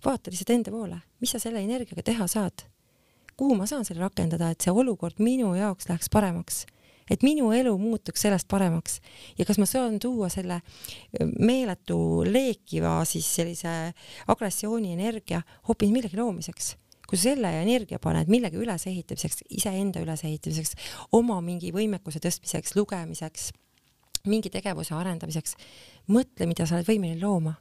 vaata 0.05 0.31
lihtsalt 0.31 0.53
enda 0.55 0.73
poole, 0.73 0.99
mis 1.21 1.33
sa 1.33 1.41
selle 1.41 1.63
energiaga 1.63 2.05
teha 2.05 2.27
saad. 2.27 2.67
kuhu 3.37 3.55
ma 3.57 3.65
saan 3.65 3.85
selle 3.85 4.03
rakendada, 4.03 4.51
et 4.51 4.61
see 4.61 4.71
olukord 4.71 5.17
minu 5.17 5.55
jaoks 5.57 5.87
läheks 5.89 6.09
paremaks, 6.13 6.65
et 7.09 7.23
minu 7.25 7.51
elu 7.55 7.73
muutuks 7.77 8.25
sellest 8.25 8.47
paremaks 8.51 8.99
ja 9.37 9.45
kas 9.45 9.59
ma 9.61 9.67
saan 9.69 9.99
tuua 9.99 10.29
selle 10.33 10.61
meeletu 11.39 12.23
leekiva 12.27 12.99
siis 13.09 13.27
sellise 13.39 13.73
agressiooni 14.27 14.93
energia 14.93 15.41
hoopis 15.67 15.91
millegi 15.93 16.19
loomiseks 16.19 16.75
kui 17.07 17.19
sa 17.19 17.29
selle 17.33 17.49
energia 17.61 17.99
paned 18.01 18.29
millegi 18.31 18.57
ülesehitamiseks, 18.57 19.43
iseenda 19.53 20.01
ülesehitamiseks, 20.01 20.71
oma 21.13 21.35
mingi 21.45 21.69
võimekuse 21.75 22.17
tõstmiseks, 22.23 22.73
lugemiseks 22.79 23.51
mingi 24.29 24.49
tegevuse 24.49 24.95
arendamiseks, 24.95 25.57
mõtle, 26.11 26.47
mida 26.47 26.65
sa 26.67 26.77
oled 26.77 26.87
võimeline 26.87 27.19
looma. 27.19 27.57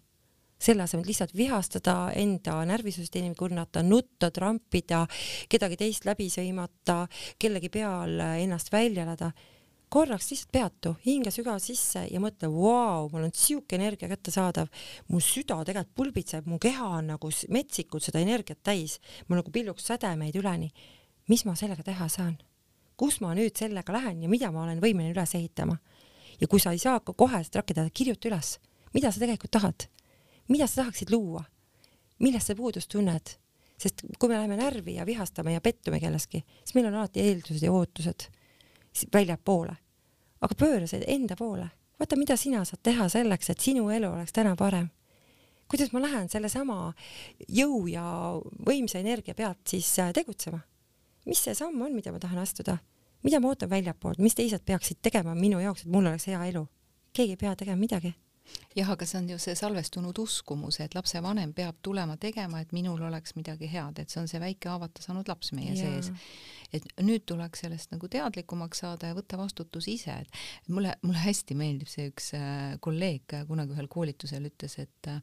Selle 0.63 0.85
asemel 0.87 1.09
lihtsalt 1.09 1.35
vihastada, 1.37 1.97
enda 2.19 2.61
närvisüsteemi 2.69 3.35
kurnata, 3.39 3.83
nutta, 3.83 4.31
trampida, 4.31 5.05
kedagi 5.51 5.81
teist 5.81 6.07
läbi 6.07 6.29
sõimata, 6.33 7.03
kellegi 7.39 7.73
peal 7.73 8.21
ennast 8.39 8.73
välja 8.73 9.07
elada 9.07 9.33
korraks 9.93 10.31
lihtsalt 10.31 10.53
peatu, 10.55 10.95
hinga 11.05 11.31
sügavalt 11.33 11.65
sisse 11.65 12.07
ja 12.09 12.21
mõtle, 12.23 12.49
vau, 12.49 13.11
mul 13.13 13.27
on 13.27 13.35
siuke 13.37 13.77
energia 13.77 14.09
kättesaadav, 14.09 14.71
mu 15.13 15.21
süda 15.21 15.59
tegelikult 15.69 15.99
pulbitseb, 15.99 16.49
mu 16.49 16.57
keha 16.63 16.87
on 16.99 17.13
nagu 17.13 17.33
metsikult 17.53 18.07
seda 18.07 18.23
energiat 18.23 18.63
täis, 18.65 18.99
mul 19.29 19.43
nagu 19.43 19.53
pilluks 19.53 19.91
sädemeid 19.91 20.39
üleni. 20.41 20.71
mis 21.29 21.45
ma 21.45 21.55
sellega 21.55 21.85
teha 21.85 22.09
saan? 22.09 22.39
kus 22.97 23.21
ma 23.21 23.35
nüüd 23.35 23.57
sellega 23.57 23.93
lähen 23.93 24.23
ja 24.23 24.29
mida 24.29 24.51
ma 24.53 24.65
olen 24.65 24.81
võimeline 24.81 25.13
üles 25.13 25.35
ehitama? 25.35 25.77
ja 26.41 26.49
kui 26.49 26.61
sa 26.61 26.73
ei 26.73 26.79
saa 26.79 27.01
ka 27.01 27.13
kohe 27.13 27.45
seda 27.45 27.61
rakendada, 27.61 27.91
kirjuta 27.91 28.29
üles, 28.33 28.59
mida 28.95 29.13
sa 29.13 29.21
tegelikult 29.21 29.53
tahad, 29.53 29.89
mida 30.49 30.67
sa 30.67 30.83
tahaksid 30.83 31.11
luua, 31.11 31.45
millest 32.19 32.51
sa 32.51 32.57
puudust 32.59 32.91
tunned, 32.93 33.35
sest 33.79 34.05
kui 34.19 34.31
me 34.31 34.39
läheme 34.39 34.57
närvi 34.57 34.95
ja 34.95 35.07
vihastame 35.07 35.53
ja 35.53 35.61
pettume 35.61 36.01
kelleski, 36.01 36.45
siis 36.65 36.75
meil 36.75 36.89
on 36.91 37.01
alati 37.01 37.21
eeldused 37.21 37.63
ja 37.63 37.73
ootused 37.73 38.29
väljapoole. 39.15 39.77
aga 40.43 40.55
pööra 40.59 40.87
see 40.91 41.05
enda 41.07 41.37
poole, 41.39 41.69
vaata, 42.01 42.17
mida 42.19 42.37
sina 42.37 42.65
saad 42.67 42.83
teha 42.83 43.07
selleks, 43.09 43.51
et 43.51 43.61
sinu 43.63 43.91
elu 43.95 44.11
oleks 44.11 44.33
täna 44.33 44.57
parem. 44.57 44.89
kuidas 45.71 45.93
ma 45.93 46.03
lähen 46.03 46.29
sellesama 46.29 46.93
jõu 47.49 47.87
ja 47.89 48.05
võimsa 48.67 48.99
energia 48.99 49.35
pealt 49.35 49.63
siis 49.67 49.99
äh, 49.99 50.13
tegutsema? 50.13 50.61
mis 51.27 51.45
see 51.45 51.55
samm 51.55 51.83
on, 51.83 51.95
mida 51.95 52.13
ma 52.13 52.19
tahan 52.19 52.39
astuda? 52.39 52.79
mida 53.23 53.41
ma 53.41 53.49
ootan 53.49 53.71
väljapoolt, 53.71 54.19
mis 54.19 54.35
teised 54.35 54.65
peaksid 54.67 54.99
tegema 55.03 55.35
minu 55.35 55.61
jaoks, 55.61 55.87
et 55.87 55.93
mul 55.93 56.07
oleks 56.07 56.27
hea 56.27 56.45
elu? 56.51 56.67
keegi 57.13 57.37
ei 57.37 57.37
pea 57.37 57.57
tegema 57.57 57.77
midagi. 57.77 58.15
Jah, 58.77 58.91
aga 58.91 59.07
see 59.07 59.19
on 59.21 59.29
ju 59.33 59.39
see 59.43 59.55
salvestunud 59.59 60.19
uskumus, 60.23 60.79
et 60.81 60.95
lapsevanem 60.97 61.53
peab 61.57 61.79
tulema 61.85 62.17
tegema, 62.21 62.63
et 62.63 62.73
minul 62.73 63.03
oleks 63.09 63.37
midagi 63.37 63.69
head, 63.73 64.01
et 64.01 64.13
see 64.13 64.23
on 64.23 64.29
see 64.31 64.41
väike 64.43 64.71
haavata 64.71 65.05
saanud 65.05 65.29
laps 65.29 65.53
meie 65.57 65.75
ja. 65.77 65.85
sees. 65.85 66.13
et 66.73 66.87
nüüd 67.05 67.27
tuleks 67.29 67.67
sellest 67.67 67.91
nagu 67.93 68.09
teadlikumaks 68.09 68.81
saada 68.81 69.11
ja 69.11 69.17
võtta 69.17 69.37
vastutus 69.37 69.91
ise, 69.93 70.15
et 70.25 70.71
mulle, 70.73 70.95
mulle 71.03 71.21
hästi 71.21 71.57
meeldib 71.59 71.91
see 71.93 72.07
üks 72.09 72.31
äh, 72.39 72.79
kolleeg 72.81 73.35
kunagi 73.49 73.77
ühel 73.77 73.91
koolitusel 73.93 74.49
ütles, 74.49 74.79
et 74.81 75.11
äh, 75.13 75.21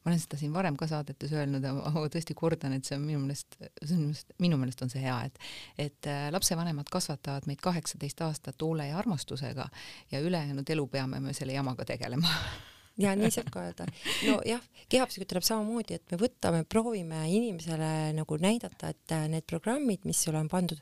ma 0.00 0.12
olen 0.12 0.22
seda 0.22 0.40
siin 0.40 0.54
varem 0.56 0.78
ka 0.80 0.88
saadetes 0.88 1.34
öelnud, 1.36 1.64
aga 1.68 2.06
tõesti 2.14 2.36
kordan, 2.38 2.78
et 2.78 2.88
see 2.88 2.96
on 2.96 3.04
minu 3.04 3.20
meelest, 3.26 3.58
see 3.58 3.92
on 3.92 4.06
minu 4.06 4.08
meelest, 4.08 4.32
minu 4.46 4.60
meelest 4.62 4.86
on 4.86 4.92
see 4.92 5.04
hea, 5.04 5.18
et 5.28 5.42
et 5.86 6.08
äh, 6.08 6.30
lapsevanemad 6.32 6.88
kasvatavad 6.92 7.44
meid 7.50 7.60
kaheksateist 7.60 8.24
aastat 8.24 8.64
hoole 8.64 8.88
ja 8.88 8.96
armastusega 8.98 9.68
ja 10.14 10.24
ülejäänud 10.24 10.70
elu 10.70 10.88
peame 10.88 11.20
me 11.20 11.36
selle 11.36 11.52
jamaga 11.52 11.84
tegelema 11.84 12.32
ja 13.00 13.12
nii 13.16 13.30
saab 13.32 13.48
ka 13.52 13.62
öelda. 13.66 13.86
nojah, 14.26 14.62
kehapsühhiaater 14.92 15.34
tuleb 15.34 15.46
samamoodi, 15.46 15.98
et 15.98 16.12
me 16.12 16.18
võtame, 16.20 16.62
proovime 16.68 17.22
inimesele 17.32 18.12
nagu 18.16 18.38
näidata, 18.40 18.92
et 18.94 19.14
äh, 19.14 19.26
need 19.32 19.46
programmid, 19.48 20.04
mis 20.08 20.22
sulle 20.24 20.40
on 20.40 20.48
pandud, 20.52 20.80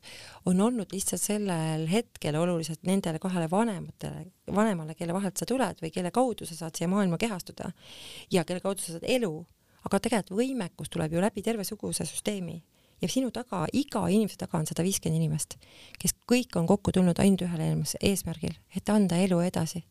on 0.51 0.61
olnud 0.67 0.95
lihtsalt 0.95 1.23
sellel 1.23 1.87
hetkel 1.91 2.39
oluliselt 2.39 2.85
nendele 2.89 3.21
kahele 3.23 3.49
vanematele, 3.51 4.27
vanemale, 4.55 4.95
kelle 4.99 5.17
vahelt 5.17 5.41
sa 5.41 5.49
tuled 5.49 5.83
või 5.83 5.93
kelle 5.95 6.13
kaudu 6.15 6.47
sa 6.49 6.59
saad 6.59 6.79
siia 6.79 6.91
maailma 6.91 7.19
kehastuda 7.21 7.73
ja 8.33 8.45
kelle 8.47 8.63
kaudu 8.65 8.85
sa 8.85 8.97
saad 8.97 9.09
elu, 9.17 9.33
aga 9.85 10.01
tegelikult 10.01 10.39
võimekus 10.39 10.93
tuleb 10.93 11.17
ju 11.17 11.25
läbi 11.25 11.43
terve 11.45 11.67
suguse 11.67 12.07
süsteemi 12.09 12.61
ja 13.03 13.11
sinu 13.11 13.33
taga, 13.35 13.65
iga 13.75 14.05
inimese 14.09 14.39
taga 14.41 14.61
on 14.61 14.69
sada 14.71 14.85
viiskümmend 14.87 15.19
inimest, 15.19 15.59
kes 16.01 16.15
kõik 16.31 16.55
on 16.61 16.69
kokku 16.71 16.95
tulnud 16.95 17.19
ainult 17.21 17.43
ühel 17.45 17.83
eesmärgil, 18.01 18.55
et 18.77 18.93
anda 18.93 19.19
elu 19.21 19.43
edasi 19.45 19.83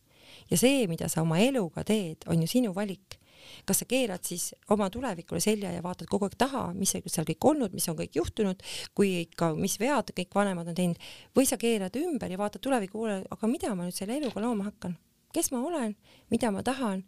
ja 0.51 0.57
see, 0.57 0.87
mida 0.87 1.09
sa 1.09 1.21
oma 1.23 1.39
eluga 1.43 1.83
teed, 1.87 2.25
on 2.27 2.41
ju 2.41 2.47
sinu 2.47 2.73
valik. 2.75 3.19
kas 3.67 3.81
sa 3.81 3.85
keerad 3.85 4.23
siis 4.23 4.53
oma 4.71 4.85
tulevikule 4.89 5.41
selja 5.43 5.71
ja 5.73 5.81
vaatad 5.83 6.07
kogu 6.07 6.29
aeg 6.29 6.37
taha, 6.39 6.61
mis 6.77 6.93
seal 6.95 7.25
kõik 7.27 7.43
olnud, 7.49 7.73
mis 7.75 7.89
on 7.91 7.97
kõik 7.99 8.15
juhtunud, 8.15 8.61
kui 8.95 9.09
ikka, 9.25 9.49
mis 9.59 9.75
vead 9.81 10.13
kõik 10.15 10.31
vanemad 10.35 10.69
on 10.71 10.77
teinud, 10.77 11.01
või 11.35 11.43
sa 11.49 11.57
keerad 11.59 11.95
ümber 11.99 12.31
ja 12.31 12.39
vaatad 12.39 12.63
tuleviku 12.63 13.01
poole, 13.01 13.17
aga 13.35 13.49
mida 13.51 13.73
ma 13.75 13.83
nüüd 13.83 13.97
selle 13.97 14.15
eluga 14.15 14.39
looma 14.39 14.69
hakkan, 14.69 14.95
kes 15.35 15.51
ma 15.51 15.59
olen, 15.59 15.91
mida 16.31 16.53
ma 16.55 16.63
tahan? 16.63 17.03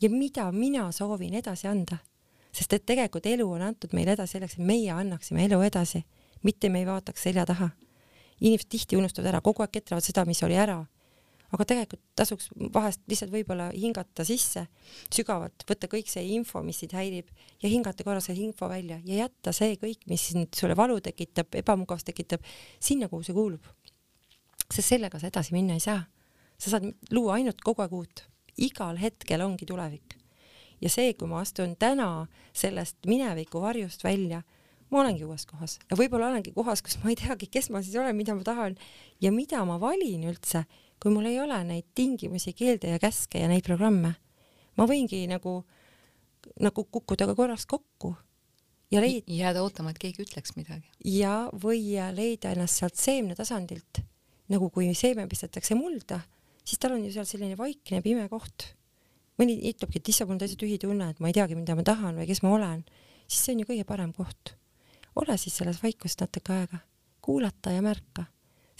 Ja 0.00 0.12
mida 0.14 0.46
mina 0.52 0.92
soovin 0.92 1.34
edasi 1.34 1.66
anda. 1.66 1.98
sest 2.52 2.72
et 2.72 2.86
tegelikult 2.86 3.26
elu 3.26 3.44
on 3.46 3.62
antud 3.62 3.92
meile 3.94 4.14
edasi 4.14 4.38
selleks, 4.38 4.56
et 4.58 4.66
meie 4.66 4.90
annaksime 4.90 5.44
elu 5.44 5.60
edasi, 5.62 6.04
mitte 6.42 6.68
me 6.68 6.80
ei 6.80 6.86
vaataks 6.86 7.22
selja 7.22 7.44
taha. 7.46 7.70
Inimesed 8.40 8.70
tihti 8.70 8.96
unustavad 8.96 9.28
ära, 9.28 9.40
kogu 9.40 9.62
aeg 9.62 9.74
ketrevad 9.74 10.06
seda, 10.06 10.24
mis 10.24 10.42
oli 10.42 10.54
ära 10.58 10.80
aga 11.50 11.66
tegelikult 11.66 12.02
tasuks 12.18 12.50
vahest 12.74 13.02
lihtsalt 13.10 13.32
võib-olla 13.32 13.70
hingata 13.74 14.24
sisse 14.26 14.66
sügavalt, 15.12 15.64
võtta 15.68 15.88
kõik 15.90 16.10
see 16.10 16.22
info, 16.36 16.62
mis 16.66 16.78
sind 16.82 16.94
häirib 16.94 17.30
ja 17.62 17.70
hingata 17.70 18.06
korra 18.06 18.22
see 18.22 18.38
info 18.44 18.68
välja 18.70 19.00
ja 19.06 19.24
jätta 19.24 19.54
see 19.56 19.74
kõik, 19.80 20.06
mis 20.10 20.28
sulle 20.30 20.76
valu 20.78 21.00
tekitab, 21.02 21.50
ebamugavust 21.58 22.06
tekitab, 22.10 22.44
sinna, 22.78 23.10
kuhu 23.10 23.26
see 23.26 23.36
kuulub. 23.36 23.66
sest 24.70 24.94
sellega 24.94 25.18
sa 25.18 25.26
edasi 25.26 25.54
minna 25.54 25.74
ei 25.74 25.82
saa. 25.82 26.04
sa 26.58 26.76
saad 26.76 26.86
luua 27.10 27.34
ainult 27.40 27.60
kogu 27.64 27.82
aeg 27.82 27.92
uut, 27.92 28.24
igal 28.56 28.96
hetkel 29.00 29.42
ongi 29.42 29.66
tulevik. 29.66 30.14
ja 30.80 30.88
see, 30.88 31.14
kui 31.14 31.28
ma 31.28 31.40
astun 31.42 31.74
täna 31.76 32.28
sellest 32.52 32.96
mineviku 33.06 33.60
varjust 33.60 34.04
välja, 34.04 34.42
ma 34.90 35.02
olengi 35.02 35.26
uues 35.26 35.46
kohas 35.46 35.80
ja 35.90 35.98
võib-olla 35.98 36.30
olengi 36.30 36.52
kohas, 36.54 36.82
kus 36.82 36.98
ma 37.02 37.10
ei 37.10 37.18
teagi, 37.18 37.50
kes 37.50 37.70
ma 37.70 37.82
siis 37.82 37.98
olen, 37.98 38.14
mida 38.16 38.34
ma 38.38 38.46
tahan 38.46 38.78
ja 39.20 39.32
mida 39.34 39.64
ma 39.66 39.80
valin 39.82 40.28
üldse 40.30 40.64
kui 41.00 41.12
mul 41.14 41.28
ei 41.30 41.38
ole 41.40 41.58
neid 41.64 41.92
tingimusi, 41.96 42.52
keelde 42.56 42.92
ja 42.92 43.00
käske 43.00 43.40
ja 43.40 43.48
neid 43.48 43.64
programme, 43.64 44.14
ma 44.76 44.86
võingi 44.88 45.22
nagu, 45.30 45.62
nagu 46.60 46.84
kukkuda 46.84 47.28
ka 47.30 47.36
korraks 47.38 47.66
kokku 47.70 48.12
ja 48.92 49.00
leid-. 49.00 49.28
jääda 49.30 49.62
ootama, 49.64 49.94
et 49.94 50.00
keegi 50.02 50.24
ütleks 50.26 50.56
midagi. 50.58 50.84
ja, 51.04 51.48
või 51.52 51.96
leida 52.16 52.52
ennast 52.54 52.82
sealt 52.82 53.00
seemne 53.00 53.36
tasandilt, 53.38 54.02
nagu 54.52 54.70
kui 54.70 54.90
seeme 54.94 55.26
pistetakse 55.30 55.78
mulda, 55.78 56.20
siis 56.64 56.78
tal 56.78 56.96
on 56.96 57.06
ju 57.06 57.14
seal 57.14 57.28
selline 57.28 57.56
vaikne 57.58 58.02
pime 58.04 58.28
koht. 58.28 58.74
mõni 59.40 59.56
ütlebki, 59.70 60.02
et 60.02 60.08
issand, 60.12 60.28
mul 60.28 60.36
on 60.36 60.42
täitsa 60.42 60.58
tühi 60.60 60.76
tunne, 60.78 61.06
et 61.10 61.20
ma 61.20 61.30
ei 61.30 61.36
teagi, 61.36 61.56
mida 61.56 61.74
ma 61.74 61.82
tahan 61.86 62.18
või 62.20 62.26
kes 62.28 62.42
ma 62.44 62.52
olen, 62.52 62.84
siis 63.24 63.46
see 63.46 63.54
on 63.54 63.62
ju 63.62 63.70
kõige 63.72 63.86
parem 63.88 64.12
koht. 64.12 64.52
ole 65.16 65.38
siis 65.38 65.56
selles 65.56 65.80
vaikuses 65.82 66.20
natuke 66.20 66.52
aega, 66.52 66.84
kuulata 67.24 67.72
ja 67.72 67.80
märka 67.80 68.26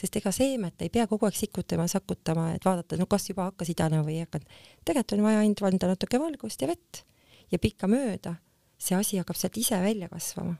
sest 0.00 0.16
ega 0.16 0.32
seemet 0.32 0.80
ei 0.80 0.92
pea 0.92 1.06
kogu 1.10 1.28
aeg 1.28 1.36
sikutama, 1.36 1.86
sakutama, 1.90 2.50
et 2.56 2.64
vaadata, 2.64 2.96
no 2.96 3.06
kas 3.10 3.28
juba 3.28 3.50
hakkas 3.50 3.72
idanema 3.74 4.06
või 4.06 4.20
ei 4.20 4.26
hakanud. 4.26 4.60
tegelikult 4.84 5.18
on 5.18 5.26
vaja 5.26 5.42
ainult 5.44 5.66
anda 5.68 5.92
natuke 5.92 6.20
valgust 6.22 6.62
ja 6.62 6.70
vett 6.70 7.04
ja 7.52 7.58
pikkamööda 7.58 8.36
see 8.80 8.96
asi 8.96 9.20
hakkab 9.20 9.36
sealt 9.36 9.56
ise 9.60 9.80
välja 9.82 10.08
kasvama. 10.08 10.56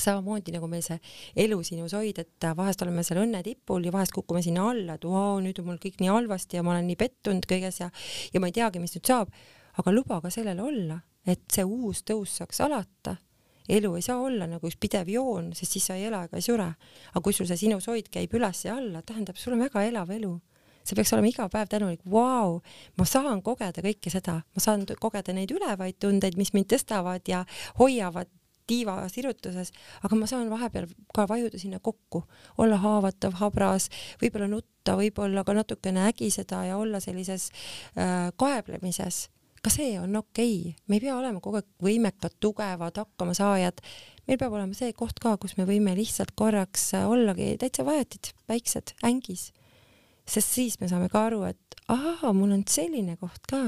samamoodi 0.00 0.54
nagu 0.54 0.64
meil 0.66 0.80
see 0.80 0.96
elu 1.44 1.58
sinusoid, 1.62 2.18
et 2.22 2.46
vahest 2.56 2.82
oleme 2.82 3.02
seal 3.04 3.20
õnne 3.20 3.42
tipul 3.44 3.84
ja 3.84 3.92
vahest 3.92 4.14
kukume 4.16 4.40
sinna 4.42 4.64
alla, 4.70 4.96
et 4.96 5.04
vau, 5.04 5.36
nüüd 5.44 5.60
on 5.60 5.66
mul 5.68 5.80
kõik 5.82 6.00
nii 6.00 6.08
halvasti 6.08 6.56
ja 6.56 6.64
ma 6.64 6.72
olen 6.72 6.88
nii 6.88 6.96
pettunud 6.96 7.44
kõiges 7.48 7.82
ja 7.82 7.90
ja 8.32 8.40
ma 8.40 8.48
ei 8.48 8.56
teagi, 8.56 8.80
mis 8.80 8.96
nüüd 8.96 9.12
saab, 9.12 9.34
aga 9.76 9.92
luba 9.92 10.22
ka 10.24 10.32
sellel 10.32 10.62
olla, 10.64 11.02
et 11.26 11.44
see 11.52 11.66
uus 11.68 12.00
tõus 12.08 12.38
saaks 12.40 12.62
alata 12.64 13.18
elu 13.76 13.94
ei 13.96 14.04
saa 14.04 14.18
olla 14.20 14.48
nagu 14.50 14.68
üks 14.68 14.78
pidev 14.80 15.10
joon, 15.12 15.52
sest 15.56 15.76
siis 15.76 15.88
sa 15.90 15.96
ei 15.98 16.08
ela 16.08 16.24
ega 16.26 16.38
ei 16.38 16.44
sure. 16.44 16.68
aga 17.12 17.22
kui 17.24 17.36
sul 17.36 17.48
see 17.48 17.58
sinusoid 17.64 18.10
käib 18.12 18.34
üles 18.38 18.64
ja 18.66 18.76
alla, 18.76 19.02
tähendab, 19.06 19.38
sul 19.40 19.56
on 19.56 19.64
väga 19.66 19.84
elav 19.88 20.10
elu. 20.16 20.32
see 20.84 20.96
peaks 20.96 21.12
olema 21.14 21.28
iga 21.28 21.46
päev 21.52 21.68
tänulik, 21.70 22.02
vau, 22.10 22.60
ma 22.98 23.06
saan 23.06 23.42
kogeda 23.44 23.84
kõike 23.84 24.10
seda, 24.10 24.40
ma 24.42 24.62
saan 24.64 24.86
kogeda 24.98 25.34
neid 25.36 25.52
ülevaid 25.52 25.98
tundeid, 26.00 26.38
mis 26.40 26.54
mind 26.56 26.70
tõstavad 26.72 27.28
ja 27.28 27.44
hoiavad 27.78 28.30
tiiva 28.70 28.96
sirutuses, 29.10 29.72
aga 30.06 30.16
ma 30.16 30.28
saan 30.30 30.50
vahepeal 30.50 30.86
ka 31.14 31.26
vajuda 31.28 31.58
sinna 31.58 31.80
kokku, 31.82 32.22
olla 32.62 32.78
haavatav, 32.80 33.34
habras, 33.40 33.88
võib-olla 34.22 34.46
nutta, 34.50 34.94
võib-olla 35.00 35.44
ka 35.46 35.56
natukene 35.58 36.06
ägiseda 36.10 36.62
ja 36.70 36.78
olla 36.78 37.02
sellises 37.02 37.50
äh, 37.98 38.30
kaeblemises 38.40 39.26
ka 39.60 39.70
see 39.72 39.98
on 40.00 40.16
okei 40.16 40.60
okay., 40.60 40.74
me 40.88 40.96
ei 40.96 41.04
pea 41.04 41.16
olema 41.16 41.40
kogu 41.42 41.60
aeg 41.60 41.68
võimekad, 41.84 42.36
tugevad, 42.40 42.96
hakkamasaajad. 42.96 43.80
meil 44.28 44.38
peab 44.40 44.54
olema 44.56 44.76
see 44.76 44.92
koht 44.96 45.20
ka, 45.20 45.36
kus 45.40 45.56
me 45.58 45.66
võime 45.68 45.94
lihtsalt 45.96 46.32
korraks 46.38 46.90
ollagi 47.00 47.56
täitsa 47.60 47.84
vahetid, 47.84 48.32
väiksed, 48.48 48.94
ängis. 49.04 49.50
sest 50.26 50.56
siis 50.56 50.78
me 50.80 50.88
saame 50.88 51.10
ka 51.12 51.26
aru, 51.28 51.42
et 51.50 51.80
ahaa, 51.88 52.32
mul 52.32 52.54
on 52.56 52.64
selline 52.68 53.16
koht 53.20 53.44
ka 53.50 53.60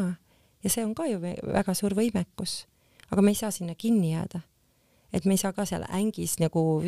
ja 0.62 0.70
see 0.70 0.84
on 0.86 0.94
ka 0.94 1.08
ju 1.10 1.20
väga 1.20 1.74
suur 1.74 1.96
võimekus. 1.98 2.66
aga 3.10 3.22
me 3.22 3.34
ei 3.34 3.40
saa 3.42 3.50
sinna 3.50 3.74
kinni 3.74 4.14
jääda. 4.14 4.40
et 5.12 5.24
me 5.24 5.36
ei 5.36 5.42
saa 5.44 5.52
ka 5.52 5.66
seal 5.68 5.84
ängis 5.92 6.38
nagu 6.40 6.82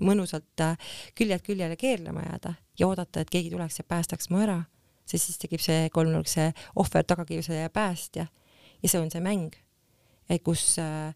mõnusalt 0.00 0.64
äh, 0.64 0.78
küljelt 1.14 1.44
küljele 1.44 1.76
keerlema 1.76 2.24
jääda 2.24 2.54
ja 2.78 2.88
oodata, 2.88 3.20
et 3.20 3.30
keegi 3.30 3.50
tuleks 3.50 3.78
ja 3.78 3.84
päästaks 3.84 4.30
mu 4.30 4.40
ära 4.40 4.62
sest 5.06 5.28
siis 5.28 5.38
tekib 5.38 5.62
see 5.62 5.86
kolmnurk, 5.94 6.26
see 6.26 6.50
ohver, 6.74 7.04
tagakiusaja 7.06 7.68
ja 7.68 7.70
päästja 7.70 8.26
ja 8.82 8.88
see 8.88 9.00
on 9.00 9.10
see 9.10 9.22
mäng, 9.24 9.54
kus 10.44 10.76
äh, 10.82 11.12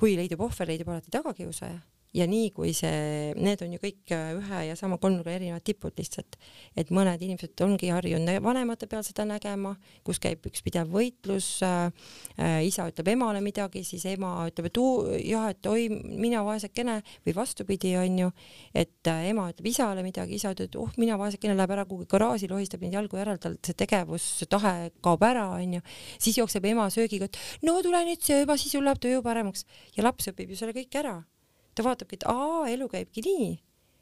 kui 0.00 0.16
leidub 0.16 0.40
ohver, 0.46 0.68
leidub 0.70 0.92
alati 0.92 1.12
tagakiusaja 1.12 1.80
ja 2.14 2.26
nii 2.26 2.50
kui 2.54 2.72
see, 2.74 3.30
need 3.38 3.60
on 3.62 3.74
ju 3.76 3.80
kõik 3.82 4.12
äh, 4.14 4.32
ühe 4.34 4.60
ja 4.66 4.76
sama 4.78 4.98
kolmnurga 5.02 5.30
erinevad 5.36 5.62
tipud 5.66 5.94
lihtsalt, 5.98 6.36
et 6.78 6.90
mõned 6.94 7.22
inimesed 7.22 7.62
ongi 7.62 7.92
harjunud 7.94 8.42
vanemate 8.42 8.88
peal 8.90 9.04
seda 9.06 9.26
nägema, 9.28 9.76
kus 10.06 10.18
käib 10.22 10.46
üks 10.50 10.64
pidev 10.66 10.90
võitlus 10.90 11.60
äh,, 11.66 11.92
äh, 12.34 12.58
isa 12.66 12.88
ütleb 12.90 13.12
emale 13.14 13.42
midagi, 13.44 13.84
siis 13.86 14.08
ema 14.10 14.32
ütleb, 14.50 14.70
et 14.72 14.82
uu, 14.82 15.06
jah, 15.22 15.48
et 15.54 15.70
oi, 15.70 15.86
mina 15.90 16.42
vaesekene 16.46 16.98
või 17.26 17.36
vastupidi, 17.38 17.94
onju, 18.00 18.32
et 18.74 19.10
äh, 19.10 19.30
ema 19.30 19.46
ütleb 19.54 19.70
isale 19.70 20.04
midagi, 20.06 20.40
isa 20.40 20.54
ütleb, 20.56 20.72
et 20.72 20.78
oh, 20.82 20.90
mina 20.98 21.18
vaesekene, 21.20 21.54
läheb 21.58 21.78
ära 21.78 21.86
kuhugi 21.86 22.10
garaaži, 22.10 22.50
lohistab 22.50 22.82
neid 22.82 22.98
jalgu 22.98 23.22
järel, 23.22 23.38
tal 23.42 23.58
see 23.62 23.78
tegevustahe 23.78 24.90
kaob 25.04 25.26
ära, 25.30 25.46
onju, 25.60 25.84
siis 26.18 26.42
jookseb 26.42 26.66
ema 26.72 26.90
söögiga, 26.90 27.30
et 27.30 27.66
no 27.66 27.78
tule 27.86 28.02
nüüd 28.08 28.24
sööma, 28.24 28.58
siis 28.58 28.74
sul 28.74 28.86
läheb 28.86 28.98
tuju 29.02 29.22
paremaks. 29.22 29.68
Ja 29.94 30.02
laps 30.06 30.32
õpib 30.32 30.50
ju 30.50 30.58
selle 30.58 30.74
kõik 30.74 30.98
ära 30.98 31.20
ta 31.80 31.86
vaatabki, 31.88 32.20
et 32.20 32.28
aa, 32.30 32.68
elu 32.70 32.88
käibki 32.92 33.24
nii. 33.26 33.50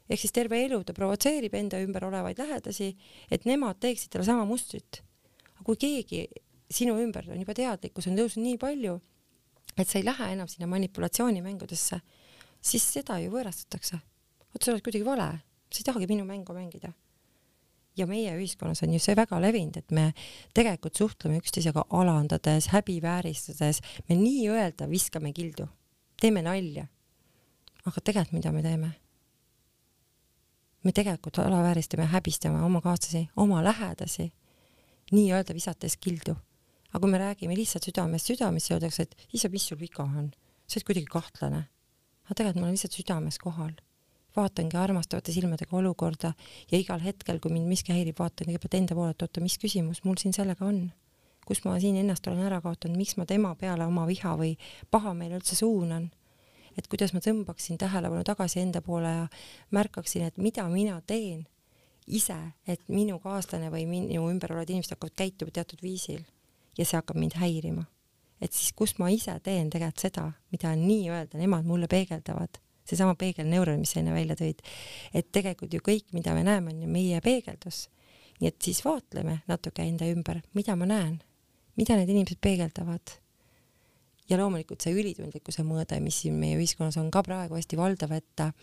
ehk 0.09 0.21
siis 0.23 0.33
terve 0.33 0.57
elu 0.65 0.81
ta 0.83 0.93
provotseerib 0.97 1.53
enda 1.53 1.79
ümber 1.85 2.07
olevaid 2.07 2.39
lähedasi, 2.41 2.93
et 3.31 3.45
nemad 3.45 3.79
teeksid 3.79 4.11
talle 4.13 4.25
sama 4.27 4.45
mustrit. 4.49 5.01
aga 5.55 5.65
kui 5.65 5.79
keegi 5.79 6.27
sinu 6.69 6.97
ümber 7.01 7.29
on 7.31 7.39
juba 7.41 7.55
teadlikkus 7.57 8.07
on 8.09 8.17
tõusnud 8.17 8.45
nii 8.45 8.57
palju, 8.61 8.99
et 9.77 9.87
sa 9.87 9.99
ei 9.99 10.05
lähe 10.05 10.31
enam 10.33 10.47
sinna 10.47 10.67
manipulatsioonimängudesse, 10.69 12.01
siis 12.61 12.87
seda 12.93 13.19
ju 13.23 13.31
võõrastatakse. 13.33 13.99
vot 14.53 14.63
sa 14.63 14.73
oled 14.73 14.83
kuidagi 14.83 15.05
vale, 15.05 15.29
sa 15.69 15.81
ei 15.81 15.91
tahagi 15.91 16.09
minu 16.09 16.25
mängu 16.25 16.53
mängida 16.53 16.93
ja 17.99 18.07
meie 18.07 18.31
ühiskonnas 18.37 18.83
on 18.85 18.93
ju 18.95 18.99
see 19.01 19.15
väga 19.17 19.39
levinud, 19.41 19.77
et 19.77 19.91
me 19.91 20.11
tegelikult 20.55 20.95
suhtleme 20.95 21.39
üksteisega 21.41 21.83
alandades, 21.89 22.69
häbivääristades, 22.73 23.81
me 24.07 24.15
nii-öelda 24.19 24.87
viskame 24.89 25.33
kildu, 25.35 25.67
teeme 26.19 26.43
nalja 26.45 26.87
aga 27.85 28.01
tegelikult 28.01 28.33
mida 28.33 28.51
me 28.51 28.61
teeme? 28.63 28.91
me 30.83 30.91
tegelikult 30.95 31.39
alavääristame, 31.43 32.05
häbistame 32.07 32.61
oma 32.63 32.81
kaaslasi, 32.81 33.25
oma 33.35 33.63
lähedasi, 33.63 34.31
nii-öelda 35.11 35.53
visates 35.53 35.97
kildu. 35.97 36.35
aga 36.89 36.99
kui 36.99 37.11
me 37.11 37.17
räägime 37.17 37.55
lihtsalt 37.55 37.83
südamest 37.83 38.25
südamesse, 38.25 38.73
öeldakse, 38.73 39.03
et 39.03 39.15
issand, 39.33 39.53
mis 39.53 39.67
sul 39.67 39.79
viga 39.79 40.03
on, 40.03 40.31
sa 40.67 40.79
oled 40.79 40.85
kuidagi 40.87 41.11
kahtlane. 41.11 41.63
aga 42.25 42.35
tegelikult 42.35 42.61
ma 42.61 42.67
olen 42.67 42.77
lihtsalt 42.77 42.95
südames 42.95 43.39
kohal. 43.39 43.73
vaatangi 44.35 44.77
armastavate 44.77 45.31
silmadega 45.31 45.77
olukorda 45.77 46.33
ja 46.71 46.77
igal 46.77 47.01
hetkel, 47.03 47.39
kui 47.39 47.51
mind 47.51 47.67
miski 47.67 47.93
häirib, 47.93 48.19
vaatan 48.19 48.47
kõigepealt 48.47 48.79
enda 48.79 48.95
poole, 48.95 49.11
et 49.11 49.21
oota, 49.21 49.41
mis 49.41 49.57
küsimus 49.57 50.03
mul 50.03 50.15
siin 50.17 50.33
sellega 50.33 50.65
on. 50.65 50.91
kus 51.45 51.63
ma 51.65 51.79
siin 51.79 51.95
ennast 51.97 52.27
olen 52.27 52.45
ära 52.45 52.61
kaotanud, 52.61 52.97
miks 52.97 53.17
ma 53.17 53.25
tema 53.25 53.55
peale 53.55 53.85
oma 53.85 54.05
viha 54.07 54.35
või 54.37 54.55
pahameele 54.91 55.41
üldse 55.41 55.55
suunan 55.55 56.11
et 56.79 56.87
kuidas 56.87 57.13
ma 57.13 57.21
tõmbaksin 57.23 57.79
tähelepanu 57.79 58.23
tagasi 58.27 58.63
enda 58.63 58.81
poole 58.85 59.11
ja 59.11 59.27
märkaksin, 59.75 60.25
et 60.29 60.37
mida 60.39 60.65
mina 60.71 60.99
teen 61.07 61.45
ise, 62.07 62.37
et 62.67 62.81
minu 62.89 63.19
kaaslane 63.21 63.69
või 63.73 63.85
minu 63.89 64.25
ümber 64.31 64.53
olevad 64.55 64.71
inimesed 64.71 64.95
hakkavad 64.95 65.17
käituma 65.19 65.53
teatud 65.53 65.83
viisil 65.83 66.23
ja 66.77 66.85
see 66.85 66.97
hakkab 66.97 67.19
mind 67.19 67.37
häirima. 67.39 67.85
et 68.41 68.55
siis, 68.55 68.71
kus 68.71 68.93
ma 68.99 69.09
ise 69.11 69.33
teen 69.43 69.67
tegelikult 69.69 69.99
seda, 69.99 70.21
mida 70.53 70.71
nii-öelda 70.79 71.37
nemad 71.37 71.65
mulle 71.67 71.89
peegeldavad, 71.91 72.55
seesama 72.87 73.17
peegelneuron, 73.19 73.81
mis 73.83 73.91
sa 73.91 73.99
enne 73.99 74.13
välja 74.15 74.37
tõid, 74.39 74.61
et 75.13 75.27
tegelikult 75.35 75.73
ju 75.75 75.83
kõik, 75.83 76.05
mida 76.15 76.31
me 76.33 76.45
näeme, 76.47 76.71
on 76.71 76.85
ju 76.85 76.87
meie 76.87 77.19
peegeldus. 77.21 77.89
nii 78.39 78.47
et 78.47 78.61
siis 78.63 78.79
vaatleme 78.85 79.41
natuke 79.51 79.83
enda 79.83 80.07
ümber, 80.07 80.39
mida 80.55 80.75
ma 80.79 80.87
näen, 80.87 81.19
mida 81.75 81.97
need 81.99 82.09
inimesed 82.09 82.39
peegeldavad 82.39 83.19
ja 84.29 84.37
loomulikult 84.37 84.83
see 84.83 84.93
ülitundlikkuse 84.93 85.63
mõõde, 85.65 85.97
mis 86.03 86.21
siin 86.23 86.37
meie 86.39 86.57
ühiskonnas 86.59 86.99
on 87.01 87.09
ka 87.13 87.23
praegu 87.25 87.57
hästi 87.57 87.79
valdav, 87.79 88.13
et 88.17 88.43
äh, 88.45 88.53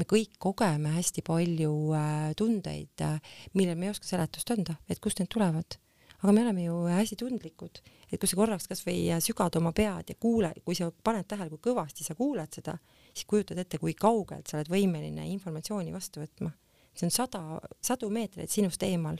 me 0.00 0.06
kõik 0.08 0.38
kogeme 0.40 0.94
hästi 0.96 1.24
palju 1.26 1.72
äh, 1.96 2.32
tundeid, 2.38 3.04
äh, 3.04 3.36
millel 3.58 3.78
me 3.78 3.88
ei 3.88 3.94
oska 3.94 4.08
seletust 4.08 4.52
anda, 4.54 4.78
et 4.88 5.02
kust 5.02 5.20
need 5.20 5.30
tulevad. 5.32 5.78
aga 6.20 6.32
me 6.36 6.42
oleme 6.42 6.64
ju 6.66 6.74
hästi 6.84 7.16
tundlikud, 7.16 7.78
et 8.12 8.20
kui 8.20 8.28
sa 8.28 8.36
korraks 8.36 8.68
kasvõi 8.68 9.20
sügad 9.24 9.56
oma 9.56 9.72
pead 9.72 10.10
ja 10.12 10.16
kuule, 10.20 10.50
kui 10.64 10.76
sa 10.76 10.90
paned 10.90 11.24
tähele, 11.28 11.48
kui 11.48 11.70
kõvasti 11.70 12.04
sa 12.04 12.14
kuuled 12.14 12.52
seda, 12.52 12.74
siis 13.14 13.24
kujutad 13.24 13.58
ette, 13.58 13.78
kui 13.80 13.94
kaugelt 13.96 14.48
sa 14.48 14.58
oled 14.58 14.68
võimeline 14.68 15.24
informatsiooni 15.32 15.92
vastu 15.92 16.20
võtma. 16.20 16.52
see 16.94 17.06
on 17.06 17.14
sada, 17.14 17.40
sadu 17.80 18.10
meetreid 18.10 18.50
sinust 18.50 18.82
eemal 18.82 19.16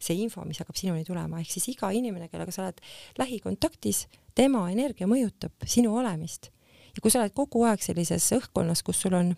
see 0.00 0.22
info, 0.24 0.44
mis 0.48 0.60
hakkab 0.62 0.78
sinuni 0.78 1.04
tulema, 1.06 1.40
ehk 1.42 1.52
siis 1.52 1.68
iga 1.74 1.90
inimene, 1.94 2.30
kellega 2.32 2.54
sa 2.54 2.64
oled 2.66 2.80
lähikontaktis, 3.20 4.06
tema 4.36 4.64
energia 4.72 5.08
mõjutab 5.10 5.68
sinu 5.68 5.94
olemist. 6.00 6.50
ja 6.94 7.02
kui 7.02 7.12
sa 7.12 7.22
oled 7.22 7.34
kogu 7.36 7.64
aeg 7.68 7.82
sellises 7.84 8.26
õhkkonnas, 8.34 8.82
kus 8.82 9.00
sul 9.04 9.14
on 9.14 9.34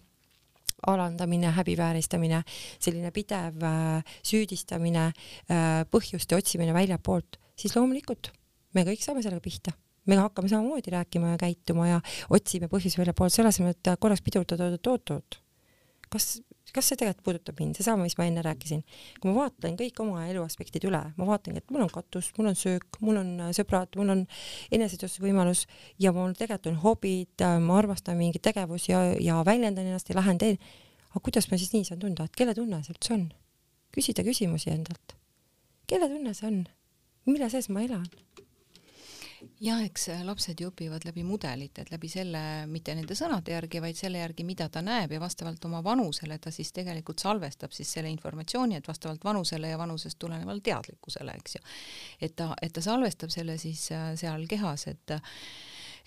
alandamine, 0.88 1.52
häbivääristamine, 1.54 2.42
selline 2.82 3.12
pidev 3.14 3.62
äh, 3.62 4.16
süüdistamine 4.26 5.10
äh,, 5.12 5.84
põhjuste 5.90 6.38
otsimine 6.38 6.74
väljapoolt, 6.74 7.38
siis 7.54 7.76
loomulikult 7.76 8.32
me 8.74 8.86
kõik 8.88 9.04
saame 9.04 9.22
sellega 9.22 9.44
pihta 9.44 9.76
me 10.06 10.16
hakkame 10.18 10.48
samamoodi 10.48 10.90
rääkima 10.90 11.34
ja 11.34 11.38
käituma 11.38 11.86
ja 11.88 12.00
otsime 12.30 12.68
põhjusi 12.70 12.98
väljapoolt, 12.98 13.34
selle 13.34 13.52
asemel, 13.52 13.76
et 13.76 13.92
korraks 14.02 14.24
pidurdada, 14.24 14.70
oot-oot, 14.74 15.38
kas 16.10 16.40
kas 16.72 16.88
see 16.88 16.98
tegelikult 17.00 17.24
puudutab 17.26 17.60
mind, 17.60 17.76
seesama, 17.78 18.06
mis 18.06 18.16
ma 18.18 18.26
enne 18.28 18.42
rääkisin. 18.44 18.82
kui 19.20 19.30
ma 19.30 19.42
vaatan 19.42 19.76
kõik 19.78 20.00
oma 20.04 20.24
elu 20.30 20.42
aspektid 20.44 20.86
üle, 20.88 21.00
ma 21.16 21.28
vaatangi, 21.28 21.62
et 21.62 21.74
mul 21.74 21.84
on 21.86 21.92
katus, 21.92 22.30
mul 22.38 22.50
on 22.52 22.58
söök, 22.58 22.98
mul 23.00 23.20
on 23.20 23.32
äh, 23.46 23.52
sõbrad, 23.56 23.92
mul 24.00 24.14
on 24.16 24.24
eneseteostusvõimalus 24.72 25.66
ja 26.02 26.14
mul 26.16 26.34
tegelikult 26.38 26.72
on 26.72 26.80
hobid, 26.84 27.34
äh, 27.44 27.58
ma 27.62 27.78
armastan 27.80 28.18
mingeid 28.20 28.44
tegevusi 28.48 28.92
ja, 28.94 29.04
ja 29.20 29.40
väljendan 29.46 29.88
ennast 29.88 30.10
ja 30.10 30.18
lähen 30.18 30.40
teen. 30.40 30.58
aga 31.12 31.20
kuidas 31.20 31.50
ma 31.50 31.60
siis 31.60 31.72
nii 31.74 31.84
saan 31.84 32.00
tunda, 32.00 32.24
et 32.24 32.36
kelle 32.36 32.54
tunne 32.56 32.82
see 32.82 32.96
üldse 32.96 33.16
on? 33.18 33.26
küsida 33.92 34.24
küsimusi 34.24 34.72
endalt. 34.72 35.16
kelle 35.86 36.08
tunne 36.08 36.34
see 36.34 36.48
on? 36.48 36.62
mille 37.28 37.50
sees 37.52 37.68
ma 37.68 37.84
elan? 37.84 38.08
Ja 39.60 39.78
eks 39.84 40.08
äh, 40.12 40.22
lapsed 40.26 40.60
ju 40.60 40.70
õpivad 40.70 41.04
läbi 41.06 41.24
mudelite, 41.26 41.84
et 41.84 41.92
läbi 41.92 42.10
selle, 42.10 42.40
mitte 42.70 42.94
nende 42.98 43.16
sõnade 43.18 43.54
järgi, 43.54 43.82
vaid 43.84 43.98
selle 43.98 44.22
järgi, 44.22 44.46
mida 44.48 44.68
ta 44.72 44.82
näeb 44.84 45.14
ja 45.14 45.20
vastavalt 45.22 45.64
oma 45.68 45.82
vanusele 45.84 46.38
ta 46.42 46.52
siis 46.54 46.72
tegelikult 46.74 47.22
salvestab 47.22 47.74
siis 47.76 47.92
selle 47.96 48.10
informatsiooni, 48.12 48.78
et 48.78 48.88
vastavalt 48.88 49.24
vanusele 49.24 49.72
ja 49.72 49.78
vanusest 49.80 50.18
tulenevalt 50.22 50.64
teadlikkusele, 50.66 51.36
eks 51.42 51.58
ju. 51.58 51.62
et 52.20 52.36
ta, 52.36 52.52
et 52.62 52.72
ta 52.72 52.84
salvestab 52.84 53.34
selle 53.34 53.58
siis 53.58 53.88
äh, 53.92 54.12
seal 54.20 54.46
kehas, 54.50 54.88
et 54.92 55.16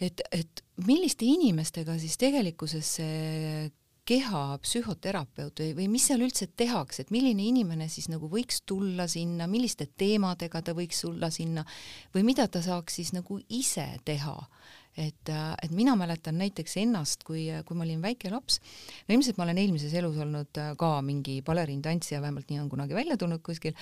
et, 0.04 0.22
et 0.36 0.62
milliste 0.84 1.24
inimestega 1.24 1.96
siis 2.00 2.18
tegelikkuses 2.20 2.96
see 2.98 3.70
keha 4.06 4.44
psühhoterapeut 4.62 5.60
või, 5.60 5.74
või 5.80 5.88
mis 5.96 6.06
seal 6.10 6.22
üldse 6.26 6.48
tehakse, 6.48 7.06
et 7.06 7.14
milline 7.14 7.48
inimene 7.50 7.88
siis 7.90 8.08
nagu 8.12 8.30
võiks 8.30 8.62
tulla 8.66 9.08
sinna, 9.10 9.48
milliste 9.50 9.88
teemadega 9.98 10.62
ta 10.62 10.76
võiks 10.78 11.02
tulla 11.02 11.32
sinna 11.34 11.66
või 12.14 12.26
mida 12.30 12.48
ta 12.48 12.62
saaks 12.66 13.00
siis 13.02 13.14
nagu 13.18 13.40
ise 13.50 13.88
teha 14.06 14.38
et, 14.98 15.30
et 15.64 15.72
mina 15.76 15.96
mäletan 16.00 16.38
näiteks 16.40 16.78
ennast, 16.80 17.26
kui, 17.28 17.48
kui 17.68 17.78
ma 17.78 17.84
olin 17.84 18.02
väike 18.04 18.32
laps, 18.32 18.62
no 19.08 19.16
ilmselt 19.16 19.40
ma 19.40 19.46
olen 19.48 19.60
eelmises 19.60 19.94
elus 20.00 20.18
olnud 20.24 20.60
äh, 20.62 20.72
ka 20.80 20.92
mingi 21.06 21.42
baleriintantsija, 21.46 22.22
vähemalt 22.24 22.52
nii 22.52 22.62
on 22.64 22.70
kunagi 22.72 22.96
välja 22.96 23.18
tulnud 23.20 23.44
kuskil, 23.46 23.76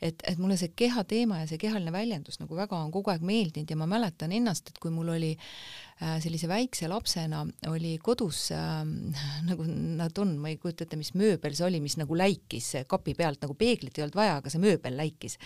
et, 0.00 0.22
et 0.22 0.38
mulle 0.38 0.58
see 0.60 0.70
keha 0.76 1.04
teema 1.10 1.42
ja 1.42 1.50
see 1.50 1.58
kehaline 1.60 1.92
väljendus 1.94 2.38
nagu 2.42 2.58
väga 2.58 2.78
on 2.78 2.94
kogu 2.94 3.10
aeg 3.12 3.26
meeldinud 3.26 3.70
ja 3.70 3.78
ma 3.80 3.90
mäletan 3.90 4.34
ennast, 4.36 4.70
et 4.70 4.78
kui 4.82 4.94
mul 4.94 5.10
oli 5.16 5.32
äh, 5.34 6.16
sellise 6.22 6.48
väikse 6.50 6.88
lapsena 6.90 7.42
oli 7.72 7.96
kodus 8.02 8.46
äh, 8.54 8.80
nagu 9.50 9.66
nad 9.66 10.22
on, 10.22 10.36
ma 10.38 10.54
ei 10.54 10.60
kujuta 10.62 10.86
ette, 10.86 11.00
mis 11.00 11.14
mööbel 11.18 11.56
see 11.58 11.66
oli, 11.66 11.82
mis 11.82 11.98
nagu 12.00 12.18
läikis 12.18 12.76
kapi 12.90 13.18
pealt, 13.18 13.42
nagu 13.42 13.58
peeglit 13.58 13.98
ei 13.98 14.06
olnud 14.06 14.18
vaja, 14.22 14.38
aga 14.40 14.52
see 14.52 14.62
mööbel 14.62 14.96
läikis. 14.96 15.38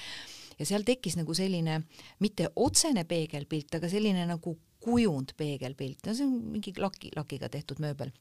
Ja 0.58 0.66
seal 0.68 0.84
tekkis 0.86 1.16
nagu 1.18 1.34
selline 1.34 1.80
mitte 2.22 2.52
otsene 2.62 3.02
peegelpilt, 3.08 3.74
aga 3.74 3.88
selline 3.90 4.22
nagu 4.28 4.54
kujund, 4.84 5.32
peegelpilt, 5.38 6.04
no 6.06 6.14
see 6.14 6.28
on 6.28 6.36
mingi 6.52 6.74
laki, 6.78 7.10
lakiga 7.16 7.48
tehtud 7.52 7.80
mööbel 7.82 8.12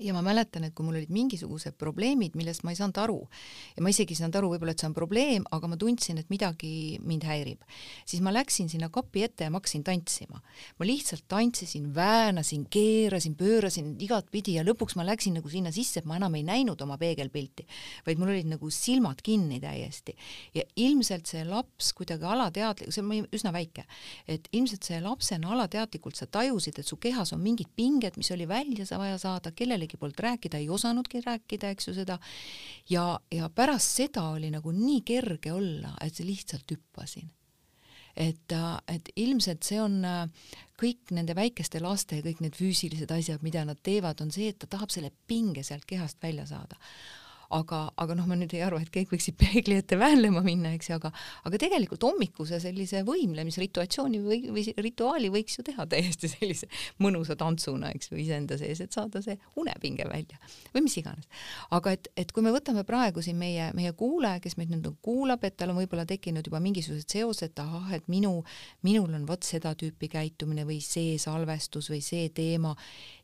ja 0.00 0.14
ma 0.14 0.22
mäletan, 0.24 0.64
et 0.66 0.74
kui 0.74 0.86
mul 0.86 0.98
olid 0.98 1.12
mingisugused 1.14 1.76
probleemid, 1.78 2.34
millest 2.38 2.64
ma 2.66 2.72
ei 2.74 2.78
saanud 2.78 2.98
aru 2.98 3.18
ja 3.76 3.84
ma 3.84 3.92
isegi 3.92 4.14
ei 4.14 4.18
saanud 4.18 4.38
aru 4.40 4.50
võib-olla, 4.54 4.74
et 4.74 4.82
see 4.82 4.88
on 4.88 4.96
probleem, 4.96 5.46
aga 5.54 5.70
ma 5.70 5.78
tundsin, 5.78 6.18
et 6.18 6.30
midagi 6.32 6.98
mind 7.04 7.26
häirib, 7.28 7.62
siis 8.02 8.22
ma 8.24 8.32
läksin 8.34 8.70
sinna 8.72 8.90
kapi 8.94 9.24
ette 9.28 9.46
ja 9.46 9.52
ma 9.54 9.60
hakkasin 9.60 9.84
tantsima. 9.86 10.40
ma 10.78 10.86
lihtsalt 10.86 11.26
tantsisin, 11.30 11.92
väänasin, 11.94 12.66
keerasin, 12.70 13.36
pöörasin 13.38 13.94
igatpidi 14.02 14.56
ja 14.58 14.64
lõpuks 14.66 14.96
ma 14.98 15.06
läksin 15.06 15.38
nagu 15.38 15.52
sinna 15.52 15.72
sisse, 15.74 16.02
et 16.02 16.10
ma 16.10 16.18
enam 16.18 16.34
ei 16.34 16.42
näinud 16.46 16.80
oma 16.82 16.98
peegelpilti, 16.98 17.66
vaid 18.06 18.18
mul 18.18 18.34
olid 18.34 18.50
nagu 18.50 18.70
silmad 18.70 19.22
kinni 19.22 19.60
täiesti. 19.62 20.16
ja 20.54 20.62
ilmselt 20.76 21.26
see 21.30 21.44
laps 21.46 21.92
kuidagi 21.94 22.26
alateadlik, 22.26 22.90
see 22.92 23.02
on 23.02 23.30
üsna 23.32 23.52
väike, 23.54 23.86
et 24.26 24.48
ilmselt 24.52 24.82
see 24.82 25.00
lapsena 25.00 25.52
alateadlikult 25.54 26.18
sa 26.18 26.26
tajusid, 26.26 26.78
et 26.78 26.86
su 26.86 26.96
kehas 26.96 27.32
on 27.32 27.40
mingid 27.40 27.70
pinged, 27.76 28.18
mis 28.18 28.30
oli 28.34 28.48
välja 28.48 28.84
vaja 28.98 29.18
saada, 29.18 29.50
kellele 29.54 29.83
kellegi 29.84 30.00
poolt 30.00 30.20
rääkida, 30.20 30.58
ei 30.58 30.68
osanudki 30.68 31.20
rääkida, 31.24 31.70
eks 31.70 31.88
ju, 31.88 31.94
seda, 31.94 32.18
ja, 32.90 33.20
ja 33.30 33.48
pärast 33.50 33.96
seda 34.00 34.28
oli 34.34 34.50
nagu 34.50 34.72
nii 34.72 35.02
kerge 35.04 35.52
olla, 35.52 35.94
et 36.00 36.18
lihtsalt 36.18 36.70
hüppasin. 36.70 37.30
Et, 38.16 38.52
et 38.88 39.08
ilmselt 39.16 39.66
see 39.66 39.80
on 39.82 39.98
kõik 40.78 41.10
nende 41.10 41.34
väikeste 41.34 41.80
laste 41.82 42.20
kõik 42.22 42.40
need 42.44 42.54
füüsilised 42.54 43.10
asjad, 43.10 43.42
mida 43.42 43.64
nad 43.66 43.80
teevad, 43.82 44.20
on 44.22 44.30
see, 44.30 44.52
et 44.52 44.58
ta 44.58 44.70
tahab 44.70 44.92
selle 44.94 45.10
pinge 45.26 45.64
sealt 45.66 45.84
kehast 45.84 46.22
välja 46.22 46.46
saada 46.46 46.78
aga, 47.54 47.80
aga 48.00 48.16
noh, 48.18 48.26
ma 48.28 48.36
nüüd 48.38 48.54
ei 48.56 48.62
arva, 48.66 48.80
et 48.82 48.90
kõik 48.94 49.14
võiksid 49.14 49.36
peegli 49.42 49.78
ette 49.78 49.98
väänlema 50.00 50.42
minna, 50.44 50.74
eks 50.76 50.90
ju, 50.90 50.98
aga 50.98 51.12
aga 51.48 51.60
tegelikult 51.60 52.04
hommikuse 52.06 52.58
sellise 52.62 53.02
võimlemisrituatsiooni 53.06 54.20
või, 54.24 54.40
või 54.54 54.66
rituaali 54.86 55.30
võiks 55.34 55.58
ju 55.58 55.66
teha 55.66 55.86
täiesti 55.90 56.30
sellise 56.34 56.68
mõnusa 57.02 57.36
tantsuna, 57.40 57.92
eks 57.94 58.10
ju, 58.10 58.18
iseenda 58.20 58.58
sees, 58.60 58.82
et 58.84 58.94
saada 58.94 59.22
see 59.24 59.38
unepinge 59.60 60.06
välja 60.10 60.40
või 60.74 60.84
mis 60.86 60.98
iganes. 61.00 61.28
aga 61.74 61.94
et, 61.96 62.10
et 62.20 62.32
kui 62.34 62.44
me 62.44 62.52
võtame 62.54 62.84
praegu 62.88 63.22
siin 63.24 63.38
meie, 63.40 63.70
meie 63.76 63.94
kuulaja, 63.96 64.42
kes 64.44 64.58
meid 64.60 64.72
nüüd 64.72 64.90
kuulab, 65.04 65.44
et 65.46 65.56
tal 65.58 65.72
on 65.72 65.80
võib-olla 65.80 66.06
tekkinud 66.08 66.46
juba 66.46 66.60
mingisugused 66.64 67.10
seosed, 67.10 67.58
ahah, 67.62 67.92
et 67.96 68.08
minu, 68.12 68.36
minul 68.86 69.14
on 69.14 69.26
vot 69.28 69.44
seda 69.46 69.74
tüüpi 69.78 70.10
käitumine 70.12 70.66
või 70.68 70.80
see 70.84 71.16
salvestus 71.20 71.90
või 71.92 72.02
see 72.04 72.28
teema, 72.34 72.74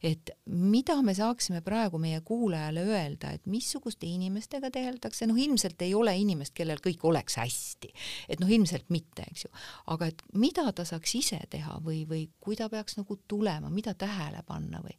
et 0.02 0.32
mida 0.46 0.96
me 1.04 1.14
saaksime 1.16 1.60
praegu 1.64 1.98
meie 2.00 2.20
kuulajale 2.24 2.84
öelda, 2.88 3.34
et 3.36 3.46
missuguste 3.50 4.08
inimestega 4.08 4.70
tegeldakse, 4.72 5.28
noh 5.28 5.38
ilmselt 5.40 5.82
ei 5.84 5.94
ole 5.96 6.14
inimest, 6.16 6.54
kellel 6.56 6.80
kõik 6.84 7.04
oleks 7.08 7.36
hästi, 7.40 7.92
et 8.32 8.40
noh, 8.40 8.50
ilmselt 8.50 8.88
mitte, 8.94 9.26
eks 9.30 9.46
ju, 9.46 9.52
aga 9.92 10.10
et 10.12 10.22
mida 10.40 10.66
ta 10.76 10.86
saaks 10.88 11.14
ise 11.20 11.40
teha 11.52 11.78
või, 11.84 12.02
või 12.08 12.26
kui 12.40 12.56
ta 12.58 12.70
peaks 12.72 12.96
nagu 13.00 13.18
tulema, 13.28 13.70
mida 13.72 13.94
tähele 13.98 14.42
panna 14.48 14.80
või 14.84 14.96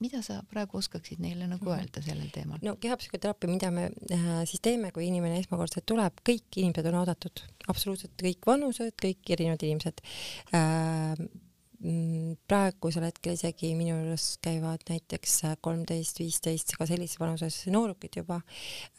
mida 0.00 0.20
sa 0.24 0.38
praegu 0.48 0.78
oskaksid 0.80 1.20
neile 1.22 1.48
nagu 1.48 1.64
mhm. 1.64 1.78
öelda 1.78 2.04
sellel 2.04 2.28
teemal? 2.34 2.60
no 2.64 2.76
kehapsühhoteraapia, 2.80 3.52
mida 3.52 3.72
me 3.74 3.88
äh, 3.88 4.28
siis 4.48 4.62
teeme, 4.64 4.92
kui 4.94 5.08
inimene 5.08 5.40
esmakordselt 5.40 5.86
tuleb, 5.88 6.20
kõik 6.26 6.60
inimesed 6.60 6.90
on 6.90 7.00
oodatud, 7.00 7.44
absoluutselt 7.68 8.16
kõik 8.20 8.44
vanused, 8.48 8.96
kõik 9.00 9.34
erinevad 9.36 9.64
inimesed 9.64 10.04
äh, 10.56 11.24
praegusel 12.48 13.04
hetkel 13.04 13.34
isegi 13.36 13.74
minu 13.76 13.96
juures 13.98 14.38
käivad 14.44 14.84
näiteks 14.88 15.34
kolmteist, 15.64 16.20
viisteist, 16.22 16.76
ka 16.78 16.86
sellises 16.88 17.20
vanuses 17.20 17.58
noorukid 17.72 18.16
juba 18.22 18.40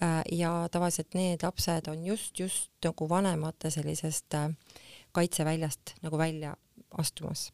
äh, 0.04 0.22
ja 0.32 0.52
tavaliselt 0.72 1.18
need 1.18 1.44
lapsed 1.44 1.90
on 1.92 2.06
just, 2.06 2.38
just 2.40 2.72
nagu 2.86 3.10
vanemate 3.10 3.72
sellisest 3.74 4.38
äh, 4.38 4.52
kaitseväljast 5.18 5.96
nagu 6.06 6.18
välja 6.18 6.54
astumas. 6.98 7.52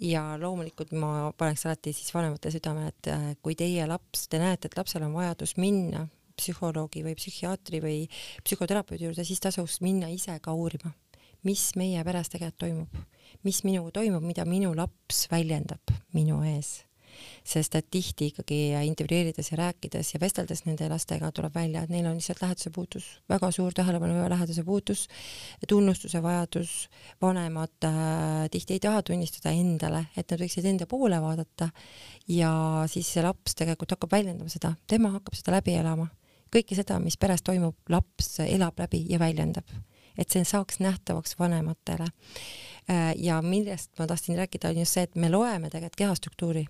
ja 0.00 0.36
loomulikult 0.38 0.92
ma 0.92 1.32
paneks 1.36 1.66
alati 1.66 1.92
siis 1.92 2.12
vanemate 2.14 2.52
südamele, 2.54 2.92
et 2.92 3.10
äh, 3.10 3.26
kui 3.42 3.56
teie 3.58 3.86
laps, 3.86 4.28
te 4.28 4.38
näete, 4.38 4.68
et 4.68 4.76
lapsel 4.78 5.02
on 5.06 5.16
vajadus 5.16 5.56
minna 5.56 6.06
psühholoogi 6.38 7.02
või 7.06 7.16
psühhiaatri 7.18 7.80
või 7.82 7.98
psühhoterapeudi 8.44 9.08
juurde, 9.08 9.24
siis 9.26 9.40
tasuks 9.42 9.80
minna 9.82 10.10
ise 10.12 10.36
ka 10.42 10.54
uurima, 10.54 10.92
mis 11.48 11.70
meie 11.80 12.04
peres 12.06 12.30
tegelikult 12.30 12.60
toimub, 12.62 13.00
mis 13.46 13.62
minuga 13.64 13.98
toimub, 14.00 14.24
mida 14.24 14.44
minu 14.48 14.74
laps 14.76 15.26
väljendab 15.30 15.98
minu 16.16 16.42
ees. 16.46 16.82
Sest 17.48 17.74
et 17.74 17.86
tihti 17.90 18.28
ikkagi 18.30 18.58
intervjueerides 18.86 19.48
ja 19.50 19.56
rääkides 19.58 20.12
ja 20.12 20.20
vesteldes 20.22 20.60
nende 20.66 20.86
lastega 20.90 21.30
tuleb 21.34 21.54
välja, 21.56 21.82
et 21.82 21.90
neil 21.90 22.06
on 22.06 22.18
lihtsalt 22.20 22.44
läheduse 22.44 22.70
puudus, 22.70 23.08
väga 23.28 23.50
suur 23.54 23.74
tähelepanu 23.74 24.20
ja 24.20 24.28
läheduse 24.30 24.62
puudus, 24.64 25.06
tunnustuse 25.68 26.22
vajadus, 26.22 26.76
vanemad 27.22 27.88
äh, 27.88 28.46
tihti 28.52 28.76
ei 28.76 28.84
taha 28.84 29.02
tunnistada 29.02 29.50
endale, 29.56 30.04
et 30.16 30.30
nad 30.30 30.44
võiksid 30.44 30.68
enda 30.70 30.86
poole 30.86 31.18
vaadata 31.24 31.70
ja 32.30 32.52
siis 32.86 33.10
see 33.16 33.26
laps 33.26 33.58
tegelikult 33.58 33.96
hakkab 33.96 34.14
väljendama 34.14 34.52
seda, 34.52 34.76
tema 34.86 35.10
hakkab 35.16 35.34
seda 35.40 35.58
läbi 35.58 35.74
elama. 35.80 36.06
kõike 36.54 36.78
seda, 36.78 37.00
mis 37.02 37.18
peres 37.18 37.42
toimub, 37.42 37.76
laps 37.90 38.38
elab 38.46 38.78
läbi 38.78 39.02
ja 39.10 39.18
väljendab, 39.18 39.66
et 40.18 40.30
see 40.30 40.46
saaks 40.46 40.78
nähtavaks 40.84 41.34
vanematele 41.38 42.12
ja 43.16 43.42
millest 43.42 43.90
ma 43.98 44.06
tahtsin 44.06 44.36
rääkida, 44.36 44.68
on 44.68 44.78
just 44.78 44.96
see, 44.96 45.04
et 45.04 45.16
me 45.16 45.28
loeme 45.30 45.70
tegelikult 45.70 45.96
kehastruktuuri. 45.96 46.64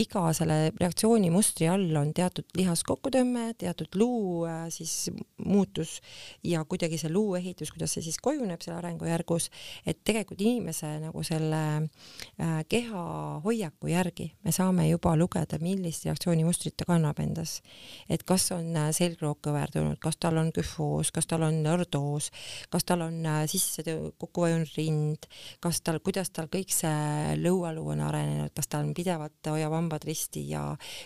iga 0.00 0.22
selle 0.32 0.72
reaktsioonimustri 0.80 1.68
all 1.68 1.96
on 2.00 2.08
teatud 2.16 2.46
lihaskokkutõmme, 2.56 3.52
teatud 3.60 3.98
luu 4.00 4.46
äh, 4.48 4.64
siis 4.72 5.10
muutus 5.44 5.98
ja 6.44 6.64
kuidagi 6.64 6.98
see 6.98 7.12
luuehitus, 7.12 7.70
kuidas 7.74 7.92
see 7.94 8.06
siis 8.06 8.16
kujuneb 8.22 8.64
seal 8.64 8.78
arengujärgus, 8.78 9.50
et 9.86 10.00
tegelikult 10.08 10.40
inimese 10.40 10.88
nagu 11.02 11.22
selle 11.26 11.60
äh, 11.76 12.54
keha 12.68 13.04
hoiaku 13.44 13.92
järgi 13.92 14.30
me 14.44 14.54
saame 14.56 14.88
juba 14.88 15.14
lugeda, 15.20 15.60
millist 15.62 16.08
reaktsioonimustrit 16.08 16.78
ta 16.80 16.88
kannab 16.88 17.20
endas. 17.20 17.60
et 18.08 18.24
kas 18.24 18.48
on 18.56 18.72
selgroog 18.96 19.42
kõverdunud, 19.44 20.00
kas 20.00 20.16
tal 20.16 20.40
on 20.40 20.50
küfoos, 20.54 21.12
kas 21.12 21.28
tal 21.28 21.44
on 21.46 21.60
ordoos, 21.66 22.32
kas 22.72 22.88
tal 22.88 23.04
on 23.04 23.20
sisse 23.46 23.84
kokku 24.18 24.46
vajunud 24.46 24.74
rind, 24.80 25.28
kas 25.60 25.80
tal, 25.82 25.98
kuidas 26.04 26.30
tal 26.34 26.46
kõik 26.50 26.70
see 26.72 27.34
lõualuu 27.40 27.90
on 27.94 28.02
arenenud, 28.06 28.52
kas 28.56 28.70
ta 28.70 28.80
on 28.82 28.92
pidevalt 28.94 29.50
hoiab 29.50 29.74
hambad 29.74 30.04
risti 30.06 30.44
ja 30.52 30.62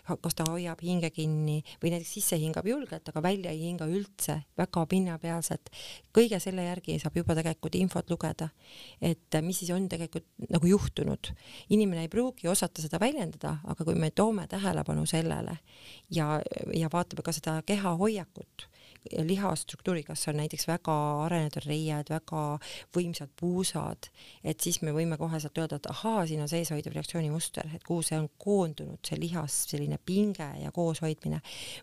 kas 0.08 0.36
ta 0.36 0.46
hoiab 0.48 0.82
hinge 0.84 1.08
kinni 1.14 1.60
või 1.82 1.94
näiteks 1.94 2.12
sisse 2.18 2.38
hingab 2.40 2.68
julgelt, 2.68 3.08
aga 3.08 3.22
välja 3.24 3.52
ei 3.54 3.62
hinga 3.64 3.88
üldse, 3.88 4.42
väga 4.58 4.84
pinnapealselt. 4.90 5.72
kõige 6.12 6.40
selle 6.40 6.66
järgi 6.66 6.98
saab 7.00 7.16
juba 7.16 7.36
tegelikult 7.38 7.78
infot 7.80 8.10
lugeda, 8.12 8.50
et 9.00 9.40
mis 9.42 9.62
siis 9.62 9.72
on 9.72 9.88
tegelikult 9.88 10.28
nagu 10.50 10.66
juhtunud. 10.66 11.32
inimene 11.70 12.02
ei 12.06 12.12
pruugi 12.12 12.48
osata 12.48 12.82
seda 12.82 13.00
väljendada, 13.00 13.58
aga 13.64 13.84
kui 13.84 13.94
me 13.94 14.10
toome 14.10 14.46
tähelepanu 14.46 15.06
sellele 15.06 15.58
ja, 16.10 16.40
ja 16.74 16.92
vaatame 16.92 17.22
ka 17.22 17.32
seda 17.32 17.62
keha 17.66 17.96
hoiakut 17.96 18.68
lihastruktuuri, 19.10 20.02
kas 20.06 20.28
on 20.30 20.38
näiteks 20.38 20.66
väga 20.68 20.94
arenenud 21.24 21.56
reied, 21.66 22.10
väga 22.12 22.42
võimsad 22.94 23.32
puusad, 23.38 24.08
et 24.44 24.62
siis 24.62 24.80
me 24.82 24.94
võime 24.94 25.18
koheselt 25.18 25.58
öelda, 25.58 25.78
et 25.80 25.88
ahaa, 25.90 26.24
siin 26.26 26.42
on 26.44 26.50
seeshoidev 26.50 26.94
reaktsioonimuster, 26.94 27.72
et 27.74 27.84
kuhu 27.86 28.04
see 28.06 28.18
on 28.20 28.28
koondunud, 28.42 29.00
see 29.06 29.18
lihas, 29.20 29.56
selline 29.72 29.98
pinge 30.06 30.46
ja 30.62 30.70
kooshoidmine. 30.74 31.40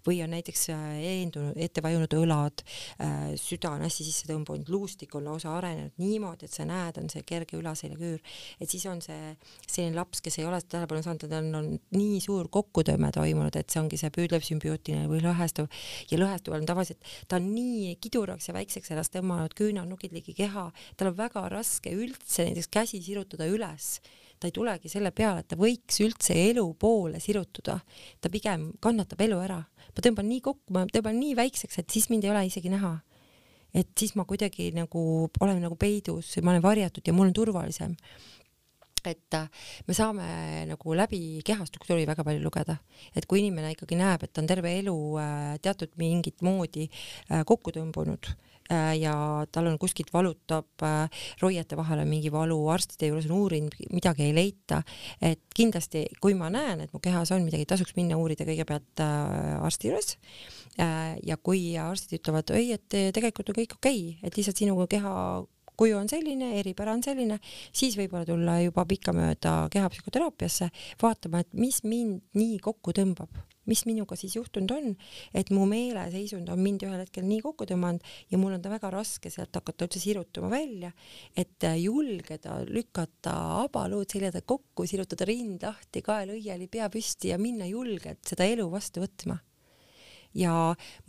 Või 0.08 0.22
on 0.24 0.34
näiteks 0.34 0.70
äh, 0.76 0.86
eendunud, 1.12 1.60
ette 1.60 1.84
vajunud 1.84 2.16
õlad, 2.22 2.64
äh, 3.04 3.18
süda 3.40 3.74
on 3.76 3.84
hästi 3.86 4.08
sisse 4.08 4.30
tõmbunud, 4.30 4.72
luustik 4.72 5.16
on 5.20 5.28
lausa 5.28 5.54
arenenud 5.58 6.00
niimoodi, 6.00 6.48
et 6.48 6.56
sa 6.56 6.68
näed, 6.70 7.02
on 7.02 7.12
see 7.12 7.26
kerge 7.28 7.60
ülaseljaküür, 7.60 8.24
et 8.60 8.70
siis 8.70 8.88
on 8.90 9.04
see 9.04 9.36
selline 9.68 9.98
laps, 9.98 10.24
kes 10.24 10.40
ei 10.40 10.48
ole 10.48 10.62
seda 10.64 10.78
tähelepanu 10.78 11.04
saanud, 11.04 11.28
tal 11.28 11.44
on, 11.44 11.60
on 11.60 11.70
nii 11.96 12.20
suur 12.24 12.48
kokkutõmme 12.52 13.12
toimunud, 13.16 13.56
et 13.60 13.70
see 13.70 13.82
ongi 13.82 14.00
see 14.00 14.12
püüdlev 14.14 14.46
sümbiootiline 14.46 15.10
või 15.12 15.22
lõhestuv. 15.24 15.70
Ja 16.12 16.20
lõhestuv 16.22 16.56
on 16.56 16.68
tavaliselt 16.70 17.09
ta 17.28 17.40
on 17.40 17.52
nii 17.56 17.96
kiduraks 18.02 18.50
ja 18.50 18.56
väikseks 18.58 18.92
ennast 18.92 19.16
tõmmanud, 19.16 19.56
küünarnukid 19.58 20.16
ligi 20.16 20.34
keha, 20.38 20.70
tal 20.98 21.12
on 21.12 21.20
väga 21.20 21.48
raske 21.52 21.94
üldse 21.94 22.48
näiteks 22.50 22.72
käsi 22.74 23.04
sirutada 23.04 23.48
üles 23.50 23.98
ta 24.40 24.48
ei 24.48 24.56
tulegi 24.56 24.90
selle 24.90 25.12
peale, 25.16 25.44
et 25.44 25.50
ta 25.52 25.58
võiks 25.60 26.00
üldse 26.04 26.36
elu 26.50 26.64
poole 26.80 27.20
sirutuda, 27.20 27.76
ta 28.24 28.32
pigem 28.32 28.70
kannatab 28.82 29.22
elu 29.28 29.40
ära. 29.44 29.60
ma 29.90 30.04
tõmban 30.06 30.30
nii 30.32 30.42
kokku, 30.42 30.74
ma 30.74 30.86
tõmban 30.88 31.18
nii 31.20 31.36
väikseks, 31.36 31.80
et 31.82 31.90
siis 31.92 32.10
mind 32.10 32.24
ei 32.24 32.32
ole 32.32 32.46
isegi 32.48 32.72
näha. 32.72 33.00
et 33.74 33.90
siis 34.00 34.16
ma 34.16 34.26
kuidagi 34.26 34.72
nagu 34.74 35.30
olen 35.40 35.60
nagu 35.62 35.76
peidus, 35.76 36.38
ma 36.42 36.52
olen 36.52 36.64
varjatud 36.64 37.06
ja 37.06 37.14
mul 37.14 37.28
on 37.28 37.34
turvalisem 37.34 37.96
et 39.08 39.38
äh, 39.38 39.48
me 39.88 39.96
saame 39.98 40.28
nagu 40.70 40.96
läbi 40.98 41.40
kehastruktuuri 41.46 42.08
väga 42.10 42.26
palju 42.28 42.44
lugeda, 42.44 42.80
et 43.16 43.28
kui 43.30 43.44
inimene 43.44 43.74
ikkagi 43.76 43.98
näeb, 44.00 44.26
et 44.26 44.34
ta 44.34 44.44
on 44.44 44.50
terve 44.50 44.74
elu 44.82 44.96
äh, 45.22 45.56
teatud 45.64 45.96
mingit 46.02 46.44
moodi 46.46 46.90
äh, 46.90 47.44
kokku 47.48 47.76
tõmbunud 47.76 48.34
ja 48.70 49.14
tal 49.50 49.66
on 49.66 49.80
kuskilt 49.82 50.12
valutab 50.14 50.84
roiete 51.42 51.74
vahele 51.74 52.04
mingi 52.06 52.30
valu, 52.30 52.60
arstide 52.70 53.08
juures 53.10 53.26
on 53.26 53.40
uurinud, 53.40 53.74
midagi 53.90 54.28
ei 54.28 54.36
leita, 54.38 54.84
et 55.26 55.42
kindlasti, 55.58 56.04
kui 56.22 56.36
ma 56.38 56.52
näen, 56.54 56.84
et 56.84 56.94
mu 56.94 57.02
kehas 57.02 57.32
on 57.34 57.42
midagi, 57.48 57.66
tasuks 57.66 57.96
minna 57.98 58.20
uurida 58.22 58.46
kõigepealt 58.46 59.02
arsti 59.02 59.90
juures. 59.90 60.20
Ja 60.78 61.40
kui 61.42 61.64
arstid 61.82 62.20
ütlevad, 62.20 62.54
ei, 62.62 62.76
et 62.78 63.00
tegelikult 63.18 63.50
on 63.50 63.58
kõik 63.58 63.74
okei 63.80 64.04
okay,, 64.12 64.20
et 64.22 64.38
lihtsalt 64.38 64.62
sinu 64.62 64.78
keha 64.86 65.16
kuju 65.80 65.98
on 66.00 66.10
selline, 66.12 66.54
eripära 66.60 66.94
on 66.98 67.04
selline, 67.06 67.40
siis 67.76 67.96
võib-olla 68.00 68.28
tulla 68.28 68.58
juba 68.64 68.86
pikkamööda 68.90 69.54
kehapsühhoteraapiasse 69.74 70.70
vaatama, 71.02 71.44
et 71.46 71.56
mis 71.56 71.82
mind 71.88 72.20
nii 72.38 72.60
kokku 72.64 72.94
tõmbab, 72.96 73.40
mis 73.70 73.86
minuga 73.88 74.18
siis 74.20 74.36
juhtunud 74.36 74.74
on, 74.76 74.94
et 75.36 75.52
mu 75.54 75.66
meeleseisund 75.70 76.50
on 76.52 76.62
mind 76.62 76.84
ühel 76.88 77.04
hetkel 77.04 77.28
nii 77.28 77.42
kokku 77.46 77.68
tõmmanud 77.70 78.06
ja 78.32 78.40
mul 78.42 78.58
on 78.58 78.64
ta 78.64 78.72
väga 78.74 78.92
raske 78.94 79.32
sealt 79.34 79.56
hakata 79.56 79.88
üldse 79.88 80.02
sirutama 80.04 80.52
välja, 80.52 80.92
et 81.38 81.68
julgeda 81.80 82.60
lükata 82.68 83.36
abaluud 83.64 84.10
seljade 84.10 84.42
kokku, 84.42 84.88
sirutada 84.90 85.28
rind 85.30 85.64
lahti, 85.68 86.04
kael 86.06 86.34
õieli, 86.36 86.68
pea 86.72 86.90
püsti 86.92 87.34
ja 87.34 87.40
minna 87.42 87.70
julgelt 87.70 88.26
seda 88.28 88.50
elu 88.50 88.68
vastu 88.72 89.06
võtma 89.06 89.40
ja 90.38 90.54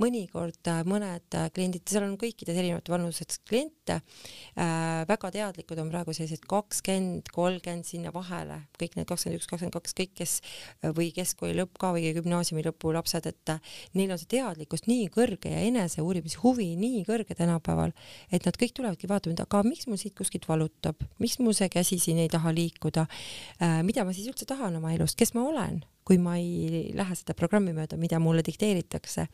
mõnikord 0.00 0.68
äh, 0.70 0.80
mõned 0.88 1.36
äh, 1.36 1.48
kliendid, 1.54 1.84
seal 1.88 2.06
on 2.06 2.16
kõikides 2.20 2.56
erinevate 2.56 2.92
vanusest 2.92 3.40
kliente 3.48 3.98
äh,, 4.00 5.02
väga 5.08 5.30
teadlikud 5.34 5.80
on 5.82 5.90
praegu 5.92 6.14
sellised 6.16 6.46
kakskümmend, 6.48 7.28
kolmkümmend 7.34 7.88
sinna 7.88 8.12
vahele, 8.14 8.62
kõik 8.80 8.96
need 8.96 9.08
kakskümmend 9.10 9.40
üks, 9.40 9.50
kakskümmend 9.50 9.76
kaks, 9.76 9.96
kõik, 9.98 10.14
kes 10.22 10.36
äh, 10.40 10.94
või 10.96 11.10
keskkooli 11.16 11.58
lõpp 11.58 11.76
ka 11.80 11.92
või 11.96 12.08
gümnaasiumi 12.16 12.64
lõpu 12.70 12.94
lapsed, 12.96 13.28
et 13.28 13.54
neil 13.98 14.14
on 14.14 14.20
see 14.20 14.32
teadlikkus 14.38 14.86
nii 14.88 15.10
kõrge 15.12 15.52
ja 15.52 15.62
eneseuurimise 15.68 16.40
huvi 16.44 16.72
nii 16.80 17.04
kõrge 17.08 17.36
tänapäeval, 17.36 17.92
et 18.32 18.48
nad 18.48 18.56
kõik 18.56 18.74
tulevadki 18.76 19.10
vaatama, 19.10 19.36
et 19.36 19.44
aga 19.44 19.64
miks 19.68 19.88
mul 19.90 20.00
siit 20.00 20.16
kuskilt 20.16 20.48
valutab, 20.48 21.04
miks 21.20 21.38
mul 21.42 21.56
see 21.56 21.68
käsi 21.72 22.00
siin 22.00 22.22
ei 22.24 22.32
taha 22.32 22.54
liikuda 22.56 23.06
äh,, 23.06 23.80
mida 23.84 24.06
ma 24.06 24.16
siis 24.16 24.32
üldse 24.32 24.48
tahan 24.48 24.80
oma 24.80 24.94
elust, 24.96 25.18
kes 25.20 25.36
ma 25.36 25.44
olen 25.44 25.82
kui 26.10 26.18
ma 26.18 26.34
ei 26.42 26.90
lähe 26.98 27.14
seda 27.14 27.36
programmi 27.38 27.70
mööda, 27.70 27.94
mida 27.94 28.18
mulle 28.18 28.42
dikteeritakse. 28.42 29.28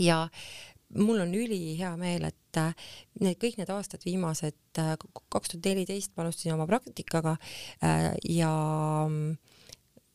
ja 0.00 0.26
mul 0.96 1.22
on 1.22 1.32
ülihea 1.34 1.94
meel, 1.96 2.26
et 2.28 2.58
äh, 2.60 2.74
need 3.22 3.38
kõik 3.40 3.56
need 3.60 3.70
aastad 3.72 4.04
viimased, 4.04 4.58
äh, 4.80 4.92
kaks 5.32 5.54
tuhat 5.54 5.68
neliteist 5.70 6.12
ma 6.16 6.24
alustasin 6.24 6.52
oma 6.56 6.66
praktikaga 6.68 7.36
äh, 7.38 8.10
ja 8.28 8.52
mm, 9.06 9.36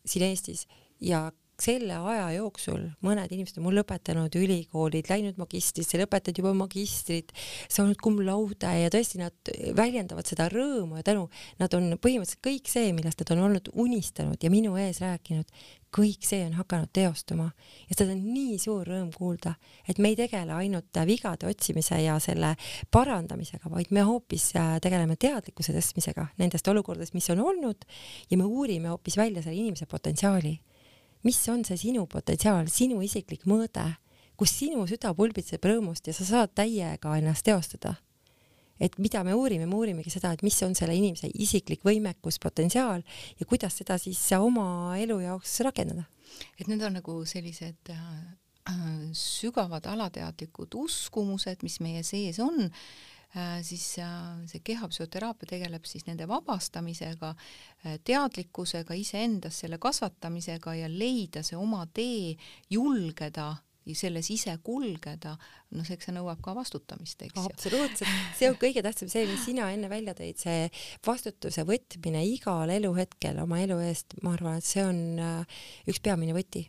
siin 0.06 0.28
Eestis 0.28 0.66
ja 1.02 1.30
selle 1.62 1.98
aja 2.12 2.28
jooksul 2.36 2.90
mõned 3.06 3.32
inimesed 3.32 3.60
on 3.60 3.68
mul 3.68 3.78
lõpetanud 3.80 4.36
ülikoolid, 4.40 5.08
läinud 5.12 5.40
magistrisse, 5.40 6.00
lõpetanud 6.02 6.42
juba 6.42 6.54
magistrit, 6.58 7.32
saanud 7.72 8.00
cum 8.02 8.20
laude 8.26 8.72
ja 8.82 8.92
tõesti 8.94 9.22
nad 9.22 9.54
väljendavad 9.78 10.28
seda 10.28 10.50
rõõmu 10.52 11.00
ja 11.00 11.08
tänu. 11.08 11.30
Nad 11.62 11.74
on 11.78 11.96
põhimõtteliselt 12.02 12.44
kõik 12.46 12.70
see, 12.72 12.92
millest 12.98 13.24
nad 13.24 13.34
on 13.36 13.46
olnud 13.48 13.72
unistanud 13.74 14.42
ja 14.44 14.52
minu 14.54 14.76
ees 14.82 15.02
rääkinud, 15.04 15.50
kõik 15.96 16.26
see 16.28 16.42
on 16.44 16.58
hakanud 16.58 16.92
teostuma 16.96 17.48
ja 17.88 17.96
seda 17.96 18.12
on 18.16 18.24
nii 18.34 18.58
suur 18.60 18.88
rõõm 18.90 19.14
kuulda, 19.16 19.56
et 19.88 20.00
me 20.02 20.12
ei 20.12 20.20
tegele 20.20 20.52
ainult 20.58 21.00
vigade 21.08 21.48
otsimise 21.48 22.02
ja 22.04 22.18
selle 22.24 22.56
parandamisega, 22.92 23.72
vaid 23.72 23.94
me 23.96 24.04
hoopis 24.08 24.50
äh, 24.60 24.76
tegeleme 24.84 25.16
teadlikkuse 25.16 25.76
tõstmisega 25.76 26.28
nendest 26.42 26.68
olukordadest, 26.68 27.16
mis 27.16 27.30
on 27.32 27.44
olnud 27.46 27.88
ja 28.30 28.40
me 28.40 28.48
uurime 28.48 28.92
hoopis 28.92 29.16
välja 29.18 29.46
selle 29.46 29.62
inimese 29.62 29.88
potentsiaali 29.88 30.58
mis 31.26 31.42
on 31.50 31.66
see 31.66 31.78
sinu 31.88 32.06
potentsiaal, 32.10 32.70
sinu 32.72 33.02
isiklik 33.06 33.48
mõõde, 33.50 33.86
kus 34.38 34.54
sinu 34.60 34.86
süda 34.90 35.14
pulbitseb 35.18 35.64
rõõmust 35.66 36.10
ja 36.10 36.14
sa 36.16 36.28
saad 36.28 36.54
täiega 36.58 37.18
ennast 37.20 37.46
teostada. 37.48 37.96
et 38.80 38.98
mida 39.00 39.24
me 39.24 39.34
uurime, 39.34 39.66
me 39.66 39.76
uurimegi 39.76 40.12
seda, 40.12 40.34
et 40.36 40.42
mis 40.44 40.58
on 40.64 40.74
selle 40.76 40.96
inimese 40.96 41.30
isiklik 41.34 41.86
võimekus, 41.88 42.36
potentsiaal 42.44 43.06
ja 43.40 43.46
kuidas 43.48 43.78
seda 43.80 43.96
siis 43.98 44.20
oma 44.36 44.98
elu 45.00 45.20
jaoks 45.20 45.60
rakendada. 45.64 46.04
et 46.60 46.68
need 46.68 46.82
on 46.84 46.94
nagu 47.00 47.26
sellised 47.26 47.90
äh, 47.90 48.36
sügavad 49.14 49.86
alateadlikud 49.88 50.76
uskumused, 50.76 51.64
mis 51.64 51.80
meie 51.80 52.04
sees 52.04 52.40
on 52.40 52.70
siis 53.68 53.84
see 53.98 54.62
kehapsühhoteraapia 54.64 55.50
tegeleb 55.50 55.86
siis 55.90 56.06
nende 56.08 56.28
vabastamisega, 56.30 57.34
teadlikkusega 58.08 58.96
iseendast, 58.96 59.66
selle 59.66 59.80
kasvatamisega 59.82 60.76
ja 60.80 60.90
leida 60.92 61.44
see 61.44 61.60
oma 61.60 61.84
tee, 61.94 62.36
julgeda 62.72 63.52
selles 63.94 64.30
ise 64.34 64.56
kulgeda, 64.66 65.36
noh, 65.78 65.86
eks 65.94 66.08
see 66.08 66.16
nõuab 66.16 66.42
ka 66.44 66.56
vastutamist, 66.58 67.22
eks 67.22 67.38
ju. 67.38 67.44
absoluutselt, 67.52 68.24
see 68.40 68.50
on 68.50 68.58
kõige 68.58 68.82
tähtsam, 68.86 69.12
see, 69.12 69.28
mis 69.30 69.44
sina 69.46 69.68
enne 69.74 69.92
välja 69.92 70.16
tõid, 70.18 70.40
see 70.42 70.66
vastutuse 71.06 71.66
võtmine 71.68 72.24
igal 72.26 72.72
eluhetkel 72.74 73.44
oma 73.44 73.62
elu 73.62 73.78
eest, 73.86 74.18
ma 74.26 74.34
arvan, 74.34 74.58
et 74.58 74.66
see 74.66 74.86
on 74.86 75.02
äh, 75.22 75.62
üks 75.92 76.02
peamine 76.02 76.34
võti, 76.34 76.66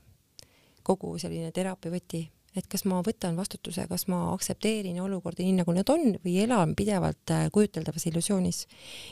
kogu 0.86 1.14
selline 1.22 1.54
teraapia 1.56 1.94
võti 1.94 2.26
et 2.56 2.66
kas 2.72 2.86
ma 2.88 3.02
võtan 3.04 3.36
vastutuse, 3.36 3.84
kas 3.90 4.06
ma 4.12 4.22
aktsepteerin 4.32 4.98
olukordi 5.04 5.44
nii, 5.46 5.58
nagu 5.60 5.74
nad 5.76 5.90
on 5.92 6.16
või 6.24 6.36
elan 6.44 6.74
pidevalt 6.78 7.32
äh, 7.34 7.46
kujuteldavas 7.52 8.06
illusioonis. 8.10 8.66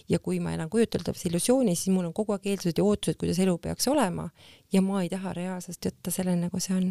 ja 0.09 0.19
kui 0.19 0.41
ma 0.41 0.55
elan 0.55 0.71
kujuteldavas 0.71 1.25
illusioonis, 1.29 1.85
siis 1.85 1.95
mul 1.95 2.09
on 2.09 2.15
kogu 2.17 2.35
aeg 2.35 2.47
eeldused 2.53 2.79
ja 2.79 2.85
ootused, 2.85 3.19
kuidas 3.21 3.41
elu 3.45 3.57
peaks 3.59 3.89
olema 3.89 4.29
ja 4.73 4.83
ma 4.83 5.03
ei 5.05 5.11
taha 5.13 5.35
reaalsust 5.37 5.87
võtta 5.87 6.13
sellena, 6.15 6.49
nagu 6.49 6.61
see 6.63 6.77
on. 6.77 6.87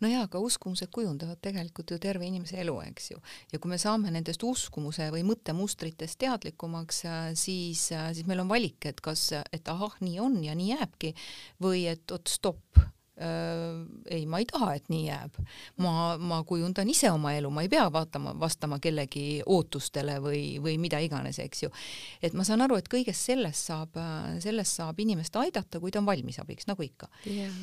no 0.00 0.10
jaa, 0.10 0.24
aga 0.26 0.40
uskumused 0.42 0.90
kujundavad 0.94 1.40
tegelikult 1.44 1.92
ju 1.92 1.98
terve 2.02 2.26
inimese 2.26 2.58
elu, 2.62 2.76
eks 2.90 3.10
ju. 3.12 3.20
ja 3.52 3.58
kui 3.58 3.72
me 3.72 3.78
saame 3.78 4.12
nendest 4.14 4.42
uskumuse 4.46 5.10
või 5.14 5.24
mõttemustritest 5.28 6.18
teadlikumaks, 6.22 7.04
äh, 7.08 7.26
siis, 7.38 7.90
äh, 7.96 8.10
siis 8.16 8.28
meil 8.30 8.42
on 8.44 8.48
valik, 8.50 8.80
et 8.88 9.04
kas, 9.04 9.30
et 9.52 9.68
ahah, 9.68 9.98
nii 10.00 10.16
on 10.22 10.40
ja 10.44 10.56
nii 10.56 10.72
jääbki 10.72 11.14
või 11.62 11.84
et 11.92 12.16
oot, 12.16 12.30
stopp 12.30 12.80
ei, 13.20 14.24
ma 14.26 14.40
ei 14.40 14.46
taha, 14.48 14.74
et 14.78 14.86
nii 14.92 15.02
jääb. 15.06 15.36
ma, 15.84 16.16
ma 16.18 16.40
kujundan 16.46 16.88
ise 16.88 17.10
oma 17.12 17.34
elu, 17.36 17.50
ma 17.52 17.64
ei 17.64 17.68
pea 17.72 17.86
vaatama, 17.92 18.34
vastama 18.40 18.78
kellegi 18.82 19.42
ootustele 19.46 20.18
või, 20.24 20.44
või 20.62 20.78
mida 20.80 21.00
iganes, 21.04 21.38
eks 21.42 21.66
ju. 21.66 21.72
et 22.22 22.36
ma 22.36 22.46
saan 22.46 22.64
aru, 22.64 22.78
et 22.80 22.88
kõigest 22.90 23.30
sellest 23.30 23.70
saab, 23.70 23.98
sellest 24.40 24.80
saab 24.80 25.00
inimest 25.00 25.36
aidata, 25.36 25.80
kui 25.80 25.92
ta 25.92 26.00
on 26.00 26.08
valmis 26.08 26.40
abiks, 26.40 26.68
nagu 26.70 26.84
ikka 26.86 27.10
yeah. 27.28 27.54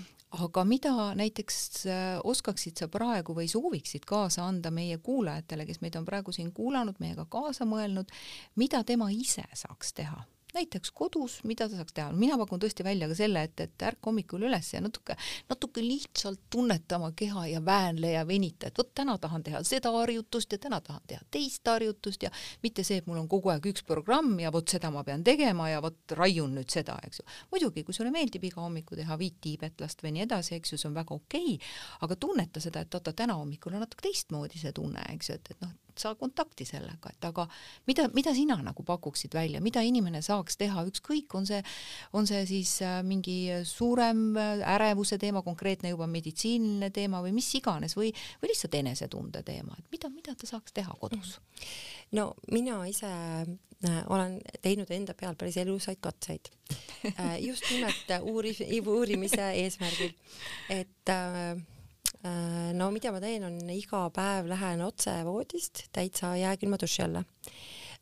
aga 0.44 0.64
mida 0.68 0.94
näiteks 1.18 1.60
äh, 1.90 2.06
oskaksid 2.24 2.78
sa 2.78 2.90
praegu 2.92 3.36
või 3.38 3.50
sooviksid 3.52 4.06
kaasa 4.08 4.46
anda 4.46 4.72
meie 4.72 5.02
kuulajatele, 5.02 5.66
kes 5.66 5.82
meid 5.82 5.98
on 6.00 6.06
praegu 6.06 6.36
siin 6.36 6.54
kuulanud, 6.54 7.02
meiega 7.04 7.26
kaasa 7.30 7.66
mõelnud, 7.66 8.14
mida 8.56 8.84
tema 8.84 9.10
ise 9.14 9.48
saaks 9.58 9.96
teha? 9.98 10.26
Näiteks 10.58 10.92
kodus, 10.96 11.40
mida 11.48 11.68
ta 11.70 11.80
saaks 11.80 11.96
teha, 11.96 12.12
mina 12.18 12.38
pakun 12.40 12.62
tõesti 12.62 12.86
välja 12.86 13.10
ka 13.10 13.18
selle, 13.18 13.44
et, 13.48 13.60
et 13.64 13.86
ärka 13.90 14.10
hommikul 14.10 14.46
üles 14.50 14.72
ja 14.74 14.82
natuke, 14.84 15.18
natuke 15.50 15.84
lihtsalt 15.84 16.42
tunneta 16.54 16.98
oma 17.00 17.12
keha 17.18 17.46
ja 17.52 17.62
väänle 17.66 18.14
ja 18.16 18.26
venita, 18.28 18.70
et 18.70 18.78
vot 18.78 18.90
täna 18.98 19.18
tahan 19.22 19.46
teha 19.46 19.64
seda 19.68 19.92
harjutust 19.96 20.54
ja 20.56 20.62
täna 20.62 20.82
tahan 20.84 21.04
teha 21.08 21.24
teist 21.34 21.68
harjutust 21.68 22.24
ja 22.26 22.32
mitte 22.64 22.86
see, 22.88 23.02
et 23.02 23.10
mul 23.10 23.22
on 23.22 23.30
kogu 23.32 23.54
aeg 23.54 23.70
üks 23.72 23.86
programm 23.88 24.38
ja 24.42 24.52
vot 24.54 24.68
seda 24.70 24.92
ma 24.94 25.04
pean 25.08 25.26
tegema 25.28 25.70
ja 25.72 25.82
vot 25.84 26.18
raiun 26.18 26.56
nüüd 26.58 26.72
seda, 26.74 26.98
eks 27.08 27.22
ju. 27.22 27.28
muidugi, 27.54 27.86
kui 27.88 27.96
sulle 27.96 28.14
meeldib 28.14 28.48
iga 28.50 28.64
hommiku 28.64 28.98
teha 29.00 29.18
viit 29.20 29.40
tiibetlast 29.44 30.04
või 30.04 30.16
nii 30.18 30.28
edasi, 30.28 30.56
eks 30.58 30.74
ju, 30.74 30.82
see 30.82 30.90
on 30.92 30.98
väga 30.98 31.16
okei 31.16 31.58
okay,, 31.58 31.74
aga 32.08 32.20
tunneta 32.20 32.64
seda, 32.64 32.86
et 32.86 32.98
oota, 33.00 33.14
täna 33.14 33.38
hommikul 33.40 33.76
on 33.76 33.86
natuke 33.86 34.08
teistmoodi 34.10 34.62
see 34.62 34.74
tunne, 34.76 35.04
eks 35.14 35.32
ju, 35.32 35.38
et, 35.40 35.54
et 35.54 35.66
noh, 35.66 35.76
saa 36.02 36.16
kontakti 36.20 36.66
sellega, 36.68 37.12
et 37.14 37.28
aga 37.28 37.48
mida, 37.90 38.08
mida 38.16 38.34
sina 38.36 38.58
nagu 38.64 38.84
pakuksid 38.88 39.36
välja, 39.38 39.62
mida 39.64 39.84
inimene 39.86 40.22
saaks 40.26 40.58
teha, 40.60 40.86
ükskõik, 40.90 41.36
on 41.38 41.48
see, 41.50 41.62
on 42.18 42.28
see 42.30 42.44
siis 42.50 42.78
äh, 42.86 43.00
mingi 43.08 43.38
suurem 43.68 44.26
äh, 44.38 44.66
ärevuse 44.76 45.20
teema, 45.22 45.44
konkreetne 45.46 45.94
juba 45.94 46.10
meditsiiniline 46.12 46.92
teema 46.96 47.22
või 47.26 47.36
mis 47.38 47.50
iganes 47.60 47.98
või, 47.98 48.12
või 48.42 48.54
lihtsalt 48.54 48.78
enesetunde 48.82 49.44
teema, 49.48 49.78
et 49.80 49.88
mida, 49.94 50.12
mida 50.14 50.36
ta 50.36 50.50
saaks 50.50 50.76
teha 50.76 50.98
kodus? 51.00 51.38
no 52.16 52.32
mina 52.52 52.80
ise 52.88 53.10
äh, 53.10 54.04
olen 54.14 54.38
teinud 54.62 54.92
enda 54.96 55.16
peal 55.18 55.36
päris 55.36 55.58
elusaid 55.60 56.00
katseid 56.02 56.52
just 57.48 57.68
nimelt 57.72 58.14
uuri-, 58.22 58.82
uurimise 58.84 59.52
eesmärgil, 59.64 60.14
et 60.70 60.94
Äh, 61.08 61.56
no 62.78 62.92
mida 62.92 63.12
ma 63.14 63.22
teen, 63.24 63.46
on 63.46 63.58
iga 63.74 64.08
päev 64.14 64.48
lähen 64.50 64.82
otse 64.86 65.20
voodist 65.28 65.88
täitsa 65.94 66.36
jääkülma 66.40 66.80
duši 66.82 67.04
alla 67.06 67.24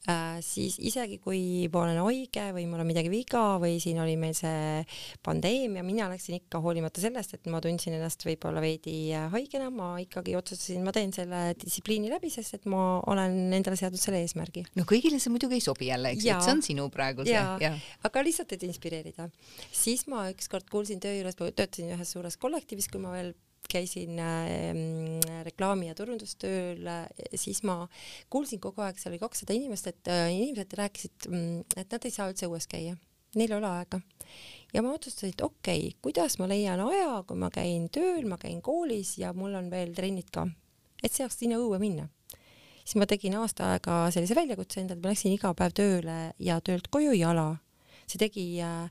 äh,. 0.07 0.37
siis 0.45 0.77
isegi 0.79 1.17
kui 1.23 1.67
ma 1.73 1.81
olen 1.83 1.99
haige 2.03 2.45
või 2.55 2.65
mul 2.69 2.83
on 2.83 2.87
midagi 2.87 3.09
viga 3.11 3.43
või 3.61 3.77
siin 3.81 3.99
oli 4.01 4.15
meil 4.19 4.35
see 4.37 4.83
pandeemia, 5.25 5.83
mina 5.85 6.07
läksin 6.11 6.37
ikka 6.37 6.61
hoolimata 6.63 7.01
sellest, 7.03 7.35
et 7.37 7.49
ma 7.51 7.61
tundsin 7.63 7.97
ennast 7.97 8.23
võib-olla 8.27 8.61
veidi 8.63 8.95
äh, 9.15 9.27
haigena, 9.33 9.71
ma 9.73 9.95
ikkagi 10.03 10.35
otsustasin, 10.37 10.83
ma 10.85 10.93
teen 10.95 11.13
selle 11.15 11.41
distsipliini 11.61 12.11
läbi, 12.13 12.31
sest 12.33 12.59
et 12.59 12.69
ma 12.71 13.01
olen 13.11 13.53
endale 13.57 13.79
seadnud 13.79 14.01
selle 14.01 14.21
eesmärgi. 14.23 14.65
no 14.77 14.85
kõigile 14.89 15.19
see 15.21 15.33
muidugi 15.33 15.59
ei 15.59 15.65
sobi 15.65 15.89
jälle, 15.89 16.13
eks, 16.15 16.29
et 16.29 16.45
see 16.45 16.55
on 16.55 16.63
sinu 16.65 16.87
praegu 16.93 17.25
see. 17.27 17.73
aga 18.09 18.25
lihtsalt, 18.25 18.55
et 18.55 18.67
inspireerida. 18.69 19.29
siis 19.71 20.05
ma 20.11 20.29
ükskord 20.33 20.69
kuulsin 20.71 21.01
töö 21.03 21.17
juures, 21.17 21.39
ma 21.41 21.51
töötasin 21.51 21.91
ühes 21.97 22.15
suures 22.15 22.39
kollektiivis, 22.39 22.91
kui 22.93 23.01
ma 23.01 23.15
veel 23.15 23.33
käisin 23.71 24.19
äh, 24.19 25.43
reklaami- 25.45 25.89
ja 25.89 25.95
turundustööl 25.95 26.85
äh,, 26.87 27.07
siis 27.35 27.63
ma 27.63 27.85
kuulsin 28.29 28.61
kogu 28.63 28.83
aeg, 28.85 28.99
seal 28.99 29.13
oli 29.13 29.21
kakssada 29.21 29.55
inimest, 29.55 29.89
et 29.91 30.11
äh, 30.11 30.29
inimesed 30.33 30.75
rääkisid, 30.77 31.27
mm, 31.29 31.77
et 31.77 31.95
nad 31.95 32.05
ei 32.07 32.13
saa 32.13 32.29
üldse 32.31 32.49
õues 32.49 32.67
käia, 32.71 32.95
neil 33.35 33.51
ei 33.51 33.57
ole 33.57 33.69
aega. 33.69 34.01
ja 34.73 34.83
ma 34.83 34.93
otsustasin, 34.95 35.33
et 35.35 35.41
okei 35.45 35.87
okay,, 35.87 35.97
kuidas 36.01 36.37
ma 36.39 36.49
leian 36.51 36.81
aja, 36.87 37.23
kui 37.27 37.39
ma 37.39 37.49
käin 37.53 37.89
tööl, 37.89 38.27
ma 38.29 38.37
käin 38.41 38.61
koolis 38.61 39.17
ja 39.21 39.33
mul 39.33 39.55
on 39.55 39.69
veel 39.71 39.95
trennid 39.95 40.31
ka, 40.33 40.47
et 41.03 41.13
saaks 41.13 41.39
sinna 41.41 41.59
õue 41.61 41.79
minna. 41.81 42.09
siis 42.83 42.97
ma 43.01 43.09
tegin 43.09 43.35
aasta 43.41 43.73
aega 43.73 44.05
sellise 44.13 44.37
väljakutse 44.37 44.81
endale, 44.81 45.01
ma 45.01 45.13
läksin 45.13 45.35
iga 45.35 45.53
päev 45.53 45.73
tööle 45.75 46.17
ja 46.39 46.61
töölt 46.61 46.89
koju 46.93 47.13
jala. 47.17 47.57
see 48.05 48.21
tegi 48.21 48.47
äh, 48.61 48.89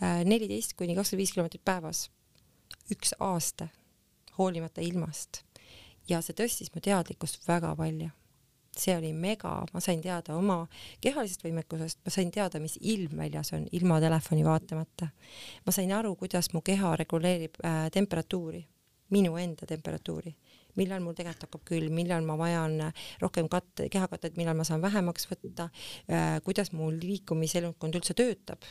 neliteist 0.00 0.76
kuni 0.78 0.94
kakskümmend 0.94 1.24
viis 1.24 1.32
kilomeetrit 1.34 1.64
päevas, 1.64 2.08
üks 2.90 3.16
aasta 3.18 3.68
hoolimata 4.42 4.82
ilmast. 4.84 5.42
ja 6.08 6.18
see 6.20 6.34
tõstis 6.34 6.72
mu 6.74 6.82
teadlikkust 6.82 7.46
väga 7.48 7.76
palju. 7.78 8.10
see 8.76 8.94
oli 8.96 9.12
mega, 9.12 9.52
ma 9.72 9.80
sain 9.84 10.00
teada 10.00 10.36
oma 10.36 10.62
kehalisest 11.00 11.42
võimekusest, 11.44 11.98
ma 12.04 12.10
sain 12.10 12.30
teada, 12.32 12.60
mis 12.60 12.78
ilm 12.80 13.18
väljas 13.20 13.52
on, 13.52 13.66
ilma 13.72 14.00
telefoni 14.00 14.44
vaatamata. 14.44 15.08
ma 15.66 15.72
sain 15.72 15.92
aru, 15.92 16.14
kuidas 16.16 16.52
mu 16.54 16.60
keha 16.60 16.96
reguleerib 16.96 17.60
äh, 17.64 17.90
temperatuuri, 17.92 18.66
minu 19.10 19.36
enda 19.36 19.68
temperatuuri 19.68 20.36
millal 20.76 21.02
mul 21.04 21.12
tegelikult 21.16 21.44
hakkab 21.44 21.64
külm, 21.68 21.92
millal 21.92 22.24
ma 22.24 22.36
vajan 22.40 22.78
rohkem 23.20 23.48
katte, 23.52 23.90
kehakatet, 23.92 24.38
millal 24.40 24.56
ma 24.56 24.64
saan 24.64 24.80
vähemaks 24.80 25.28
võtta 25.28 25.68
äh,, 26.08 26.38
kuidas 26.46 26.72
mu 26.72 26.88
liikumiselundkond 26.96 28.00
üldse 28.00 28.16
töötab 28.16 28.64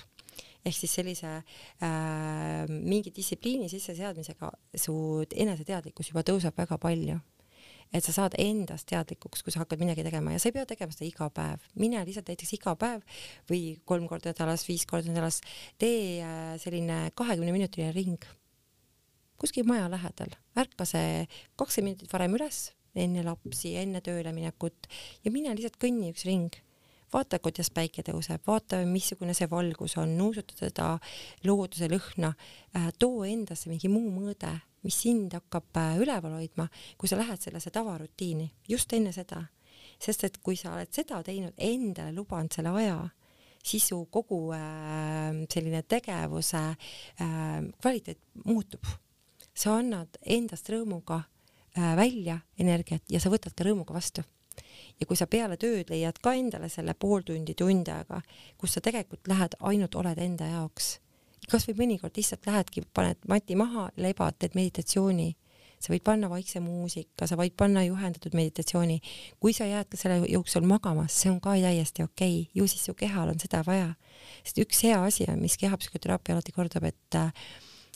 ehk 0.66 0.78
siis 0.78 0.94
sellise 1.00 1.34
äh, 1.38 2.70
mingi 2.70 3.14
distsipliini 3.16 3.70
sisseseadmisega 3.72 4.52
su 4.78 4.96
eneseteadlikkus 5.26 6.12
juba 6.12 6.26
tõuseb 6.28 6.58
väga 6.58 6.78
palju. 6.82 7.20
Et 7.92 8.06
sa 8.06 8.14
saad 8.16 8.38
endast 8.40 8.88
teadlikuks, 8.88 9.42
kui 9.44 9.52
sa 9.52 9.66
hakkad 9.66 9.82
midagi 9.82 10.06
tegema. 10.06 10.32
Ja 10.32 10.40
sa 10.40 10.48
ei 10.48 10.56
pea 10.56 10.64
tegema 10.70 10.94
seda 10.96 11.10
iga 11.10 11.28
päev, 11.36 11.66
mine 11.76 12.00
lihtsalt 12.08 12.30
näiteks 12.32 12.54
iga 12.56 12.76
päev 12.80 13.02
või 13.52 13.64
kolm 13.90 14.06
korda 14.08 14.32
nädalas, 14.32 14.64
viis 14.70 14.86
korda 14.88 15.12
nädalas, 15.12 15.42
tee 15.82 16.22
äh, 16.24 16.54
selline 16.62 17.10
kahekümne 17.20 17.52
minutiline 17.52 17.92
ring. 17.98 18.30
Kuskil 19.42 19.68
maja 19.68 19.90
lähedal, 19.92 20.38
ärka 20.62 20.86
see 20.88 21.26
kakskümmend 21.60 21.98
minutit 21.98 22.14
varem 22.14 22.38
üles, 22.38 22.70
enne 22.96 23.26
lapsi, 23.26 23.74
enne 23.82 24.00
tööle 24.06 24.32
minekut. 24.38 24.88
Ja 25.26 25.34
mine 25.34 25.52
lihtsalt 25.58 25.82
kõnni 25.82 26.14
üks 26.14 26.24
ring 26.30 26.62
vaata, 27.14 27.40
kuidas 27.44 27.70
päike 27.74 28.04
tõuseb, 28.06 28.44
vaata, 28.48 28.82
missugune 28.88 29.36
see 29.38 29.50
valgus 29.52 29.98
on, 30.02 30.16
nuusuta 30.18 30.58
seda 30.58 30.88
looduse 31.48 31.90
lõhna. 31.92 32.34
Äh,, 32.76 32.92
too 33.00 33.26
endasse 33.28 33.70
mingi 33.72 33.92
muu 33.92 34.12
mõõde, 34.14 34.52
mis 34.86 35.00
sind 35.04 35.36
hakkab 35.38 35.80
äh, 35.82 35.96
üleval 36.02 36.38
hoidma, 36.40 36.68
kui 36.98 37.12
sa 37.12 37.20
lähed 37.20 37.42
sellesse 37.42 37.74
tavarutiini, 37.74 38.50
just 38.70 38.94
enne 38.94 39.14
seda. 39.16 39.48
sest 40.02 40.24
et 40.26 40.38
kui 40.42 40.56
sa 40.58 40.72
oled 40.74 40.90
seda 40.90 41.20
teinud, 41.22 41.54
endale 41.62 42.14
lubanud 42.16 42.50
selle 42.54 42.72
aja, 42.80 42.96
siis 43.62 43.86
su 43.92 44.00
kogu 44.10 44.48
äh, 44.58 45.44
selline 45.50 45.84
tegevuse 45.84 46.64
kvaliteet 47.82 48.20
muutub. 48.46 48.86
sa 49.54 49.76
annad 49.78 50.18
endast 50.26 50.70
rõõmuga 50.72 51.22
välja 51.76 52.40
energiat 52.58 53.04
ja 53.12 53.20
sa 53.20 53.30
võtad 53.30 53.54
ka 53.56 53.64
rõõmuga 53.68 53.94
vastu 53.94 54.24
ja 55.02 55.08
kui 55.10 55.18
sa 55.18 55.28
peale 55.28 55.58
tööd 55.58 55.90
leiad 55.90 56.20
ka 56.22 56.36
endale 56.38 56.70
selle 56.70 56.94
pool 56.94 57.26
tundi, 57.26 57.56
tund 57.58 57.90
aega, 57.90 58.22
kus 58.62 58.78
sa 58.78 58.84
tegelikult 58.86 59.28
lähed, 59.32 59.58
ainult 59.60 59.98
oled 59.98 60.22
enda 60.22 60.50
jaoks, 60.52 60.94
kasvõi 61.50 61.76
mõnikord 61.80 62.18
lihtsalt 62.18 62.46
lähedki, 62.48 62.86
paned 62.94 63.26
mati 63.30 63.58
maha, 63.58 63.90
lebad, 63.98 64.38
teed 64.40 64.56
meditatsiooni, 64.58 65.32
sa 65.82 65.90
võid 65.90 66.04
panna 66.06 66.30
vaikse 66.30 66.62
muusika, 66.62 67.26
sa 67.26 67.38
võid 67.40 67.56
panna 67.58 67.82
juhendatud 67.88 68.38
meditatsiooni. 68.38 69.00
kui 69.40 69.54
sa 69.58 69.66
jääd 69.66 69.90
ka 69.90 69.98
selle 69.98 70.22
jooksul 70.30 70.68
magama, 70.70 71.08
see 71.10 71.32
on 71.32 71.42
ka 71.42 71.58
täiesti 71.58 72.04
okei 72.06 72.42
okay., 72.42 72.52
ju 72.54 72.68
siis 72.68 72.86
su 72.86 72.94
kehal 72.94 73.34
on 73.34 73.40
seda 73.40 73.64
vaja. 73.66 73.96
sest 74.44 74.62
üks 74.62 74.84
hea 74.84 75.04
asi 75.04 75.26
on, 75.30 75.42
mis 75.42 75.58
kehapsühhoteraapia 75.58 76.36
alati 76.36 76.52
kordab, 76.52 76.84
et 76.84 77.16
äh, 77.16 77.34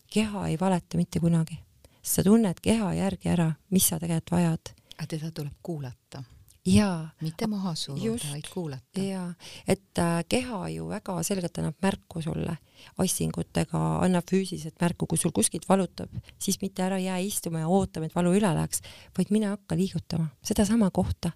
keha 0.09 0.47
ei 0.47 0.57
valeta 0.59 0.97
mitte 0.97 1.19
kunagi. 1.19 1.59
sa 2.01 2.23
tunned 2.23 2.59
keha 2.61 2.93
järgi 2.93 3.29
ära, 3.29 3.51
mis 3.69 3.87
sa 3.87 3.99
tegelikult 3.99 4.31
vajad. 4.31 4.73
aga 4.97 5.07
teda 5.07 5.31
tuleb 5.31 5.53
kuulata 5.61 6.23
jaa. 6.66 7.09
mitte 7.22 7.47
maha 7.47 7.76
suruda, 7.76 8.32
vaid 8.32 8.49
kuulata. 8.53 9.01
jaa, 9.01 9.34
et 9.68 9.97
äh, 9.99 10.24
keha 10.30 10.70
ju 10.70 10.89
väga 10.89 11.24
selgelt 11.24 11.57
annab 11.57 11.76
märku 11.82 12.22
sulle 12.22 12.57
assingutega, 13.01 13.82
annab 14.05 14.28
füüsiliselt 14.30 14.78
märku, 14.82 15.07
kui 15.09 15.19
sul 15.19 15.34
kuskilt 15.36 15.67
valutab, 15.69 16.11
siis 16.41 16.59
mitte 16.61 16.86
ära 16.86 16.99
jää 17.01 17.17
istuma 17.26 17.63
ja 17.63 17.71
ootama, 17.71 18.09
et 18.09 18.15
valu 18.15 18.34
üle 18.36 18.51
läheks, 18.57 18.84
vaid 19.17 19.32
mine 19.34 19.51
hakka 19.53 19.78
liigutama. 19.78 20.30
Sedasama 20.45 20.91
kohta. 20.91 21.32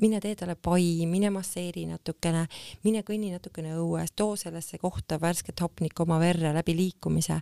mine 0.00 0.20
tee 0.22 0.36
talle 0.38 0.54
pai, 0.54 1.06
mine 1.10 1.26
masseeri 1.34 1.88
natukene, 1.90 2.44
mine 2.84 3.00
kõnni 3.02 3.32
natukene 3.32 3.72
õues, 3.74 4.12
too 4.14 4.36
sellesse 4.38 4.78
kohta 4.78 5.18
värsket 5.20 5.58
hapnikku 5.60 6.04
oma 6.04 6.20
verre 6.22 6.52
läbi 6.54 6.76
liikumise, 6.76 7.40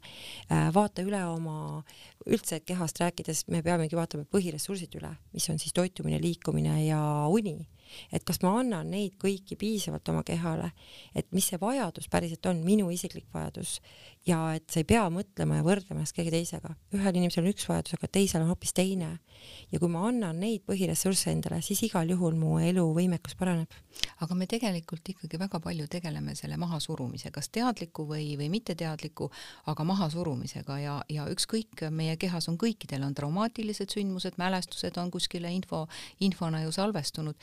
äh, 0.48 0.70
vaata 0.74 1.04
üle 1.04 1.20
oma, 1.26 1.82
üldse 2.24 2.62
kehast 2.64 3.00
rääkides 3.02 3.44
me 3.52 3.60
peamegi 3.62 3.96
vaatama 3.96 4.24
põhiressursid 4.24 4.96
üle, 4.96 5.12
mis 5.36 5.50
on 5.52 5.60
siis 5.60 5.76
toitumine, 5.76 6.20
liikumine 6.22 6.78
ja 6.86 7.02
uni 7.28 7.58
et 8.12 8.24
kas 8.24 8.40
ma 8.42 8.54
annan 8.60 8.90
neid 8.90 9.16
kõiki 9.20 9.58
piisavalt 9.60 10.08
oma 10.12 10.22
kehale, 10.26 10.70
et 11.14 11.30
mis 11.32 11.46
see 11.50 11.60
vajadus 11.60 12.08
päriselt 12.12 12.46
on, 12.50 12.62
minu 12.66 12.90
isiklik 12.94 13.26
vajadus 13.34 13.80
ja 14.26 14.38
et 14.56 14.64
sa 14.72 14.80
ei 14.80 14.86
pea 14.88 15.04
mõtlema 15.12 15.58
ja 15.58 15.64
võrdlema 15.66 16.00
ennast 16.00 16.16
kellegi 16.16 16.32
teisega. 16.32 16.72
ühel 16.96 17.18
inimesel 17.18 17.44
on 17.44 17.50
üks 17.50 17.66
vajadus, 17.68 17.96
aga 17.98 18.08
teisel 18.08 18.44
on 18.44 18.48
hoopis 18.48 18.72
teine. 18.72 19.18
ja 19.72 19.78
kui 19.78 19.90
ma 19.92 20.06
annan 20.08 20.38
neid 20.40 20.62
põhiressursse 20.64 21.32
endale, 21.32 21.60
siis 21.62 21.82
igal 21.84 22.08
juhul 22.08 22.36
mu 22.38 22.56
eluvõimekus 22.58 23.36
paraneb. 23.36 23.68
aga 24.24 24.34
me 24.34 24.46
tegelikult 24.46 25.08
ikkagi 25.12 25.38
väga 25.38 25.60
palju 25.60 25.86
tegeleme 25.92 26.34
selle 26.34 26.56
mahasurumise, 26.56 27.30
kas 27.30 27.50
teadliku 27.52 28.06
või, 28.08 28.36
või 28.40 28.48
mitteteadliku, 28.54 29.30
aga 29.66 29.84
mahasurumisega 29.84 30.78
ja, 30.80 30.96
ja 31.08 31.28
ükskõik, 31.28 31.84
meie 31.90 32.16
kehas 32.16 32.48
on 32.48 32.56
kõikidel 32.58 33.04
on 33.04 33.14
traumaatilised 33.14 33.92
sündmused, 33.92 34.38
mälestused 34.40 34.96
on 34.96 35.10
kuskile 35.10 35.52
info, 35.52 35.84
infona 36.20 36.62
ju 36.64 36.72
salvestunud 36.72 37.36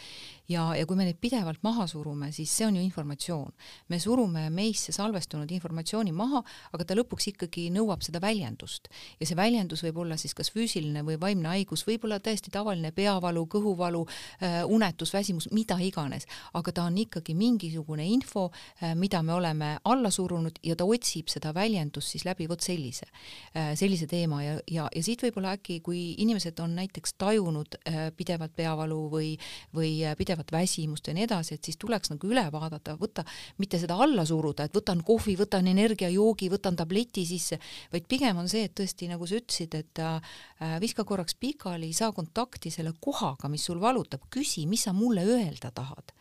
ja, 0.50 0.66
ja 0.76 0.86
kui 0.90 0.98
me 0.98 1.06
neid 1.06 1.22
pidevalt 1.22 1.62
maha 1.64 1.86
surume, 1.88 2.32
siis 2.34 2.52
see 2.58 2.66
on 2.66 2.76
ju 2.80 2.82
informatsioon. 2.82 3.54
me 3.90 4.00
surume 4.00 4.50
meisse 4.50 4.92
salvestunud 4.96 5.52
informatsiooni 5.52 6.12
maha, 6.12 6.42
aga 6.76 6.86
ta 6.88 6.98
lõpuks 6.98 7.30
ikkagi 7.34 7.68
nõuab 7.74 8.04
seda 8.06 8.22
väljendust. 8.24 8.90
ja 9.20 9.28
see 9.28 9.38
väljendus 9.38 9.84
võib 9.86 10.02
olla 10.04 10.18
siis 10.18 10.34
kas 10.38 10.52
füüsiline 10.54 11.04
või 11.08 11.18
vaimne 11.22 11.52
haigus, 11.52 11.84
võib-olla 11.88 12.20
täiesti 12.20 12.52
tavaline 12.52 12.92
peavalu, 12.96 13.46
kõhuvalu 13.52 14.06
äh,, 14.08 14.62
unetus, 14.66 15.14
väsimus, 15.14 15.50
mida 15.52 15.78
iganes, 15.82 16.28
aga 16.54 16.72
ta 16.72 16.86
on 16.90 16.98
ikkagi 16.98 17.36
mingisugune 17.38 18.06
info 18.08 18.50
äh,, 18.52 18.96
mida 18.96 19.22
me 19.24 19.34
oleme 19.34 19.72
alla 19.84 20.12
surunud 20.12 20.60
ja 20.64 20.76
ta 20.76 20.86
otsib 20.86 21.32
seda 21.32 21.54
väljendust 21.54 22.16
siis 22.16 22.26
läbi 22.26 22.48
vot 22.50 22.62
sellise 22.62 23.08
äh,, 23.56 23.74
sellise 23.76 24.08
teema 24.08 24.44
ja, 24.44 24.58
ja, 24.68 24.88
ja 24.96 25.04
siit 25.04 25.24
võib-olla 25.24 25.56
äkki, 25.58 25.80
kui 25.86 26.16
inimesed 26.22 26.60
on 26.64 26.76
näiteks 26.76 27.16
tajunud 27.22 27.78
pidevalt 28.18 28.54
peavalu 28.56 28.98
või, 29.12 29.32
või 29.76 29.92
pidevat 30.18 30.52
väsimust 30.52 31.08
ja 31.08 31.16
nii 31.16 31.26
edasi, 31.28 31.56
et 31.56 31.68
siis 31.68 31.78
tuleks 31.82 32.12
nagu 32.14 32.30
üle 32.30 32.44
vaadata, 32.54 32.96
võtta, 33.00 33.26
mitte 33.62 33.80
seda 33.82 33.98
alla 34.02 34.26
suruda, 34.28 34.68
et 34.68 34.76
võtan 34.76 35.02
kohvi, 35.06 35.36
võtan 35.40 35.68
energiajoogi, 35.72 36.50
võtan 36.52 36.61
tableti 36.62 37.26
sisse, 37.26 37.60
vaid 37.92 38.08
pigem 38.10 38.38
on 38.38 38.50
see, 38.52 38.66
et 38.68 38.76
tõesti, 38.78 39.10
nagu 39.12 39.28
sa 39.28 39.40
ütlesid, 39.40 39.76
et 39.80 40.02
äh, 40.04 40.78
viska 40.84 41.06
korraks 41.08 41.36
pikali, 41.36 41.92
saa 41.94 42.12
kontakti 42.16 42.72
selle 42.74 42.94
kohaga, 43.00 43.50
mis 43.50 43.66
sul 43.66 43.82
valutab, 43.82 44.28
küsi, 44.30 44.68
mis 44.70 44.86
sa 44.88 44.94
mulle 44.94 45.26
öelda 45.26 45.72
tahad. 45.72 46.14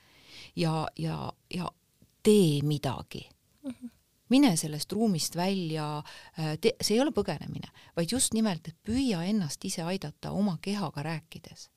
ja, 0.56 0.86
ja, 0.98 1.32
ja 1.54 1.70
tee 2.22 2.62
midagi 2.62 3.28
mm. 3.62 3.70
-hmm 3.70 3.90
mine 4.30 4.56
sellest 4.56 4.92
ruumist 4.92 5.36
välja, 5.36 6.02
äh, 6.38 6.54
see 6.80 6.94
ei 6.94 7.00
ole 7.00 7.10
põgenemine, 7.10 7.66
vaid 7.96 8.12
just 8.12 8.32
nimelt, 8.32 8.68
et 8.68 8.76
püüa 8.86 9.24
ennast 9.26 9.64
ise 9.64 9.82
aidata 9.82 10.30
oma 10.30 10.58
kehaga 10.62 11.02
rääkides 11.02 11.68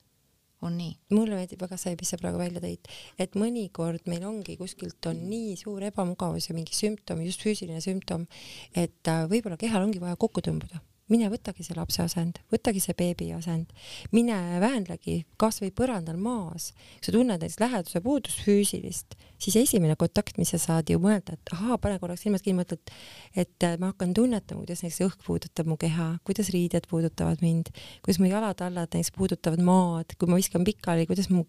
on 0.63 0.77
nii? 0.79 0.93
mulle 1.13 1.37
meeldib 1.37 1.61
väga 1.63 1.77
see, 1.79 1.97
mis 1.99 2.13
sa 2.13 2.19
praegu 2.21 2.41
välja 2.41 2.63
tõid, 2.63 2.89
et 3.21 3.37
mõnikord 3.39 4.07
meil 4.11 4.25
ongi 4.29 4.57
kuskilt 4.59 5.11
on 5.11 5.25
nii 5.29 5.57
suur 5.59 5.83
ebamugavus 5.89 6.49
ja 6.49 6.57
mingi 6.57 6.75
sümptom, 6.77 7.21
just 7.27 7.43
füüsiline 7.45 7.83
sümptom, 7.83 8.25
et 8.73 9.11
äh, 9.11 9.27
võib-olla 9.29 9.59
kehal 9.59 9.85
ongi 9.85 10.01
vaja 10.03 10.19
kokku 10.19 10.43
tõmbuda 10.45 10.81
mine 11.11 11.27
võtagi 11.31 11.65
see 11.65 11.75
lapse 11.75 12.03
asend, 12.03 12.39
võtagi 12.53 12.81
see 12.83 12.95
beebi 12.97 13.29
asend, 13.35 13.73
mine 14.15 14.37
väänlegi 14.63 15.23
kasvõi 15.41 15.73
põrandal 15.75 16.17
maas, 16.21 16.71
sa 17.03 17.11
tunned 17.11 17.35
näiteks 17.35 17.59
läheduse 17.59 18.01
puudust 18.03 18.43
füüsilist, 18.45 19.17
siis 19.43 19.57
esimene 19.59 19.97
kontakt, 19.99 20.37
mis 20.39 20.53
sa 20.53 20.59
saad 20.61 20.91
ju 20.91 21.01
mõelda, 21.03 21.35
et 21.35 21.53
ahaa, 21.55 21.77
pane 21.81 21.99
korraks 21.99 22.23
silmad 22.23 22.43
kinni, 22.45 22.61
mõtled, 22.61 22.93
et 23.35 23.67
ma 23.81 23.91
hakkan 23.91 24.13
tunnetama, 24.15 24.63
kuidas 24.63 24.83
näiteks 24.85 25.01
õhk 25.07 25.25
puudutab 25.27 25.69
mu 25.69 25.77
keha, 25.81 26.07
kuidas 26.27 26.53
riided 26.55 26.87
puudutavad 26.91 27.43
mind, 27.43 27.73
kuidas 28.05 28.21
mu 28.23 28.31
jalad-allad 28.31 28.95
näiteks 28.95 29.11
puudutavad 29.17 29.63
maad, 29.65 30.15
kui 30.19 30.31
ma 30.31 30.39
viskan 30.39 30.63
pikali, 30.67 31.07
kuidas 31.09 31.27
mu, 31.33 31.45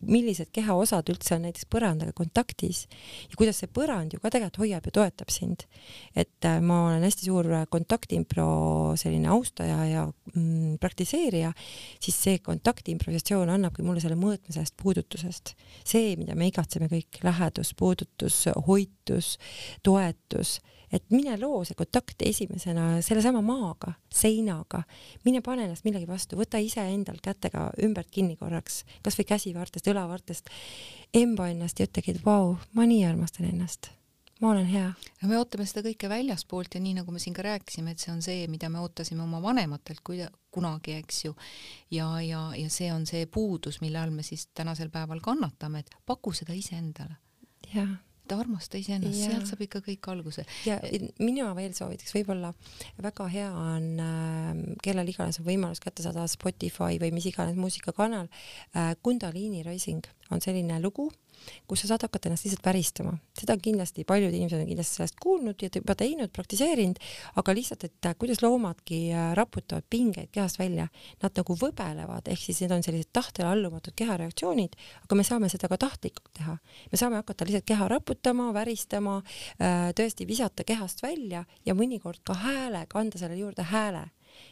millised 0.00 0.48
kehaosad 0.54 1.12
üldse 1.12 1.36
on 1.36 1.44
näiteks 1.48 1.68
põrandaga 1.68 2.16
kontaktis. 2.16 2.86
Ja 3.28 3.36
kuidas 3.40 3.60
see 3.60 3.68
põrand 3.68 4.14
ju 4.14 4.22
ka 4.22 4.32
tegelikult 4.32 4.62
hoiab 4.64 4.88
ja 4.88 4.96
toetab 5.02 5.32
sind. 5.34 5.68
et 6.14 6.46
äh, 6.46 6.60
ma 6.60 6.86
olen 6.88 7.02
hästi 7.02 7.26
suur 7.26 7.46
kontaktimpro 7.70 8.93
selline 9.00 9.30
austaja 9.32 9.78
ja 9.88 10.04
mm, 10.34 10.76
praktiseerija, 10.82 11.52
siis 12.02 12.18
see 12.26 12.42
kontaktimprovisatsioon 12.44 13.52
annabki 13.54 13.84
mulle 13.86 14.02
selle 14.02 14.18
mõõtme 14.20 14.54
sellest 14.54 14.76
puudutusest. 14.80 15.54
see, 15.84 16.14
mida 16.20 16.34
me 16.34 16.48
igatseme 16.50 16.88
kõik, 16.92 17.20
lähedus, 17.24 17.74
puudutus, 17.78 18.44
hoitus, 18.66 19.38
toetus, 19.82 20.58
et 20.94 21.04
mine 21.10 21.34
loo 21.40 21.64
see 21.66 21.76
kontakt 21.78 22.22
esimesena 22.22 23.00
sellesama 23.02 23.42
maaga, 23.44 23.94
seinaga, 24.12 24.84
mine 25.24 25.42
pane 25.42 25.66
ennast 25.66 25.86
millegi 25.86 26.08
vastu, 26.08 26.38
võta 26.38 26.60
iseendal 26.62 27.18
kätega 27.22 27.70
ümbert 27.82 28.12
kinni 28.14 28.38
korraks, 28.40 28.84
kasvõi 29.02 29.28
käsivartest, 29.34 29.90
õlavartest, 29.90 30.54
emba 31.14 31.50
ennast 31.50 31.80
ja 31.80 31.88
ütlegi, 31.90 32.14
et 32.14 32.24
vau, 32.26 32.56
ma 32.72 32.86
nii 32.88 33.04
armastan 33.08 33.50
ennast 33.50 33.90
ma 34.44 34.50
olen 34.50 34.66
hea. 34.68 34.92
no 35.22 35.28
me 35.30 35.38
ootame 35.40 35.64
seda 35.68 35.80
kõike 35.86 36.08
väljaspoolt 36.12 36.76
ja 36.76 36.82
nii 36.84 36.98
nagu 36.98 37.12
me 37.14 37.22
siin 37.22 37.36
ka 37.36 37.44
rääkisime, 37.46 37.94
et 37.94 38.02
see 38.02 38.12
on 38.12 38.20
see, 38.24 38.46
mida 38.52 38.68
me 38.72 38.82
ootasime 38.84 39.24
oma 39.24 39.40
vanematelt 39.42 40.04
kuida-, 40.04 40.30
kunagi, 40.52 40.98
eks 41.00 41.24
ju. 41.24 41.36
ja, 41.94 42.08
ja, 42.20 42.46
ja 42.58 42.72
see 42.72 42.90
on 42.92 43.08
see 43.08 43.24
puudus, 43.26 43.80
mille 43.84 44.02
all 44.02 44.12
me 44.12 44.26
siis 44.26 44.48
tänasel 44.52 44.92
päeval 44.92 45.24
kannatame, 45.24 45.84
et 45.84 45.94
paku 46.06 46.34
seda 46.36 46.56
iseendale. 46.56 47.16
jah 47.72 47.96
et 48.24 48.32
armasta 48.32 48.78
iseennast, 48.80 49.18
sealt 49.20 49.50
saab 49.50 49.60
ikka 49.66 49.82
kõik 49.84 50.06
alguse. 50.08 50.46
ja 50.64 50.78
mina 51.20 51.50
veel 51.56 51.74
soovitaks, 51.76 52.14
võib-olla 52.16 52.54
väga 53.04 53.26
hea 53.28 53.50
on 53.52 53.88
äh,, 54.00 54.62
kellel 54.84 55.10
iganes 55.12 55.40
on 55.42 55.48
võimalus 55.48 55.82
kätte 55.84 56.04
saada 56.04 56.24
Spotify 56.32 56.96
või 57.02 57.12
mis 57.16 57.28
iganes 57.28 57.58
muusikakanal 57.60 58.30
äh,, 58.30 58.94
Kundaliini 59.04 59.60
Rising 59.66 60.08
on 60.32 60.40
selline 60.40 60.80
lugu 60.80 61.10
kus 61.68 61.84
sa 61.84 61.92
saad 61.92 62.04
hakata 62.06 62.28
ennast 62.28 62.46
lihtsalt 62.46 62.66
väristama. 62.66 63.14
seda 63.38 63.56
kindlasti, 63.60 64.04
paljud 64.04 64.34
inimesed 64.34 64.60
on 64.60 64.68
kindlasti 64.68 64.98
sellest 64.98 65.18
kuulnud 65.22 65.62
ja 65.62 65.68
juba 65.74 65.94
teinud, 65.98 66.32
praktiseerinud, 66.32 67.00
aga 67.40 67.54
lihtsalt, 67.56 67.84
et 67.88 68.08
äh, 68.08 68.16
kuidas 68.18 68.42
loomadki 68.42 69.00
äh, 69.12 69.32
raputavad 69.38 69.86
pingeid 69.90 70.30
kehast 70.32 70.58
välja, 70.58 70.88
nad 71.22 71.40
nagu 71.40 71.56
võbelevad, 71.60 72.28
ehk 72.30 72.44
siis 72.46 72.62
need 72.64 72.74
on 72.76 72.84
sellised 72.86 73.12
tahtele 73.12 73.48
allumatud 73.50 73.96
kehareaktsioonid, 73.96 74.76
aga 75.04 75.18
me 75.18 75.26
saame 75.26 75.50
seda 75.52 75.70
ka 75.72 75.78
tahtlikult 75.86 76.32
teha. 76.38 76.58
me 76.92 77.00
saame 77.00 77.20
hakata 77.20 77.48
lihtsalt 77.48 77.68
keha 77.68 77.88
raputama, 77.88 78.50
väristama, 78.56 79.20
äh, 79.60 79.90
tõesti 79.96 80.28
visata 80.28 80.64
kehast 80.64 81.02
välja 81.02 81.44
ja 81.66 81.74
mõnikord 81.74 82.22
ka 82.24 82.36
häälega, 82.44 82.98
anda 82.98 83.18
sellele 83.18 83.40
juurde 83.40 83.66
hääle 83.70 84.08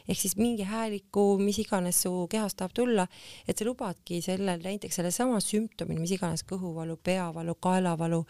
ehk 0.07 0.19
siis 0.19 0.35
mingi 0.39 0.65
hääliku, 0.67 1.37
mis 1.41 1.59
iganes 1.63 2.03
su 2.05 2.11
kehast 2.31 2.57
tahab 2.59 2.75
tulla, 2.75 3.05
et 3.47 3.57
sa 3.57 3.67
lubadki 3.67 4.19
sellel 4.25 4.61
näiteks 4.63 4.99
sellesama 4.99 5.39
sümptomil, 5.43 5.99
mis 6.01 6.13
iganes 6.15 6.45
kõhuvalu, 6.49 6.97
peavalu, 7.03 7.55
kaelavalu, 7.63 8.21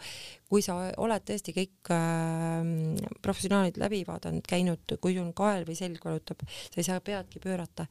kui 0.50 0.64
sa 0.64 0.76
oled 1.02 1.26
tõesti 1.26 1.54
kõik 1.56 1.92
äh, 1.94 3.14
professionaalid 3.22 3.78
läbi 3.82 4.02
vaadanud, 4.06 4.44
käinud, 4.48 4.96
kui 5.00 5.16
sul 5.16 5.32
kael 5.36 5.66
või 5.68 5.78
selg 5.78 6.04
valutab, 6.04 6.44
sa 6.46 6.80
ei 6.80 6.86
saa 6.86 7.00
peadki 7.04 7.42
pöörata, 7.42 7.86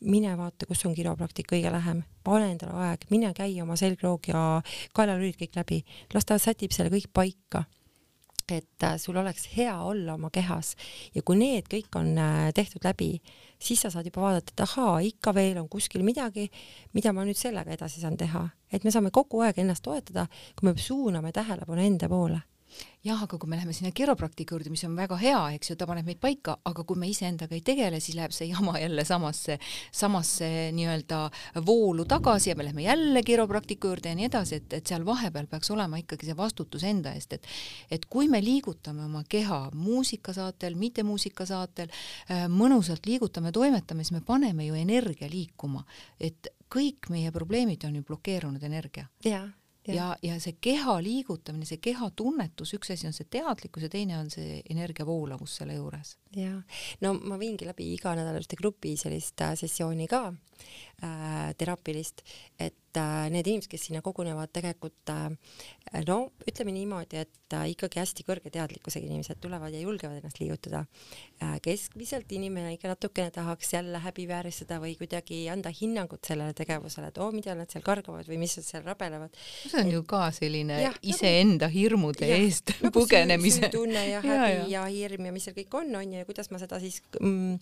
mine 0.00 0.32
vaata, 0.38 0.66
kus 0.68 0.84
on 0.88 0.96
kiropraktik 0.96 1.50
kõige 1.52 1.72
lähem, 1.72 2.02
pane 2.24 2.52
endale 2.54 2.88
aeg, 2.88 3.06
mine 3.12 3.32
käi 3.36 3.54
oma 3.62 3.76
selgroog 3.80 4.32
ja 4.32 4.42
kaelalülid 4.96 5.38
kõik 5.40 5.60
läbi, 5.60 5.84
las 6.14 6.28
ta 6.28 6.40
sätib 6.42 6.74
selle 6.74 6.92
kõik 6.92 7.10
paika 7.12 7.66
et 8.52 8.86
äh, 8.86 8.96
sul 9.00 9.16
oleks 9.20 9.48
hea 9.56 9.74
olla 9.82 10.14
oma 10.14 10.30
kehas. 10.32 10.74
Ja 11.14 11.24
kui 11.26 11.38
need 11.40 11.70
kõik 11.72 11.98
on 11.98 12.12
äh, 12.18 12.50
tehtud 12.54 12.84
läbi, 12.86 13.16
siis 13.62 13.82
sa 13.84 13.90
saad 13.92 14.08
juba 14.08 14.26
vaadata, 14.26 14.54
et 14.54 14.64
ahaa, 14.66 15.00
ikka 15.08 15.34
veel 15.34 15.58
on 15.62 15.68
kuskil 15.72 16.04
midagi, 16.06 16.48
mida 16.92 17.12
ma 17.12 17.26
nüüd 17.26 17.38
sellega 17.38 17.74
edasi 17.74 18.02
saan 18.02 18.16
teha, 18.20 18.46
et 18.72 18.84
me 18.84 18.94
saame 18.94 19.12
kogu 19.14 19.42
aeg 19.46 19.60
ennast 19.62 19.84
toetada, 19.86 20.28
kui 20.58 20.70
me 20.70 20.76
suuname 20.78 21.32
tähelepanu 21.32 21.84
enda 21.84 22.10
poole 22.12 22.42
jah, 23.02 23.22
aga 23.24 23.38
kui 23.38 23.50
me 23.50 23.56
läheme 23.58 23.74
sinna 23.74 23.90
kiropraktika 23.94 24.54
juurde, 24.54 24.70
mis 24.70 24.84
on 24.86 24.94
väga 24.96 25.16
hea, 25.18 25.40
eks 25.56 25.72
ju, 25.72 25.76
ta 25.78 25.86
paneb 25.90 26.06
meid 26.06 26.20
paika, 26.22 26.54
aga 26.68 26.84
kui 26.86 26.98
me 27.00 27.08
iseendaga 27.10 27.56
ei 27.56 27.62
tegele, 27.66 27.98
siis 28.00 28.16
läheb 28.18 28.34
see 28.34 28.48
jama 28.50 28.76
jälle 28.78 29.04
samasse, 29.06 29.58
samasse 29.90 30.48
nii-öelda 30.76 31.22
voolu 31.66 32.06
tagasi 32.08 32.52
ja 32.52 32.56
me 32.58 32.66
läheme 32.66 32.86
jälle 32.86 33.22
kiropraktiku 33.26 33.90
juurde 33.90 34.12
ja 34.12 34.18
nii 34.18 34.28
edasi, 34.30 34.60
et, 34.62 34.78
et 34.78 34.92
seal 34.92 35.06
vahepeal 35.06 35.48
peaks 35.50 35.72
olema 35.74 35.98
ikkagi 36.00 36.30
see 36.30 36.38
vastutus 36.38 36.86
enda 36.88 37.14
eest, 37.16 37.38
et 37.38 37.50
et 37.92 38.06
kui 38.10 38.28
me 38.30 38.40
liigutame 38.42 39.04
oma 39.04 39.24
keha 39.28 39.64
muusikasaatel, 39.74 40.76
mitte 40.78 41.02
muusikasaatel, 41.06 41.90
äh, 42.30 42.44
mõnusalt 42.52 43.06
liigutame, 43.08 43.52
toimetame, 43.52 44.06
siis 44.06 44.14
me 44.18 44.22
paneme 44.26 44.68
ju 44.68 44.78
energia 44.78 45.30
liikuma, 45.30 45.82
et 46.20 46.52
kõik 46.72 47.10
meie 47.12 47.32
probleemid 47.34 47.82
on 47.88 47.98
ju 47.98 48.06
blokeerunud 48.06 48.62
energia. 48.62 49.08
jaa 49.24 49.48
ja, 49.86 49.94
ja, 49.94 50.08
ja 50.22 50.38
see 50.40 50.56
keha 50.60 50.96
liigutamine, 51.02 51.66
see 51.68 51.80
keha 51.82 52.10
tunnetus, 52.16 52.74
üks 52.76 52.92
asi 52.94 53.08
on 53.08 53.16
see 53.16 53.28
teadlikkus 53.30 53.86
ja 53.86 53.90
teine 53.92 54.18
on 54.20 54.30
see 54.30 54.60
energia 54.70 55.06
voolavus 55.08 55.58
selle 55.60 55.76
juures. 55.78 56.16
jaa, 56.36 56.60
no 57.04 57.14
ma 57.18 57.38
viingi 57.40 57.68
läbi 57.68 57.92
iganädalaste 57.96 58.58
grupi 58.60 58.96
sellist 59.00 59.40
äh, 59.42 59.56
sessiooni 59.58 60.08
ka 60.10 60.28
äh, 61.02 61.52
teraapilist, 61.58 62.22
et 62.58 62.96
äh, 62.96 63.28
need 63.32 63.48
inimesed, 63.48 63.70
kes 63.72 63.88
sinna 63.88 64.02
kogunevad, 64.04 64.52
tegelikult 64.54 65.12
äh, 65.12 65.30
no 66.06 66.18
ütleme 66.48 66.74
niimoodi, 66.74 67.22
et 67.24 67.56
äh, 67.56 67.68
ikkagi 67.72 68.00
hästi 68.00 68.24
kõrge 68.26 68.52
teadlikkusega 68.52 69.08
inimesed 69.08 69.40
tulevad 69.42 69.74
ja 69.74 69.80
julgevad 69.82 70.20
ennast 70.20 70.40
liigutada 70.40 70.84
äh,. 71.42 71.56
keskmiselt 71.64 72.32
inimene 72.32 72.74
ikka 72.76 72.92
natukene 72.92 73.32
tahaks 73.34 73.72
jälle 73.74 74.00
häbivääristada 74.02 74.78
või 74.82 74.94
kuidagi 74.98 75.44
anda 75.52 75.72
hinnangut 75.74 76.24
sellele 76.28 76.54
tegevusele, 76.56 77.10
et 77.12 77.20
oo 77.20 77.28
oh,, 77.28 77.34
mida 77.34 77.56
nad 77.58 77.70
seal 77.72 77.84
kargavad 77.84 78.28
või 78.28 78.40
mis 78.42 78.56
nad 78.58 78.68
seal 78.68 78.86
rabelevad. 78.86 79.36
see 79.64 79.80
on 79.80 79.90
et, 79.90 79.96
ju 79.96 80.04
ka 80.08 80.24
selline 80.36 80.80
jah, 80.82 80.96
nagu 80.96 81.14
iseenda 81.14 81.68
nagu, 81.68 81.78
hirmude 81.78 82.28
jah, 82.28 82.44
eest 82.46 82.74
nagu 82.80 82.94
pugenemise. 83.00 83.72
tunne 83.72 84.06
ja 84.08 84.22
häbi 84.26 84.36
ja, 84.36 84.52
ja. 84.52 84.68
ja 84.76 84.86
hirm 84.92 85.28
ja 85.28 85.34
mis 85.34 85.48
seal 85.48 85.56
kõik 85.58 85.78
on, 85.80 85.94
onju, 86.02 86.22
ja 86.22 86.28
kuidas 86.28 86.52
ma 86.52 86.60
seda 86.62 86.80
siis 86.82 87.00
mm, 87.20 87.58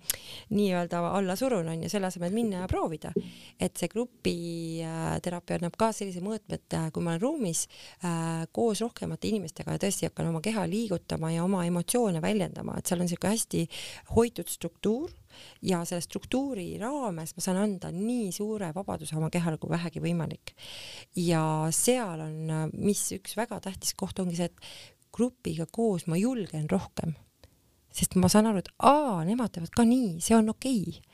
nii-öelda 0.57 1.03
alla 1.11 1.36
surun, 1.38 1.68
onju, 1.74 1.91
selle 1.93 2.11
asemel 2.11 2.34
minna 2.34 2.64
ja 2.64 2.70
proovida. 2.70 3.12
Et 3.61 3.76
see 3.78 3.91
grupiteraapia 3.93 5.57
äh, 5.57 5.61
annab 5.61 5.76
ka 5.81 5.91
sellise 5.97 6.22
mõõtme, 6.24 6.59
et 6.59 6.76
äh, 6.76 6.89
kui 6.95 7.05
ma 7.05 7.14
olen 7.14 7.22
ruumis 7.22 7.64
äh, 8.07 8.45
koos 8.57 8.83
rohkemate 8.85 9.31
inimestega 9.31 9.76
ja 9.76 9.83
tõesti 9.83 10.09
hakkan 10.09 10.31
oma 10.33 10.43
keha 10.45 10.66
liigutama 10.70 11.33
ja 11.35 11.45
oma 11.45 11.64
emotsioone 11.68 12.22
väljendama, 12.24 12.78
et 12.78 12.91
seal 12.91 13.03
on 13.03 13.09
niisugune 13.09 13.35
hästi 13.35 13.64
hoitud 14.14 14.51
struktuur 14.51 15.11
ja 15.64 15.85
selle 15.87 16.03
struktuuri 16.05 16.66
raames 16.81 17.37
ma 17.37 17.45
saan 17.45 17.61
anda 17.62 17.93
nii 17.95 18.31
suure 18.35 18.72
vabaduse 18.76 19.16
oma 19.18 19.31
kehale 19.33 19.61
kui 19.62 19.70
vähegi 19.70 20.03
võimalik. 20.03 20.55
ja 21.16 21.43
seal 21.74 22.26
on, 22.26 22.70
mis 22.74 23.07
üks 23.16 23.37
väga 23.39 23.61
tähtis 23.64 23.95
koht 23.95 24.18
ongi 24.18 24.41
see, 24.41 24.51
et 24.51 25.11
grupiga 25.14 25.66
koos 25.70 26.07
ma 26.07 26.18
julgen 26.18 26.68
rohkem 26.70 27.14
sest 27.95 28.16
ma 28.20 28.31
saan 28.31 28.51
aru, 28.51 28.62
et 28.62 28.70
aa, 28.87 29.22
nemad 29.26 29.53
teevad 29.55 29.72
ka 29.74 29.87
nii, 29.87 30.18
see 30.22 30.37
on 30.39 30.53
okei 30.53 30.83
okay. 30.87 31.10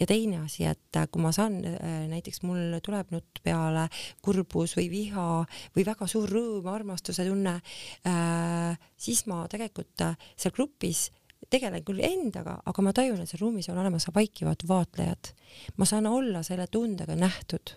Ja 0.00 0.06
teine 0.06 0.42
asi, 0.44 0.64
et 0.70 0.96
äh, 0.96 1.06
kui 1.10 1.22
ma 1.22 1.32
saan, 1.36 1.60
äh, 1.64 2.04
näiteks 2.10 2.42
mul 2.46 2.78
tuleb 2.84 3.12
nutt 3.14 3.42
peale 3.44 3.88
kurbus 4.24 4.76
või 4.78 4.88
viha 4.92 5.28
või 5.76 5.86
väga 5.86 6.08
suur 6.10 6.30
rõõm, 6.30 6.68
armastuse 6.72 7.26
tunne 7.28 7.58
äh,, 8.06 8.76
siis 8.96 9.24
ma 9.30 9.44
tegelikult 9.50 10.06
seal 10.36 10.54
grupis 10.56 11.08
tegelen 11.50 11.84
küll 11.86 12.02
endaga, 12.04 12.58
aga 12.66 12.82
ma 12.84 12.92
tajun, 12.96 13.20
et 13.22 13.30
seal 13.30 13.44
ruumis 13.44 13.68
on 13.72 13.78
olemas 13.80 14.08
vaikivad 14.14 14.66
vaatlejad. 14.68 15.32
ma 15.76 15.84
saan 15.84 16.06
olla 16.06 16.42
selle 16.42 16.66
tundega 16.66 17.16
nähtud. 17.16 17.76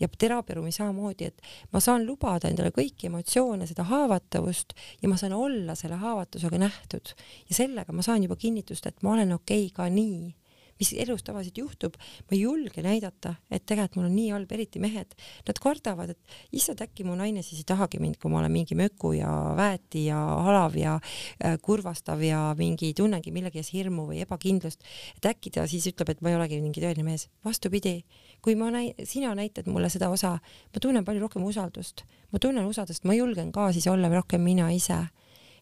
Ja 0.00 0.08
teraapiaruumis 0.08 0.76
samamoodi, 0.80 1.24
et 1.24 1.42
ma 1.72 1.80
saan 1.80 2.02
lubada 2.06 2.48
endale 2.50 2.72
kõiki 2.74 3.06
emotsioone, 3.06 3.66
seda 3.70 3.84
haavatavust 3.86 4.74
ja 5.02 5.08
ma 5.08 5.16
saan 5.16 5.32
olla 5.32 5.76
selle 5.78 6.00
haavatavusega 6.00 6.58
nähtud. 6.58 7.12
Ja 7.48 7.54
sellega 7.54 7.92
ma 7.92 8.02
saan 8.02 8.24
juba 8.26 8.36
kinnitust, 8.36 8.86
et 8.86 9.02
ma 9.02 9.12
olen 9.14 9.36
okei 9.36 9.68
okay 9.68 9.76
ka 9.76 9.86
nii 9.92 10.34
mis 10.80 10.92
elus 10.98 11.22
tavaliselt 11.26 11.58
juhtub, 11.58 11.96
ma 11.98 12.34
ei 12.34 12.40
julge 12.42 12.82
näidata, 12.84 13.34
et 13.50 13.64
tegelikult 13.66 14.00
mul 14.00 14.08
on 14.08 14.16
nii 14.16 14.30
halb, 14.34 14.52
eriti 14.56 14.80
mehed. 14.82 15.14
Nad 15.46 15.60
kardavad, 15.62 16.14
et 16.14 16.56
issand, 16.56 16.82
äkki 16.84 17.06
mu 17.06 17.16
naine 17.18 17.44
siis 17.46 17.62
ei 17.62 17.68
tahagi 17.68 18.00
mind, 18.02 18.18
kui 18.22 18.32
ma 18.32 18.40
olen 18.40 18.52
mingi 18.52 18.76
möku 18.78 19.14
ja 19.16 19.30
väeti 19.58 20.06
ja 20.08 20.18
halav 20.46 20.76
ja 20.78 20.96
äh, 20.98 21.56
kurvastav 21.62 22.22
ja 22.24 22.46
mingi 22.58 22.92
tunnengi 22.96 23.32
millegi 23.34 23.62
ees 23.62 23.72
hirmu 23.74 24.08
või 24.10 24.22
ebakindlust, 24.24 24.82
et 25.18 25.30
äkki 25.30 25.54
ta 25.54 25.68
siis 25.70 25.86
ütleb, 25.90 26.14
et 26.14 26.24
ma 26.24 26.32
ei 26.32 26.38
olegi 26.38 26.60
mingi 26.64 26.82
tõeline 26.82 27.06
mees. 27.06 27.28
vastupidi, 27.44 28.00
kui 28.42 28.56
ma 28.58 28.70
näi-, 28.74 28.94
sina 29.04 29.34
näitad 29.34 29.68
mulle 29.70 29.90
seda 29.92 30.10
osa, 30.12 30.36
ma 30.40 30.82
tunnen 30.82 31.04
palju 31.04 31.22
rohkem 31.26 31.44
usaldust, 31.44 32.04
ma 32.32 32.40
tunnen 32.42 32.66
usaldust, 32.66 33.04
ma 33.04 33.14
julgen 33.14 33.52
ka 33.52 33.70
siis 33.72 33.86
olla 33.90 34.10
rohkem 34.12 34.42
mina 34.42 34.70
ise. 34.72 35.06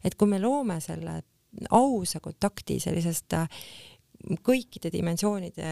et 0.04 0.14
kui 0.18 0.26
me 0.26 0.38
loome 0.42 0.80
selle 0.80 1.22
ausa 1.70 2.20
kontakti 2.20 2.80
sellisest 2.80 3.32
äh, 3.32 3.48
kõikide 4.44 4.92
dimensioonide 4.92 5.66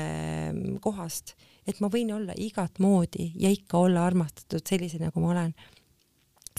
mm, 0.52 0.80
kohast, 0.84 1.34
et 1.68 1.80
ma 1.80 1.90
võin 1.92 2.12
olla 2.14 2.34
igat 2.36 2.80
moodi 2.82 3.30
ja 3.40 3.50
ikka 3.52 3.78
olla 3.78 4.04
armastatud 4.08 4.64
sellise, 4.66 5.00
nagu 5.02 5.22
ma 5.22 5.32
olen, 5.34 5.54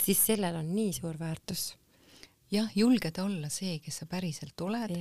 siis 0.01 0.25
sellel 0.31 0.57
on 0.61 0.73
nii 0.75 0.91
suur 0.95 1.19
väärtus. 1.19 1.71
Jah, 2.51 2.67
julgeda 2.75 3.23
olla 3.23 3.47
see, 3.47 3.77
kes 3.79 4.01
sa 4.01 4.05
päriselt 4.11 4.59
oled, 4.59 4.91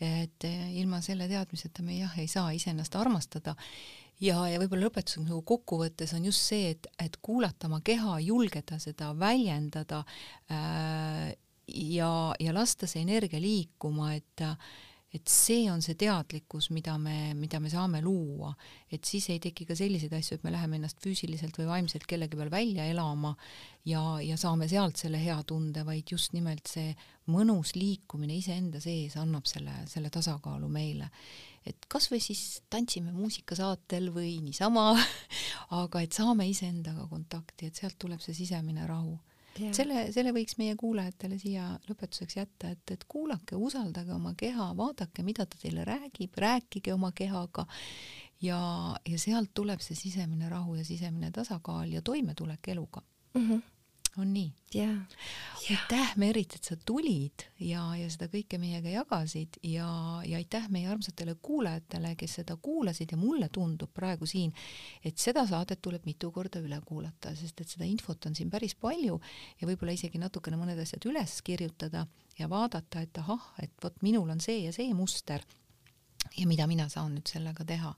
et 0.00 0.46
eh, 0.48 0.62
ilma 0.80 1.02
selle 1.04 1.26
teadmiseta 1.28 1.84
me 1.84 1.98
jah, 1.98 2.14
ei 2.16 2.30
saa 2.32 2.48
iseennast 2.56 2.96
armastada. 2.96 3.52
Ja, 4.22 4.38
ja 4.48 4.60
võib-olla 4.62 4.86
lõpetuseks 4.86 5.26
nagu 5.26 5.42
kokkuvõttes 5.44 6.14
on 6.16 6.24
just 6.30 6.46
see, 6.46 6.70
et, 6.72 6.86
et 7.02 7.18
kuulata 7.20 7.68
oma 7.68 7.82
keha, 7.84 8.20
julgeda 8.24 8.78
seda 8.80 9.10
väljendada 9.20 10.00
äh, 10.48 11.34
ja, 11.66 12.10
ja 12.40 12.54
lasta 12.54 12.88
see 12.88 13.02
energia 13.04 13.40
liikuma, 13.42 14.14
et 14.14 14.44
et 15.14 15.30
see 15.30 15.68
on 15.70 15.82
see 15.84 15.94
teadlikkus, 15.98 16.72
mida 16.74 16.96
me, 16.98 17.34
mida 17.38 17.60
me 17.62 17.70
saame 17.70 18.00
luua, 18.02 18.50
et 18.90 19.06
siis 19.06 19.28
ei 19.30 19.38
teki 19.42 19.66
ka 19.68 19.76
selliseid 19.78 20.12
asju, 20.16 20.38
et 20.38 20.46
me 20.46 20.50
läheme 20.50 20.80
ennast 20.80 20.98
füüsiliselt 21.04 21.54
või 21.60 21.68
vaimselt 21.68 22.06
kellegi 22.10 22.38
peal 22.40 22.50
välja 22.50 22.86
elama 22.90 23.30
ja, 23.86 24.02
ja 24.24 24.38
saame 24.40 24.66
sealt 24.70 24.98
selle 24.98 25.20
hea 25.22 25.36
tunde, 25.46 25.84
vaid 25.86 26.10
just 26.10 26.34
nimelt 26.34 26.66
see 26.70 26.90
mõnus 27.30 27.76
liikumine 27.78 28.34
iseenda 28.40 28.82
sees 28.82 29.14
annab 29.20 29.46
selle, 29.48 29.84
selle 29.90 30.10
tasakaalu 30.10 30.68
meile. 30.68 31.10
et 31.64 31.86
kas 31.88 32.10
või 32.10 32.18
siis 32.20 32.64
tantsime 32.70 33.14
muusikasaatel 33.14 34.10
või 34.12 34.40
niisama 34.44 34.90
aga 35.82 36.02
et 36.02 36.12
saame 36.12 36.48
iseendaga 36.50 37.06
kontakti, 37.06 37.70
et 37.70 37.78
sealt 37.78 37.96
tuleb 38.02 38.20
see 38.20 38.34
sisemine 38.34 38.86
rahu 38.90 39.14
selle, 39.54 40.06
selle 40.12 40.32
võiks 40.34 40.58
meie 40.58 40.76
kuulajatele 40.80 41.38
siia 41.38 41.68
lõpetuseks 41.88 42.38
jätta, 42.38 42.72
et, 42.74 42.94
et 42.94 43.04
kuulake, 43.08 43.56
usaldage 43.56 44.12
oma 44.14 44.34
keha, 44.38 44.70
vaadake, 44.76 45.22
mida 45.26 45.46
ta 45.46 45.60
teile 45.60 45.84
räägib, 45.88 46.36
rääkige 46.36 46.94
oma 46.94 47.12
kehaga. 47.14 47.66
Ja, 48.42 48.58
ja 49.08 49.18
sealt 49.18 49.54
tuleb 49.54 49.80
see 49.80 49.96
sisemine 49.96 50.48
rahu 50.50 50.74
ja 50.76 50.84
sisemine 50.84 51.30
tasakaal 51.32 51.92
ja 51.92 52.02
toimetulek 52.02 52.68
eluga. 52.74 53.02
Mm. 53.34 53.48
-hmm 53.50 53.62
on 54.18 54.32
nii? 54.34 54.52
jaa. 54.74 54.94
aitäh, 55.70 56.12
Merit, 56.16 56.54
et 56.56 56.64
sa 56.64 56.76
tulid 56.86 57.44
ja, 57.60 57.82
ja 57.96 58.08
seda 58.12 58.28
kõike 58.32 58.58
meiega 58.60 58.90
jagasid 58.90 59.58
ja, 59.62 59.86
ja 60.26 60.38
aitäh 60.40 60.66
meie 60.72 60.88
armsatele 60.90 61.36
kuulajatele, 61.42 62.14
kes 62.18 62.38
seda 62.40 62.56
kuulasid 62.62 63.14
ja 63.14 63.18
mulle 63.20 63.48
tundub 63.54 63.92
praegu 63.94 64.26
siin, 64.26 64.52
et 65.04 65.18
seda 65.18 65.46
saadet 65.50 65.82
tuleb 65.82 66.06
mitu 66.08 66.30
korda 66.34 66.62
üle 66.62 66.80
kuulata, 66.86 67.34
sest 67.38 67.64
et 67.64 67.76
seda 67.76 67.88
infot 67.88 68.26
on 68.28 68.36
siin 68.36 68.50
päris 68.52 68.74
palju 68.74 69.20
ja 69.60 69.68
võib-olla 69.68 69.96
isegi 69.96 70.20
natukene 70.22 70.60
mõned 70.60 70.80
asjad 70.82 71.06
üles 71.10 71.40
kirjutada 71.46 72.06
ja 72.38 72.50
vaadata, 72.50 73.04
et 73.04 73.22
ahah, 73.22 73.52
et 73.62 73.74
vot 73.82 74.02
minul 74.02 74.30
on 74.30 74.42
see 74.42 74.64
ja 74.66 74.72
see 74.74 74.94
muster 74.94 75.44
ja 76.36 76.48
mida 76.50 76.66
mina 76.70 76.88
saan 76.88 77.14
nüüd 77.16 77.30
sellega 77.30 77.66
teha 77.68 77.94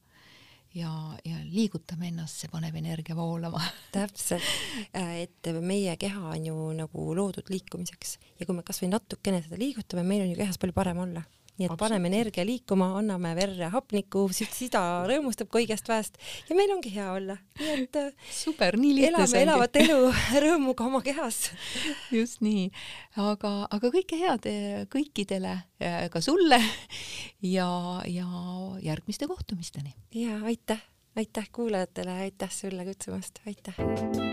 ja, 0.76 0.92
ja 1.24 1.38
liigutame 1.50 2.10
ennast, 2.10 2.42
see 2.42 2.52
paneb 2.52 2.76
energia 2.76 3.16
voolama. 3.16 3.62
Täpselt, 3.96 4.44
äh, 4.92 5.22
et 5.24 5.52
meie 5.64 5.96
keha 6.00 6.34
on 6.34 6.50
ju 6.50 6.58
nagu 6.76 7.06
loodud 7.16 7.50
liikumiseks. 7.52 8.18
Ja 8.40 8.48
kui 8.48 8.56
me 8.58 8.66
kasvõi 8.66 8.92
natukene 8.92 9.42
seda 9.44 9.60
liigutame, 9.60 10.06
meil 10.06 10.26
on 10.26 10.34
ju 10.34 10.40
kehas 10.42 10.60
palju 10.60 10.76
parem 10.76 11.02
olla 11.06 11.24
nii 11.56 11.68
et 11.68 11.76
paneme 11.80 12.10
energia 12.10 12.44
liikuma, 12.46 12.90
anname 13.00 13.32
verre 13.38 13.70
hapnikku, 13.72 14.26
sida 14.34 14.82
rõõmustab 15.08 15.48
kõigest 15.52 15.88
väest 15.88 16.18
ja 16.50 16.56
meil 16.58 16.72
ongi 16.74 16.92
hea 16.94 17.08
olla. 17.14 17.38
nii 17.60 17.86
et 17.86 18.00
äh, 18.00 18.10
super, 18.30 18.76
nii 18.80 18.94
lihtne 18.98 19.24
elame 19.24 19.42
elavat 19.46 19.80
elu 19.80 20.12
rõõmuga 20.44 20.88
oma 20.90 21.02
kehas. 21.06 21.50
just 22.14 22.42
nii, 22.44 22.68
aga, 23.22 23.54
aga 23.70 23.92
kõike 23.94 24.20
head 24.20 24.50
eh, 24.50 24.84
kõikidele, 24.92 25.56
eh, 25.80 25.98
ka 26.12 26.20
sulle 26.24 26.60
ja, 27.42 27.70
ja 28.10 28.28
järgmiste 28.84 29.28
kohtumisteni. 29.30 29.96
ja 30.14 30.40
aitäh, 30.44 30.82
aitäh 31.16 31.50
kuulajatele, 31.52 32.20
aitäh 32.28 32.52
sulle 32.52 32.84
kutsumast, 32.88 33.40
aitäh. 33.46 34.25